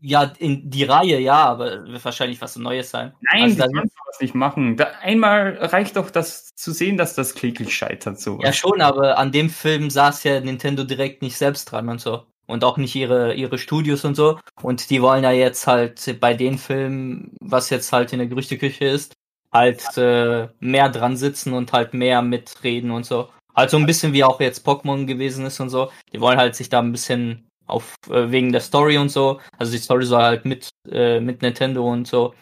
[0.00, 3.14] ja, in die Reihe, ja, aber wird wahrscheinlich was Neues sein.
[3.32, 4.76] Nein, also, das kannst du was nicht machen.
[4.76, 8.20] Da, einmal reicht doch das zu sehen, dass das kläglich scheitert.
[8.20, 8.38] So.
[8.42, 12.26] Ja, schon, aber an dem Film saß ja Nintendo direkt nicht selbst dran und so.
[12.46, 14.38] Und auch nicht ihre, ihre Studios und so.
[14.62, 18.84] Und die wollen ja jetzt halt bei den Filmen, was jetzt halt in der Gerüchteküche
[18.84, 19.14] ist,
[19.56, 23.28] halt äh, mehr dran sitzen und halt mehr mitreden und so.
[23.54, 25.90] Halt so ein bisschen wie auch jetzt Pokémon gewesen ist und so.
[26.12, 29.40] Die wollen halt sich da ein bisschen auf äh, wegen der Story und so.
[29.58, 32.34] Also die Story soll halt mit äh, mit Nintendo und so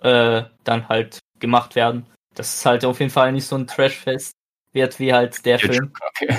[0.00, 2.06] äh, dann halt gemacht werden.
[2.34, 4.32] Das ist halt auf jeden Fall nicht so ein Trashfest
[4.72, 5.92] wird wie halt der Jetzt Film.
[6.08, 6.36] Okay.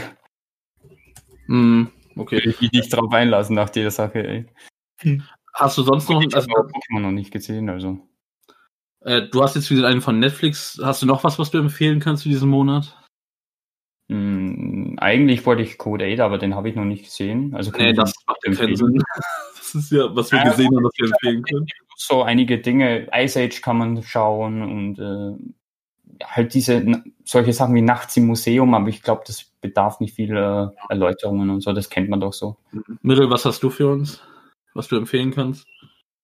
[1.48, 1.84] Mm,
[2.16, 2.38] okay.
[2.38, 4.46] Will ich mich nicht drauf einlassen nach dieser Sache, ey.
[5.02, 5.24] Hm.
[5.54, 8.00] Hast du sonst noch ich also Pokémon noch nicht gesehen, also.
[9.04, 10.80] Äh, du hast jetzt wieder einen von Netflix.
[10.84, 12.98] Hast du noch was, was du empfehlen kannst für diesen Monat?
[14.10, 17.54] Hm, eigentlich wollte ich Code 8, aber den habe ich noch nicht gesehen.
[17.56, 19.04] Also nee, das macht keinen Sinn.
[19.74, 21.66] Das ist ja, was wir ja, gesehen haben, was wir empfehlen können.
[21.96, 27.82] So einige Dinge, Ice Age kann man schauen und äh, halt diese solche Sachen wie
[27.82, 31.90] Nachts im Museum, aber ich glaube, das bedarf nicht viel äh, Erläuterungen und so, das
[31.90, 32.58] kennt man doch so.
[33.02, 34.22] Mittel, was hast du für uns,
[34.76, 35.66] was du empfehlen kannst?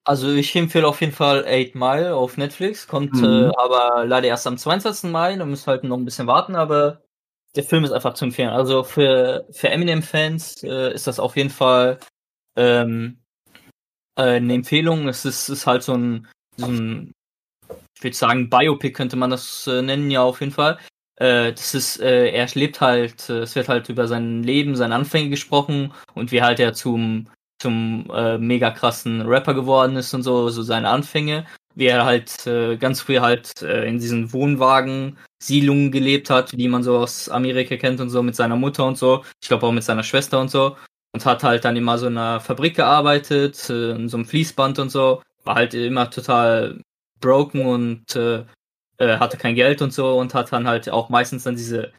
[0.09, 3.23] Also ich empfehle auf jeden Fall 8 Mile auf Netflix, kommt Mhm.
[3.25, 5.11] äh, aber leider erst am 22.
[5.11, 7.03] Mai, da müsst ihr halt noch ein bisschen warten, aber
[7.55, 8.49] der Film ist einfach zu empfehlen.
[8.49, 11.99] Also für, für Eminem-Fans äh, ist das auf jeden Fall
[12.57, 13.19] ähm,
[14.15, 15.07] äh, eine Empfehlung.
[15.07, 17.11] Es ist, ist halt so ein, so ein,
[17.95, 20.79] ich würde sagen, Biopic könnte man das äh, nennen, ja auf jeden Fall.
[21.17, 24.95] Äh, das ist, äh, er lebt halt, äh, es wird halt über sein Leben, seine
[24.95, 27.27] Anfänge gesprochen und wie halt er zum
[27.59, 31.45] zum äh, mega krassen Rapper geworden ist und so, so seine Anfänge,
[31.75, 36.83] wie er halt äh, ganz früh halt äh, in diesen Wohnwagen-Siedlungen gelebt hat, die man
[36.83, 39.83] so aus Amerika kennt und so, mit seiner Mutter und so, ich glaube auch mit
[39.83, 40.77] seiner Schwester und so,
[41.13, 44.79] und hat halt dann immer so in einer Fabrik gearbeitet, äh, in so einem Fließband
[44.79, 46.81] und so, war halt immer total
[47.19, 48.45] broken und äh,
[48.97, 51.91] äh, hatte kein Geld und so und hat dann halt auch meistens dann diese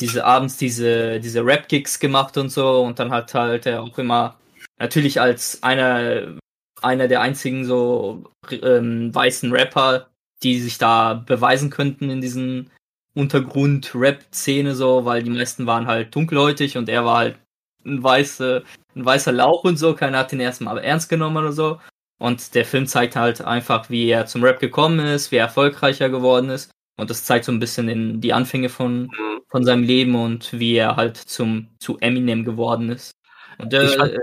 [0.00, 2.82] diese abends diese diese Rap Gigs gemacht und so.
[2.82, 4.36] Und dann hat halt er auch immer
[4.78, 6.36] natürlich als einer
[6.82, 10.08] einer der einzigen so ähm, weißen Rapper,
[10.42, 12.70] die sich da beweisen könnten in diesen
[13.14, 17.38] Untergrund-Rap-Szene so, weil die meisten waren halt dunkelhäutig und er war halt
[17.84, 18.62] ein, weiße,
[18.94, 21.80] ein weißer Lauch und so, keiner hat ihn erstmal ernst genommen oder so.
[22.18, 26.08] Und der Film zeigt halt einfach, wie er zum Rap gekommen ist, wie er erfolgreicher
[26.08, 26.70] geworden ist.
[26.98, 29.10] Und das zeigt so ein bisschen in die Anfänge von,
[29.48, 33.12] von seinem Leben und wie er halt zum, zu Eminem geworden ist.
[33.58, 34.18] Und äh, Ich fand- äh,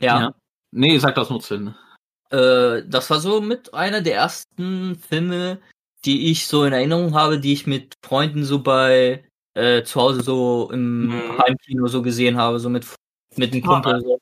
[0.00, 0.20] ja.
[0.20, 0.34] Ja.
[0.72, 1.74] Nee, sag das nur zu Ende.
[2.30, 5.58] Äh, das war so mit einer der ersten Filme,
[6.04, 9.24] die ich so in Erinnerung habe, die ich mit Freunden so bei
[9.54, 11.38] äh, zu Hause so im Mhm.
[11.38, 12.86] Heimkino so gesehen habe, so mit
[13.36, 14.00] mit dem Kumpel.
[14.02, 14.18] So.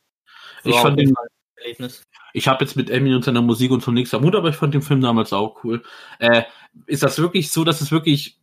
[0.65, 1.15] Ich fand den-
[1.57, 2.03] Erlebnis.
[2.35, 4.57] Ich habe jetzt mit Emmy und seiner Musik und so nichts am Hut, aber ich
[4.57, 5.83] fand den Film damals auch cool.
[6.19, 6.43] Äh,
[6.87, 8.39] ist das wirklich so, dass es wirklich,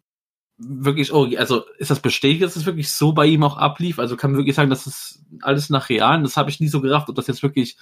[0.64, 4.00] wirklich, oh, also ist das bestätigt, dass es wirklich so bei ihm auch ablief?
[4.00, 6.82] Also kann man wirklich sagen, dass es alles nach Realen, das habe ich nie so
[6.82, 7.78] gerafft, ob das jetzt wirklich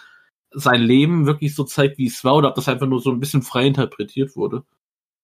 [0.51, 3.19] sein Leben wirklich so zeigt, wie es war, oder ob das einfach nur so ein
[3.19, 4.63] bisschen frei interpretiert wurde.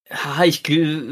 [0.07, 0.61] Ja, ich,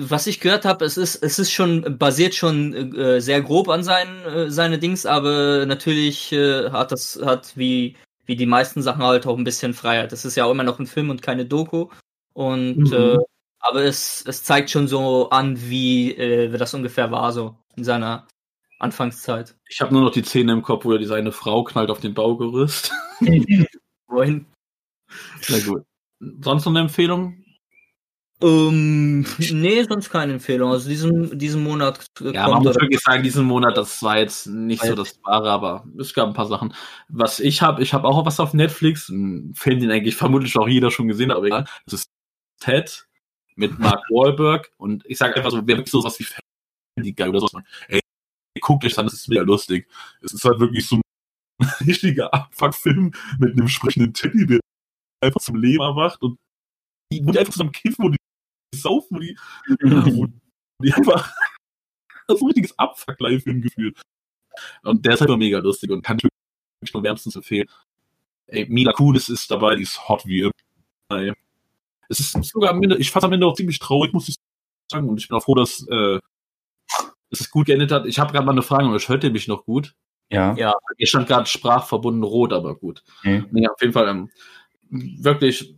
[0.08, 3.84] was ich gehört habe, es ist, es ist schon, basiert schon äh, sehr grob an
[3.84, 9.02] seinen, äh, seine Dings, aber natürlich äh, hat das, hat wie, wie die meisten Sachen
[9.02, 10.12] halt auch ein bisschen Freiheit.
[10.12, 11.88] Das ist ja auch immer noch ein Film und keine Doku.
[12.34, 12.94] Und, Mhm.
[12.94, 13.18] äh,
[13.64, 18.28] aber es, es zeigt schon so an, wie, äh, das ungefähr war, so in seiner
[18.78, 19.55] Anfangszeit.
[19.70, 22.01] Ich habe nur noch die Szene im Kopf, wo er diese eine Frau knallt auf
[22.01, 22.91] den Baugerüst.
[24.07, 24.45] Wohin?
[25.49, 25.84] Na gut.
[26.41, 27.43] Sonst noch eine Empfehlung?
[28.41, 30.72] Ähm, nee, sonst keine Empfehlung.
[30.72, 34.47] Also diesen, diesen Monat äh, Ja, man muss wirklich sagen, diesen Monat, das war jetzt
[34.47, 36.74] nicht so das Wahre, aber es gab ein paar Sachen.
[37.07, 40.68] Was ich habe, ich habe auch was auf Netflix, einen Film, den eigentlich vermutlich auch
[40.68, 41.66] jeder schon gesehen hat, aber egal.
[41.86, 42.09] Das ist
[42.59, 43.07] Ted
[43.56, 47.30] mit Mark Wahlberg und ich sage einfach so, wer wirklich so was wie Family Guy
[47.30, 47.47] oder so,
[47.88, 48.01] ey,
[48.60, 49.88] guckt euch an, das ist mega lustig.
[50.22, 51.01] Es ist halt wirklich so ein
[51.88, 54.60] richtiger Abfuckfilm mit einem sprechenden Teddy, der
[55.22, 56.38] einfach zum Leben erwacht und
[57.12, 58.18] die, die einfach zusammen kiffen, wo die
[58.76, 59.38] saufen, wo die,
[59.68, 60.28] wo
[60.82, 61.34] die einfach
[62.28, 64.01] das ist ein richtiges Abfuck-Live-Film gefühlt.
[64.84, 67.68] Und der ist halt mega lustig und kann ich nur wärmstens empfehlen.
[68.47, 71.34] Ey, Mila Kunis ist dabei, die ist hot wie immer.
[72.10, 74.36] Es ist sogar am Ende, ich fand am Ende auch ziemlich traurig, muss ich
[74.91, 75.10] sagen.
[75.10, 76.20] Und ich bin auch froh, dass, äh,
[77.30, 78.06] dass es gut geendet hat.
[78.06, 79.95] Ich habe gerade mal eine Frage, und euch hört ihr mich noch gut?
[80.30, 80.56] Ja.
[80.56, 80.74] Ja.
[80.97, 83.04] Ihr stand gerade sprachverbunden rot, aber gut.
[83.20, 83.43] Okay.
[83.51, 84.30] Nee, auf jeden Fall ähm,
[84.89, 85.76] wirklich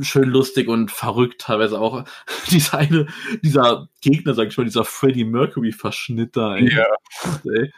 [0.00, 2.04] schön lustig und verrückt teilweise auch.
[2.50, 3.06] Dieser eine,
[3.42, 6.74] dieser Gegner, sag ich mal, dieser Freddie Mercury Verschnitt da, ey.
[6.74, 6.86] Ja.
[7.44, 7.72] ey.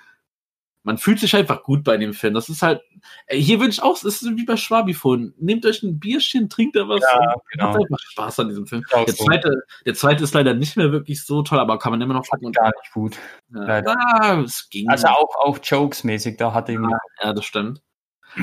[0.82, 2.32] Man fühlt sich einfach gut bei dem Film.
[2.32, 2.80] Das ist halt,
[3.26, 5.34] ey, hier wünsche ich auch, es ist wie bei Schwabifon.
[5.38, 7.64] Nehmt euch ein Bierchen, trinkt da was Ja, genau.
[7.66, 8.82] habt einfach Spaß an diesem Film.
[8.90, 9.54] Der zweite,
[9.84, 12.46] der zweite ist leider nicht mehr wirklich so toll, aber kann man immer noch gucken.
[12.46, 13.16] Und, Gar nicht gut.
[13.54, 13.82] ja.
[13.84, 14.88] Ah, es ging.
[14.88, 16.98] Also auch, auch Jokes-mäßig, da hatte ich mir.
[17.22, 17.82] Ja, das stimmt.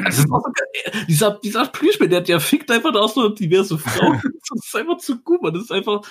[0.04, 1.06] Das ist auch so geil.
[1.08, 4.22] Dieser, dieser Plüschbär, der, der fickt einfach da auch so diverse Frauen.
[4.50, 5.54] Das ist einfach zu gut, man.
[5.54, 6.02] Das ist einfach.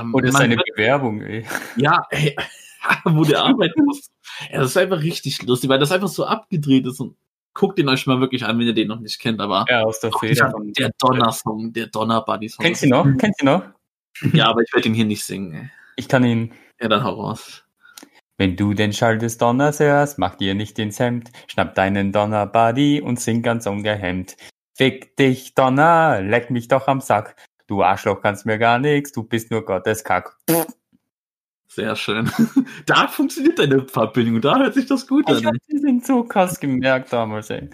[0.00, 1.46] Ähm, Oder man- seine Bewerbung, ey.
[1.76, 2.34] Ja, ey,
[3.04, 4.10] wo der arbeiten muss.
[4.50, 7.16] Ja, das ist einfach richtig lustig, weil das einfach so abgedreht ist und
[7.52, 10.00] guckt ihn euch mal wirklich an, wenn ihr den noch nicht kennt, aber Ja, aus
[10.00, 10.52] der Feder.
[10.78, 12.64] der Donner-Song, der Donner-Buddy-Song.
[12.64, 13.04] Kennst du ihn noch?
[13.18, 13.64] Kennst du ihn noch?
[14.32, 15.52] Ja, aber ich werde ihn hier nicht singen.
[15.54, 15.70] Ey.
[15.96, 16.52] Ich kann ihn.
[16.80, 17.64] Ja, dann hau raus.
[18.38, 23.02] Wenn du den Schall des Donners hörst, mach dir nicht ins Hemd, schnapp deinen Donner-Buddy
[23.02, 24.36] und sing ganz ungehemmt.
[24.74, 27.36] Fick dich, Donner, leck mich doch am Sack.
[27.66, 30.38] Du Arschloch kannst mir gar nichts, du bist nur Gottes Kack.
[31.72, 32.30] Sehr schön.
[32.86, 35.58] Da funktioniert deine Verbindung, da hört sich das gut Ich hab an.
[35.70, 37.68] die sind so krass gemerkt damals, ey.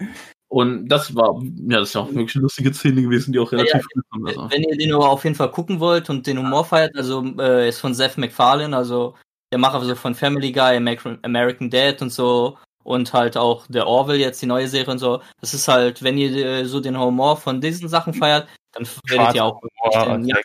[0.49, 3.51] Und das war, ja, das ist ja auch wirklich eine lustige Szene gewesen, die auch
[3.51, 4.25] relativ Ja, gut kam.
[4.25, 4.49] Also.
[4.51, 7.67] Wenn ihr den aber auf jeden Fall gucken wollt und den Humor feiert, also äh,
[7.69, 9.15] ist von Seth MacFarlane, also
[9.51, 13.87] der Macher so von Family Guy, Amer- American Dad und so und halt auch der
[13.87, 15.21] Orville jetzt die neue Serie und so.
[15.41, 18.47] Das ist halt, wenn ihr äh, so den Humor von diesen Sachen feiert,
[18.77, 20.35] Dann werdet ihr auch Humor und ja,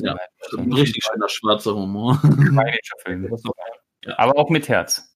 [0.00, 0.16] ja.
[0.56, 2.20] Ein richtig schöner schwarzer Humor.
[3.04, 3.28] Film.
[4.04, 4.18] Ja.
[4.18, 5.14] Aber auch mit Herz.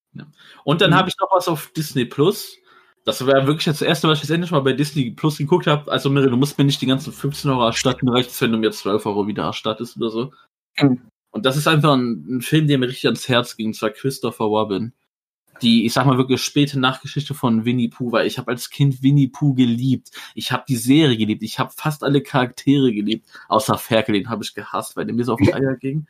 [0.62, 0.94] Und dann Mhm.
[0.94, 2.56] habe ich noch was auf Disney Plus.
[3.04, 5.90] Das war wirklich das erste, was ich jetzt endlich mal bei Disney Plus geguckt habe.
[5.90, 8.58] Also, Miri, du musst mir nicht die ganzen 15 Euro erstatten, reicht es, wenn du
[8.58, 10.32] mir 12 Euro wieder erstattest oder so.
[10.80, 11.00] Mhm.
[11.30, 13.90] Und das ist einfach ein, ein Film, der mir richtig ans Herz ging, und zwar
[13.90, 14.92] Christopher Robin.
[15.62, 19.02] Die, ich sag mal wirklich späte Nachgeschichte von Winnie Pooh, weil ich habe als Kind
[19.02, 20.10] Winnie Pooh geliebt.
[20.34, 21.42] Ich habe die Serie geliebt.
[21.42, 25.24] Ich habe fast alle Charaktere geliebt, außer Ferkel, den habe ich gehasst, weil der mir
[25.24, 26.06] so auf die Eier ging.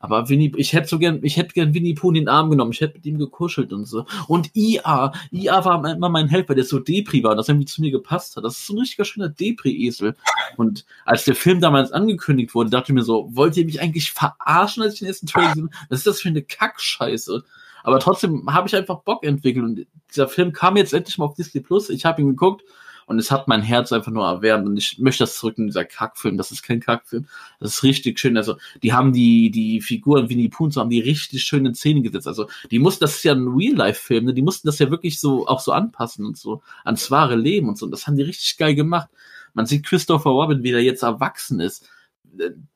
[0.00, 2.72] Aber Winnie, ich hätte so gern, ich hätte gern Winnie Pooh in den Arm genommen,
[2.72, 4.06] ich hätte mit ihm gekuschelt und so.
[4.28, 7.80] Und IA, IA war immer mein Helfer, der so Depri war und das irgendwie zu
[7.80, 8.44] mir gepasst hat.
[8.44, 10.16] Das ist so ein richtiger schöner Depri-Esel.
[10.56, 14.12] Und als der Film damals angekündigt wurde, dachte ich mir so, wollt ihr mich eigentlich
[14.12, 15.86] verarschen, als ich den ersten Trailer gesehen habe?
[15.88, 17.44] Was ist das für eine Kackscheiße?
[17.84, 21.34] Aber trotzdem habe ich einfach Bock entwickelt und dieser Film kam jetzt endlich mal auf
[21.34, 21.90] Disney Plus.
[21.90, 22.64] Ich habe ihn geguckt
[23.06, 25.84] und es hat mein Herz einfach nur erwärmt und ich möchte das zurück in dieser
[25.84, 26.38] Kackfilm.
[26.38, 27.26] Das ist kein Kackfilm.
[27.60, 28.38] Das ist richtig schön.
[28.38, 32.00] Also, die haben die, die Figuren Winnie Pooh so haben die richtig schön in Szene
[32.00, 32.26] gesetzt.
[32.26, 34.34] Also, die mussten, das ist ja ein Real-Life-Film, ne?
[34.34, 37.76] Die mussten das ja wirklich so, auch so anpassen und so, ans wahre Leben und
[37.76, 37.84] so.
[37.84, 39.10] Und das haben die richtig geil gemacht.
[39.52, 41.86] Man sieht Christopher Robin, wie er jetzt erwachsen ist.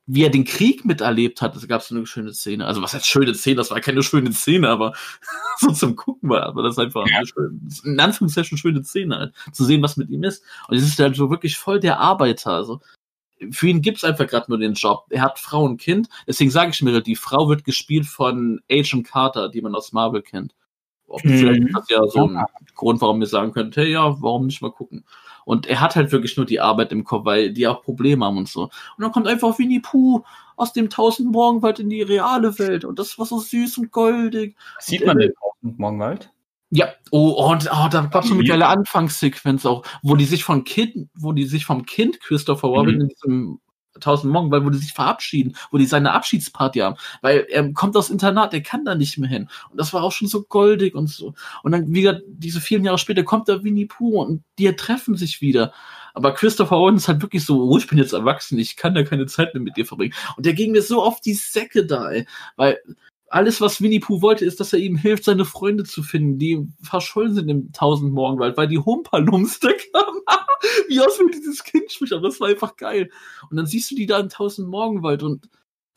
[0.06, 2.66] Wie er den Krieg miterlebt hat, da gab es so eine schöne Szene.
[2.66, 3.56] Also, was heißt schöne Szene?
[3.56, 4.94] Das war keine schöne Szene, aber
[5.58, 9.34] so zum Gucken war, aber das ist einfach eine schöne, in Anführungszeichen schöne Szene halt,
[9.52, 10.42] zu sehen, was mit ihm ist.
[10.68, 12.52] Und es ist halt so wirklich voll der Arbeiter.
[12.52, 12.80] Also
[13.50, 15.06] für ihn gibt's einfach gerade nur den Job.
[15.10, 16.08] Er hat Frau und Kind.
[16.26, 20.22] Deswegen sage ich mir, die Frau wird gespielt von Agent Carter, die man aus Marvel
[20.22, 20.54] kennt.
[21.06, 21.38] Ob- Mhm.
[21.38, 22.44] Vielleicht ist das ja so ein
[22.74, 25.04] Grund, warum wir sagen können, hey, ja, warum nicht mal gucken.
[25.48, 28.36] Und er hat halt wirklich nur die Arbeit im Kopf, weil die auch Probleme haben
[28.36, 28.64] und so.
[28.64, 30.22] Und dann kommt einfach Winnie Pooh
[30.56, 32.84] aus dem tausend Morgenwald in die reale Welt.
[32.84, 34.56] Und das war so süß und goldig.
[34.78, 36.30] Sieht man den Tausend Morgenwald?
[36.68, 40.44] Ja, oh, und oh, da gab es so eine geile Anfangssequenz auch, wo die sich
[40.44, 43.00] von Kind, wo die sich vom Kind Christopher Robin Mhm.
[43.00, 43.60] in diesem
[44.00, 47.96] Tausend Morgen, weil wo die sich verabschieden, wo die seine Abschiedsparty haben, weil er kommt
[47.96, 49.48] aus Internat, er kann da nicht mehr hin.
[49.70, 51.34] Und das war auch schon so goldig und so.
[51.62, 55.40] Und dann wieder diese vielen Jahre später kommt da Winnie Pooh und die treffen sich
[55.40, 55.72] wieder.
[56.14, 59.04] Aber Christopher Robin ist halt wirklich so, oh, ich bin jetzt erwachsen, ich kann da
[59.04, 60.14] keine Zeit mehr mit dir verbringen.
[60.36, 62.26] Und der ging mir so auf die Säcke da, ey.
[62.56, 62.78] Weil
[63.30, 66.66] alles, was Winnie Pooh wollte, ist, dass er ihm hilft, seine Freunde zu finden, die
[66.82, 70.20] verschollen sind im Tausend Morgenwald, weil die Humpalums da kamen.
[70.88, 73.10] Wie aus wie dieses Kind spricht, aber das war einfach geil.
[73.50, 75.48] Und dann siehst du die da im Tausend Morgenwald und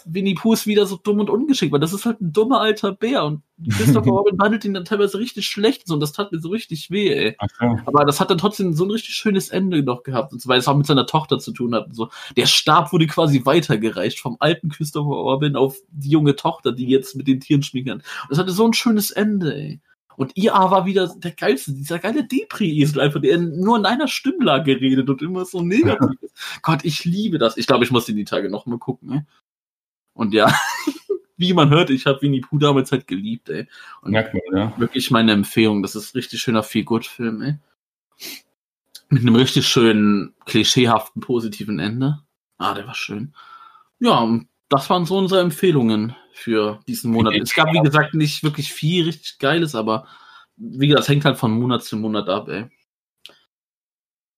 [0.06, 2.94] Winnie Pooh ist wieder so dumm und ungeschickt, weil das ist halt ein dummer alter
[2.94, 6.40] Bär und Christopher Robin behandelt ihn dann teilweise richtig schlecht so, und das tat mir
[6.40, 7.38] so richtig weh, ey.
[7.60, 7.78] So.
[7.86, 10.60] Aber das hat dann trotzdem so ein richtig schönes Ende noch gehabt, und so, weil
[10.60, 12.10] es auch mit seiner Tochter zu tun hat und so.
[12.36, 17.16] Der Stab wurde quasi weitergereicht vom alten Christopher Robin auf die junge Tochter, die jetzt
[17.16, 17.98] mit den Tieren schmieden kann.
[18.00, 19.82] Und das hatte so ein schönes Ende, ey.
[20.18, 24.80] Und IA war wieder der geilste, dieser geile Depri-Esel einfach, der nur in einer Stimmlage
[24.80, 26.36] redet und immer so negativ ist.
[26.62, 27.58] Gott, ich liebe das.
[27.58, 29.22] Ich glaube, ich muss den die Tage noch mal gucken, ey.
[30.22, 30.54] Und ja,
[31.38, 33.68] wie man hört, ich habe Winnie Pooh damals halt geliebt, ey.
[34.04, 34.80] Und Merkt man, ja.
[34.80, 35.82] wirklich meine Empfehlung.
[35.82, 37.56] Das ist ein richtig schöner Feel-Good-Film, ey.
[39.10, 42.22] Mit einem richtig schönen, klischeehaften, positiven Ende.
[42.60, 43.34] Ah, der war schön.
[44.00, 47.34] Ja, und das waren so unsere Empfehlungen für diesen Monat.
[47.34, 50.06] Es gab, wie gesagt, nicht wirklich viel richtig Geiles, aber
[50.56, 52.70] wie gesagt, das hängt halt von Monat zu Monat ab, ey.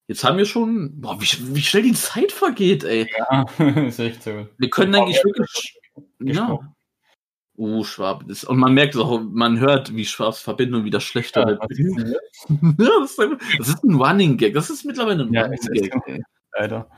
[0.07, 3.09] Jetzt haben wir schon, boah, wie, wie schnell die Zeit vergeht, ey.
[3.17, 3.45] Ja,
[3.87, 4.47] ist echt so.
[4.57, 5.79] Wir können eigentlich wirklich,
[6.19, 6.33] ja.
[6.33, 6.75] Gesprochen.
[7.55, 8.23] Uh, Schwab.
[8.27, 12.17] Das, und man merkt es auch, man hört, wie Schwabs Verbindung wieder schlechter Ja, wird.
[12.79, 13.15] das?
[13.59, 14.55] Das, ist ein Running Gag.
[14.55, 16.23] Das ist mittlerweile ein Ja, Running Gag.
[16.57, 16.89] Leider.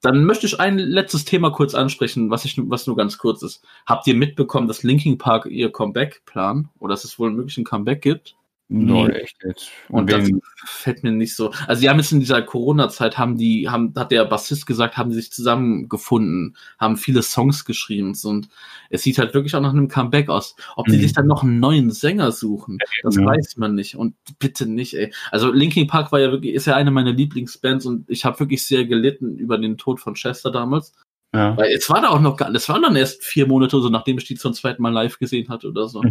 [0.00, 3.62] Dann möchte ich ein letztes Thema kurz ansprechen, was, ich, was nur ganz kurz ist.
[3.84, 6.70] Habt ihr mitbekommen, dass Linkin Park ihr Comeback planen?
[6.78, 8.37] Oder dass es wohl wirklich ein Comeback gibt?
[8.70, 9.06] Nee.
[9.08, 9.70] echt jetzt.
[9.88, 10.28] Und das
[10.66, 11.52] fällt mir nicht so.
[11.66, 15.08] Also die haben jetzt in dieser Corona-Zeit haben die, haben, hat der Bassist gesagt, haben
[15.08, 18.48] die sich zusammengefunden, haben viele Songs geschrieben und
[18.90, 20.54] es sieht halt wirklich auch nach einem Comeback aus.
[20.76, 21.00] Ob die Mhm.
[21.00, 23.24] sich dann noch einen neuen Sänger suchen, das Ja.
[23.24, 23.96] weiß man nicht.
[23.96, 25.12] Und bitte nicht, ey.
[25.30, 28.66] Also Linkin Park war ja wirklich, ist ja eine meiner Lieblingsbands und ich habe wirklich
[28.66, 30.92] sehr gelitten über den Tod von Chester damals.
[31.34, 31.56] ja.
[31.56, 34.18] Weil es war da auch noch gar, das waren dann erst vier Monate so, nachdem
[34.18, 36.02] ich die zum zweiten Mal live gesehen hatte oder so.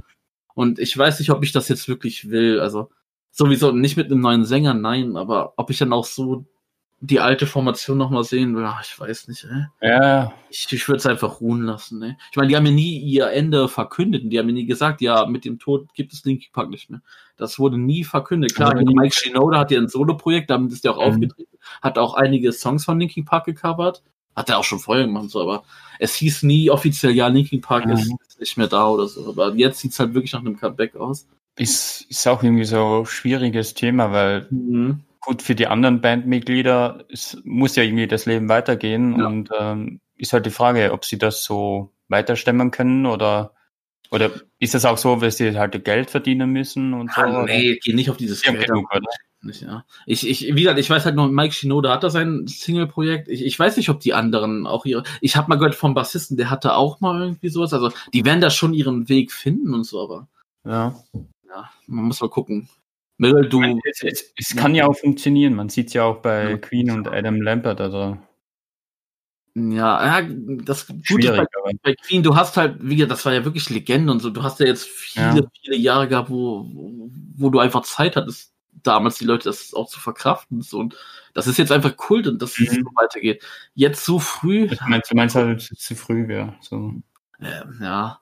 [0.58, 2.60] Und ich weiß nicht, ob ich das jetzt wirklich will.
[2.60, 2.90] Also
[3.30, 6.46] sowieso nicht mit einem neuen Sänger, nein, aber ob ich dann auch so
[7.00, 9.88] die alte Formation nochmal sehen will, ach, ich weiß nicht, ey.
[9.88, 12.16] ja, Ich, ich würde es einfach ruhen lassen, ey.
[12.32, 15.02] Ich meine, die haben ja nie ihr Ende verkündet und die haben ja nie gesagt,
[15.02, 17.04] ja, mit dem Tod gibt es Linkin Park nicht mehr.
[17.36, 18.56] Das wurde nie verkündet.
[18.56, 21.04] Klar, Also, Mike Shinoda hat ja ein Solo-Projekt, damit ist der auch Mhm.
[21.04, 24.02] aufgetreten, hat auch einige Songs von Linkin Park gecovert.
[24.36, 25.64] Hat er auch schon vorher gemacht, so, aber
[26.00, 27.92] es hieß nie offiziell, ja, Linkin Park Mhm.
[27.92, 29.28] ist, ist nicht mehr da oder so.
[29.30, 31.28] Aber jetzt sieht's halt wirklich nach einem Comeback aus.
[31.58, 35.02] ist, ist auch irgendwie so ein schwieriges Thema, weil Mhm.
[35.22, 39.28] gut, für die anderen Bandmitglieder es muss ja irgendwie das Leben weitergehen Ja.
[39.28, 43.54] und ähm, ist halt die Frage, ob sie das so weiterstemmen können oder
[44.10, 47.22] oder ist das auch so, weil sie halt Geld verdienen müssen und so?
[47.22, 47.54] Ah, oder?
[47.54, 48.66] nee, geh nicht auf dieses Geld.
[48.66, 48.88] genug?
[49.48, 49.86] Nicht, ja.
[50.06, 53.30] Ich, ich, wie gesagt, ich weiß halt nur, Mike Shinoda hat da sein Single-Projekt.
[53.30, 55.04] Ich, ich weiß nicht, ob die anderen auch ihre.
[55.22, 57.72] Ich habe mal gehört vom Bassisten, der hatte auch mal irgendwie sowas.
[57.74, 60.28] Also die werden da schon ihren Weg finden und so, aber
[60.66, 60.94] Ja.
[61.48, 62.68] ja, man muss mal gucken.
[63.18, 63.62] Meryl, du.
[63.90, 65.54] Es, es, es kann ja auch funktionieren.
[65.56, 66.58] Man sieht ja auch bei Ja.
[66.58, 68.18] Queen und Adam Lambert, also
[69.56, 70.28] Ja, ja,
[70.66, 74.12] das Gute bei, bei Queen, du hast halt, wie gesagt, das war ja wirklich Legende
[74.12, 74.30] und so.
[74.30, 75.48] Du hast ja jetzt viele, Ja.
[75.64, 76.70] viele Jahre gehabt, wo,
[77.38, 80.62] wo du einfach Zeit hattest, damals die Leute das auch zu verkraften.
[80.62, 80.80] So.
[80.80, 80.96] Und
[81.34, 82.84] das ist jetzt einfach Kult und dass es Mhm.
[82.84, 83.44] so weitergeht.
[83.74, 86.56] Jetzt so früh, ich mein, du meinst halt, dass es zu früh wäre.
[86.62, 86.94] So.
[87.40, 88.22] äh, ja.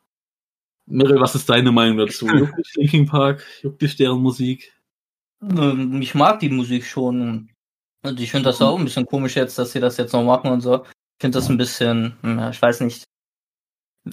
[0.88, 2.28] Meryl, was ist deine Meinung dazu?
[2.54, 3.44] Juckt dich Linkin Park?
[3.64, 4.74] Juckt dich deren Musik?
[5.42, 7.50] Ähm, Ich mag die Musik schon.
[8.04, 10.52] Und ich finde das auch ein bisschen komisch jetzt, dass sie das jetzt noch machen
[10.52, 10.84] und so.
[10.84, 13.04] Ich finde das ein bisschen, hm, ja, ich weiß nicht,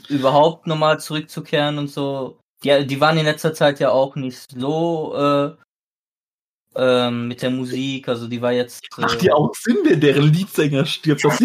[0.08, 2.38] überhaupt nochmal zurückzukehren und so.
[2.64, 5.56] Die, die waren in letzter Zeit ja auch nicht so äh,
[6.76, 8.08] ähm, mit der Musik.
[8.08, 8.84] Also die war jetzt.
[8.98, 11.24] Äh, Macht ja auch Sinn, wenn deren Leadsänger stirbt.
[11.24, 11.40] Das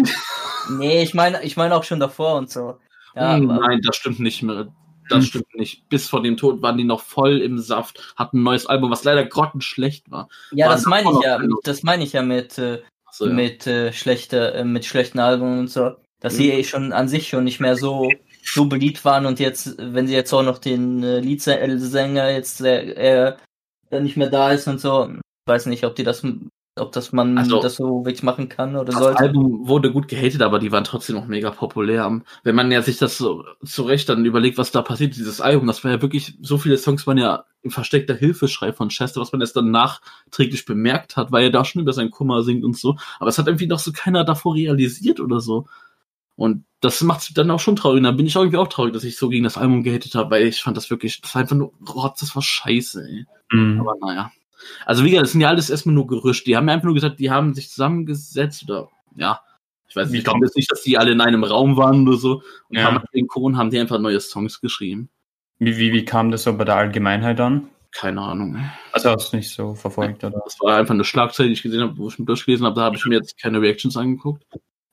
[0.70, 2.78] Nee, ich meine, ich meine auch schon davor und so.
[3.14, 4.68] Ja, Hm, Nein, das stimmt nicht mehr.
[5.08, 5.26] Das Hm.
[5.26, 5.88] stimmt nicht.
[5.88, 9.04] Bis vor dem Tod waren die noch voll im Saft, hatten ein neues Album, was
[9.04, 10.28] leider grottenschlecht war.
[10.52, 11.40] ja, waren das meine ich ja.
[11.64, 13.32] Das meine ich ja mit äh, Also, ja.
[13.32, 17.28] mit äh, schlechter, äh, mit schlechten Alben und so, dass sie eh schon an sich
[17.28, 18.10] schon nicht mehr so
[18.42, 22.62] so beliebt waren und jetzt, wenn sie jetzt auch noch den äh, Leadsänger jetzt
[23.90, 25.08] äh, nicht mehr da ist und so,
[25.46, 26.24] weiß nicht, ob die das,
[26.78, 29.18] ob das man Also, das so wirklich machen kann oder Das sollte.
[29.18, 32.20] Album wurde gut gehatet, aber die waren trotzdem noch mega populär.
[32.44, 35.82] Wenn man ja sich das so zurecht dann überlegt, was da passiert, dieses Album, das
[35.84, 39.40] war ja wirklich, so viele Songs waren ja im versteckter Hilfeschrei von Chester, was man
[39.40, 42.96] erst dann nachträglich bemerkt hat, weil er da schon über seinen Kummer singt und so.
[43.18, 45.66] Aber es hat irgendwie noch so keiner davor realisiert oder so.
[46.38, 47.96] Und das macht dann auch schon traurig.
[47.98, 50.30] Und dann bin ich irgendwie auch traurig, dass ich so gegen das Album gehatet habe,
[50.30, 53.26] weil ich fand das wirklich, das war einfach nur Rotz, das war scheiße, ey.
[53.50, 53.80] Mhm.
[53.80, 54.30] Aber naja.
[54.86, 56.44] Also wie gesagt, das sind ja alles erstmal nur Gerüchte.
[56.44, 59.40] Die haben ja einfach nur gesagt, die haben sich zusammengesetzt oder ja.
[59.88, 62.06] Ich weiß nicht, ich glaube kommt- jetzt nicht, dass die alle in einem Raum waren
[62.06, 62.42] oder so.
[62.68, 62.84] Und Ja.
[62.84, 65.08] haben den Kohn haben die einfach neue Songs geschrieben.
[65.58, 67.68] Wie, wie, wie kam das so bei der Allgemeinheit an?
[67.90, 68.58] Keine Ahnung.
[68.92, 70.40] Also hast du nicht so verfolgt, oder?
[70.44, 72.76] Das war einfach eine Schlagzeile, die ich gesehen habe, wo ich mir durchgelesen habe.
[72.76, 74.44] Da habe ich mir jetzt keine Reactions angeguckt.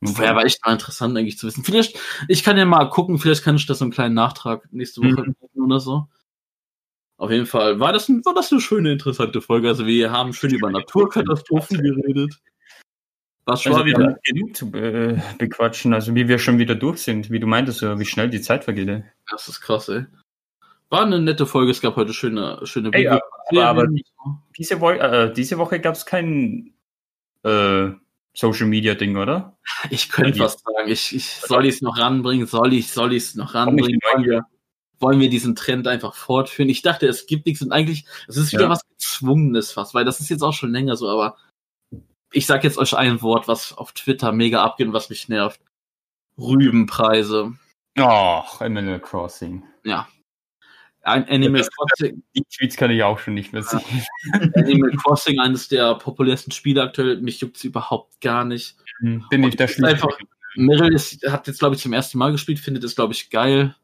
[0.02, 1.64] Wäre aber echt mal interessant, eigentlich zu wissen.
[1.64, 1.98] Vielleicht,
[2.28, 5.22] ich kann ja mal gucken, vielleicht kann ich das so einen kleinen Nachtrag nächste Woche
[5.24, 5.36] Mhm.
[5.42, 6.08] machen oder so.
[7.18, 9.70] Auf jeden Fall war das, ein, war das eine schöne, interessante Folge.
[9.70, 12.40] Also wir haben schön über Naturkatastrophen geredet.
[13.46, 14.18] Was Also war wir wieder?
[14.24, 18.06] genug zu äh, bequatschen, also wie wir schon wieder durch sind, wie du meintest, wie
[18.06, 18.90] schnell die Zeit vergeht.
[18.90, 19.04] ey.
[19.30, 20.06] Das ist krass, ey.
[20.90, 23.22] War eine nette Folge, es gab heute schöne, schöne Ey, Videos.
[23.52, 23.88] aber- aber
[24.58, 26.74] Diese, Wo äh, diese Woche gab es kein
[27.44, 27.92] äh,
[28.36, 29.58] Social Media Ding, oder?
[29.90, 30.90] Ich könnte was sagen.
[30.90, 32.46] Ich, ich soll ich es noch ranbringen?
[32.46, 34.00] Soll ich, soll ich es noch ranbringen?
[34.14, 34.46] Wollen wir,
[35.00, 36.70] wollen wir diesen Trend einfach fortführen?
[36.70, 38.70] Ich dachte, es gibt nichts und eigentlich, es ist wieder Ja.
[38.70, 41.38] was Gezwungenes fast, weil das ist jetzt auch schon länger so, aber
[42.34, 45.62] ich sag jetzt euch ein Wort, was auf Twitter mega abgeht und was mich nervt.
[46.38, 47.54] Rübenpreise.
[47.98, 49.64] Ach, Animal Crossing.
[49.86, 50.08] Ja.
[51.06, 53.82] Ein Animal Das- Crossing, Die Tweets kann ich auch schon nicht mehr sehen.
[54.56, 57.22] Animal Crossing, eines der populärsten Spiele aktuell.
[57.22, 58.76] Mich juckt's überhaupt gar nicht.
[59.02, 60.10] Bin ich der Schlüssel.
[60.56, 63.76] Meryl ist, hat jetzt, glaube ich, zum ersten Mal gespielt, findet es, glaube ich, geil.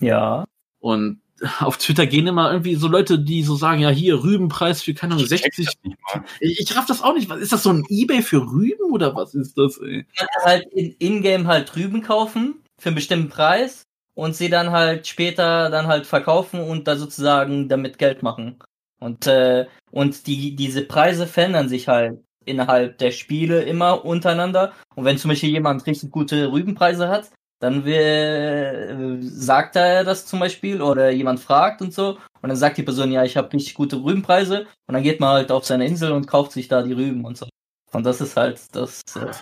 [0.00, 0.44] Ja.
[0.78, 1.20] Und
[1.58, 5.14] auf Twitter gehen immer irgendwie so Leute, die so sagen, ja, hier, Rübenpreis für, keine
[5.14, 5.66] Ahnung, Ich check 60.
[5.66, 6.24] das nicht mal.
[6.38, 7.28] Ich, ich raff das auch nicht.
[7.28, 10.06] Was ist das so ein Ebay für Rüben oder was ist das, ey?
[10.18, 14.70] Man kann halt in- in-game halt Rüben kaufen für einen bestimmten Preis und sie dann
[14.70, 18.58] halt später dann halt verkaufen und da sozusagen damit Geld machen.
[19.00, 24.72] Und, äh, und die, diese Preise verändern sich halt innerhalb der Spiele immer untereinander.
[24.94, 27.30] Und wenn zum Beispiel jemand richtig gute Rübenpreise hat,
[27.60, 32.18] dann äh, sagt er das zum Beispiel oder jemand fragt und so.
[32.42, 34.66] Und dann sagt die Person, ja, ich habe richtig gute Rübenpreise.
[34.86, 37.36] Und dann geht man halt auf seine Insel und kauft sich da die Rüben und
[37.36, 37.46] so.
[37.92, 39.02] Und das ist halt das.
[39.14, 39.32] Äh,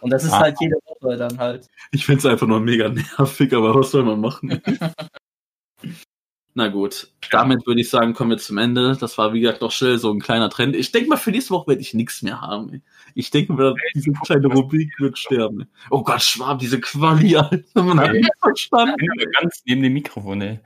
[0.00, 0.40] und das ist Ah.
[0.40, 1.66] halt jede Woche dann halt.
[1.92, 2.88] Ich find's einfach nur mega
[3.18, 4.60] nervig, aber was soll man machen?
[6.54, 8.96] Na gut, damit würde ich sagen, kommen wir zum Ende.
[8.98, 10.74] Das war, wie gesagt, noch schnell so ein kleiner Trend.
[10.74, 12.82] Ich denke mal, für nächste Woche werde ich nichts mehr haben.
[13.14, 15.68] Ich denke mal, diese kleine Rubrik wird sterben.
[15.90, 17.82] Oh Gott, Schwab, diese Quali, Alter.
[17.82, 18.94] Man hat nicht verstanden.
[18.98, 20.58] Ich bin aber ganz neben dem Mikrofon, ey.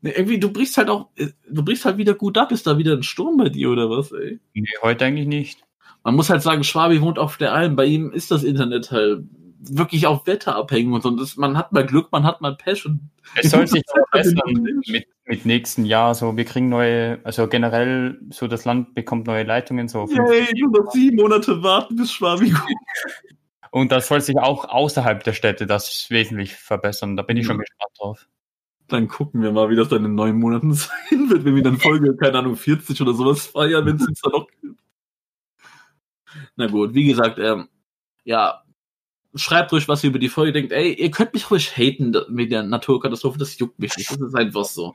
[0.00, 2.50] Nee, irgendwie, du brichst halt auch, äh, du brichst halt wieder gut ab.
[2.50, 4.38] Ist da wieder ein Sturm bei dir oder was, ey?
[4.54, 5.63] Nee, heute eigentlich nicht.
[6.04, 7.76] Man muss halt sagen, Schwabi wohnt auf der Alm.
[7.76, 9.24] Bei ihm ist das Internet halt
[9.70, 11.08] wirklich auf Wetter abhängen und so.
[11.08, 14.82] Und das, man hat mal Glück, man hat mal Pech und Es soll sich verbessern
[14.86, 16.14] mit, mit nächsten Jahr.
[16.14, 20.70] So, wir kriegen neue, also generell, so das Land bekommt neue Leitungen, so Yay, nur
[20.70, 22.54] noch sieben Monate warten bis Schwabi.
[23.70, 27.16] Und das soll sich auch außerhalb der Städte das wesentlich verbessern.
[27.16, 28.28] Da bin ich schon gespannt drauf.
[28.86, 31.78] Dann gucken wir mal, wie das dann in neun Monaten sein wird, wenn wir dann
[31.78, 34.83] Folge, keine Ahnung, 40 oder sowas feiern, wenn es uns dann noch gibt.
[36.56, 37.68] Na gut, wie gesagt, ähm,
[38.24, 38.62] ja,
[39.34, 40.72] schreibt ruhig, was ihr über die Folge denkt.
[40.72, 44.10] Ey, ihr könnt mich ruhig haten da- mit der Naturkatastrophe, das juckt mich nicht.
[44.10, 44.94] Das ist einfach so.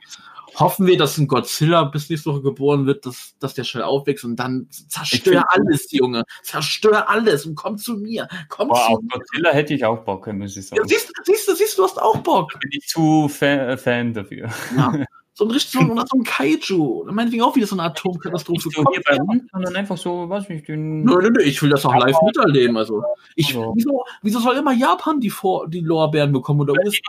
[0.56, 4.24] Hoffen wir, dass ein Godzilla bis nächste Woche geboren wird, dass, dass der schnell aufwächst
[4.24, 6.24] und dann zerstör alles, Junge.
[6.42, 8.26] Zerstör alles und komm zu mir.
[8.48, 10.82] Komm Boah, zu auf Godzilla hätte ich auch Bock, muss ich sagen.
[10.82, 12.50] Ja, siehst, du, siehst du, siehst du, hast auch Bock.
[12.58, 14.50] bin ich zu Fan, Fan dafür.
[14.76, 15.04] Ja.
[15.40, 17.06] So ein richtig so ein, so ein Kaiju.
[17.10, 18.68] Meinetwegen auch wieder so eine Atomkatastrophe.
[18.68, 21.02] Nicht so hier bei uns, sondern einfach so, was nicht, den.
[21.02, 22.76] Nö, nö, nö, ich will das auch live miterleben.
[22.76, 23.02] Also,
[23.36, 23.72] ich, Also.
[23.74, 27.00] wieso, wieso soll immer Japan die, Vor die Lorbeeren bekommen oder USA?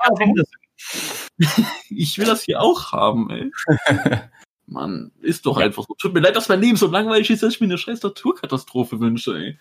[1.89, 3.51] Ich will das hier auch haben, ey.
[4.67, 5.93] Mann, ist doch einfach so.
[5.95, 8.99] Tut mir leid, dass mein Leben so langweilig ist, dass ich mir eine scheiß Naturkatastrophe
[8.99, 9.57] wünsche, ey.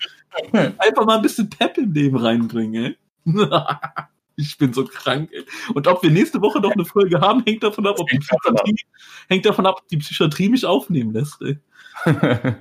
[0.78, 2.96] Einfach mal ein bisschen Pep im Leben reinbringen, ey.
[4.40, 5.44] Ich bin so krank, ey.
[5.74, 8.76] Und ob wir nächste Woche noch eine Folge haben, hängt davon ab, ob die Psychiatrie,
[9.28, 11.58] hängt davon ab, die Psychiatrie mich aufnehmen lässt, ey.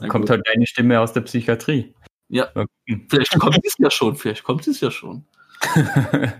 [0.00, 1.94] Na Kommt halt deine Stimme aus der Psychiatrie.
[2.28, 2.46] Ja.
[2.46, 3.06] Gucken.
[3.08, 5.24] Vielleicht kommt es ja schon, vielleicht kommt es ja schon.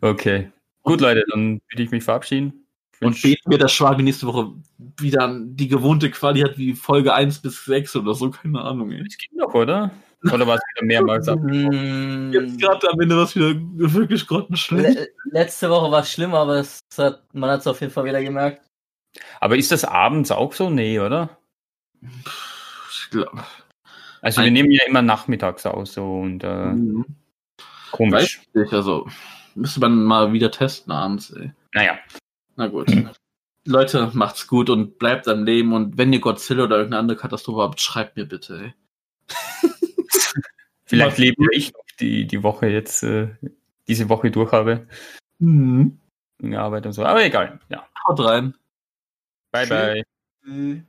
[0.00, 0.50] okay.
[0.82, 2.66] Gut, Leute, dann würde ich mich verabschieden.
[3.00, 4.52] Und beten wir, dass Schwabi nächste Woche
[4.98, 9.02] wieder die gewohnte Quali hat wie Folge 1 bis 6 oder so, keine Ahnung, ey.
[9.06, 9.90] Es geht noch, oder?
[10.24, 11.38] Oder war es wieder mehrmals ab?
[11.40, 14.98] Mm, Jetzt gerade am Ende war es wieder wirklich grottenschlecht.
[14.98, 18.04] le letzte Woche war es schlimm, aber es hat, man hat es auf jeden Fall
[18.04, 18.62] wieder gemerkt.
[19.40, 20.68] Aber ist das abends auch so?
[20.70, 21.38] Nee, oder?
[22.02, 23.44] Ich glaube.
[24.22, 27.06] Also wir nehmen ja immer nachmittags aus so und äh, Mhm.
[27.90, 28.40] komisch.
[28.54, 29.08] Weiß nicht, also
[29.54, 31.52] müsste man mal wieder testen abends, ey.
[31.74, 31.98] Naja,
[32.56, 32.92] Na gut.
[33.66, 37.62] Leute, macht's gut und bleibt am Leben und wenn ihr Godzilla oder irgendeine andere Katastrophe
[37.62, 38.74] habt, schreibt mir bitte, ey.
[40.90, 43.28] Vielleicht lebe ich noch die, die Woche jetzt, äh,
[43.86, 44.88] diese Woche durch habe.
[45.38, 46.00] Mhm.
[46.42, 47.04] In der Arbeit und so.
[47.04, 47.60] Aber egal.
[47.68, 47.86] Ja.
[48.08, 48.54] Haut rein.
[49.52, 50.02] Bye, Tschüss.
[50.42, 50.84] bye.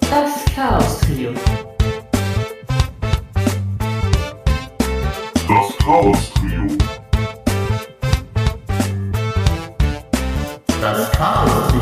[0.00, 1.32] Das Chaos Trio.
[5.46, 6.76] Das Chaos Trio.
[10.80, 11.75] Das Chaos Trio.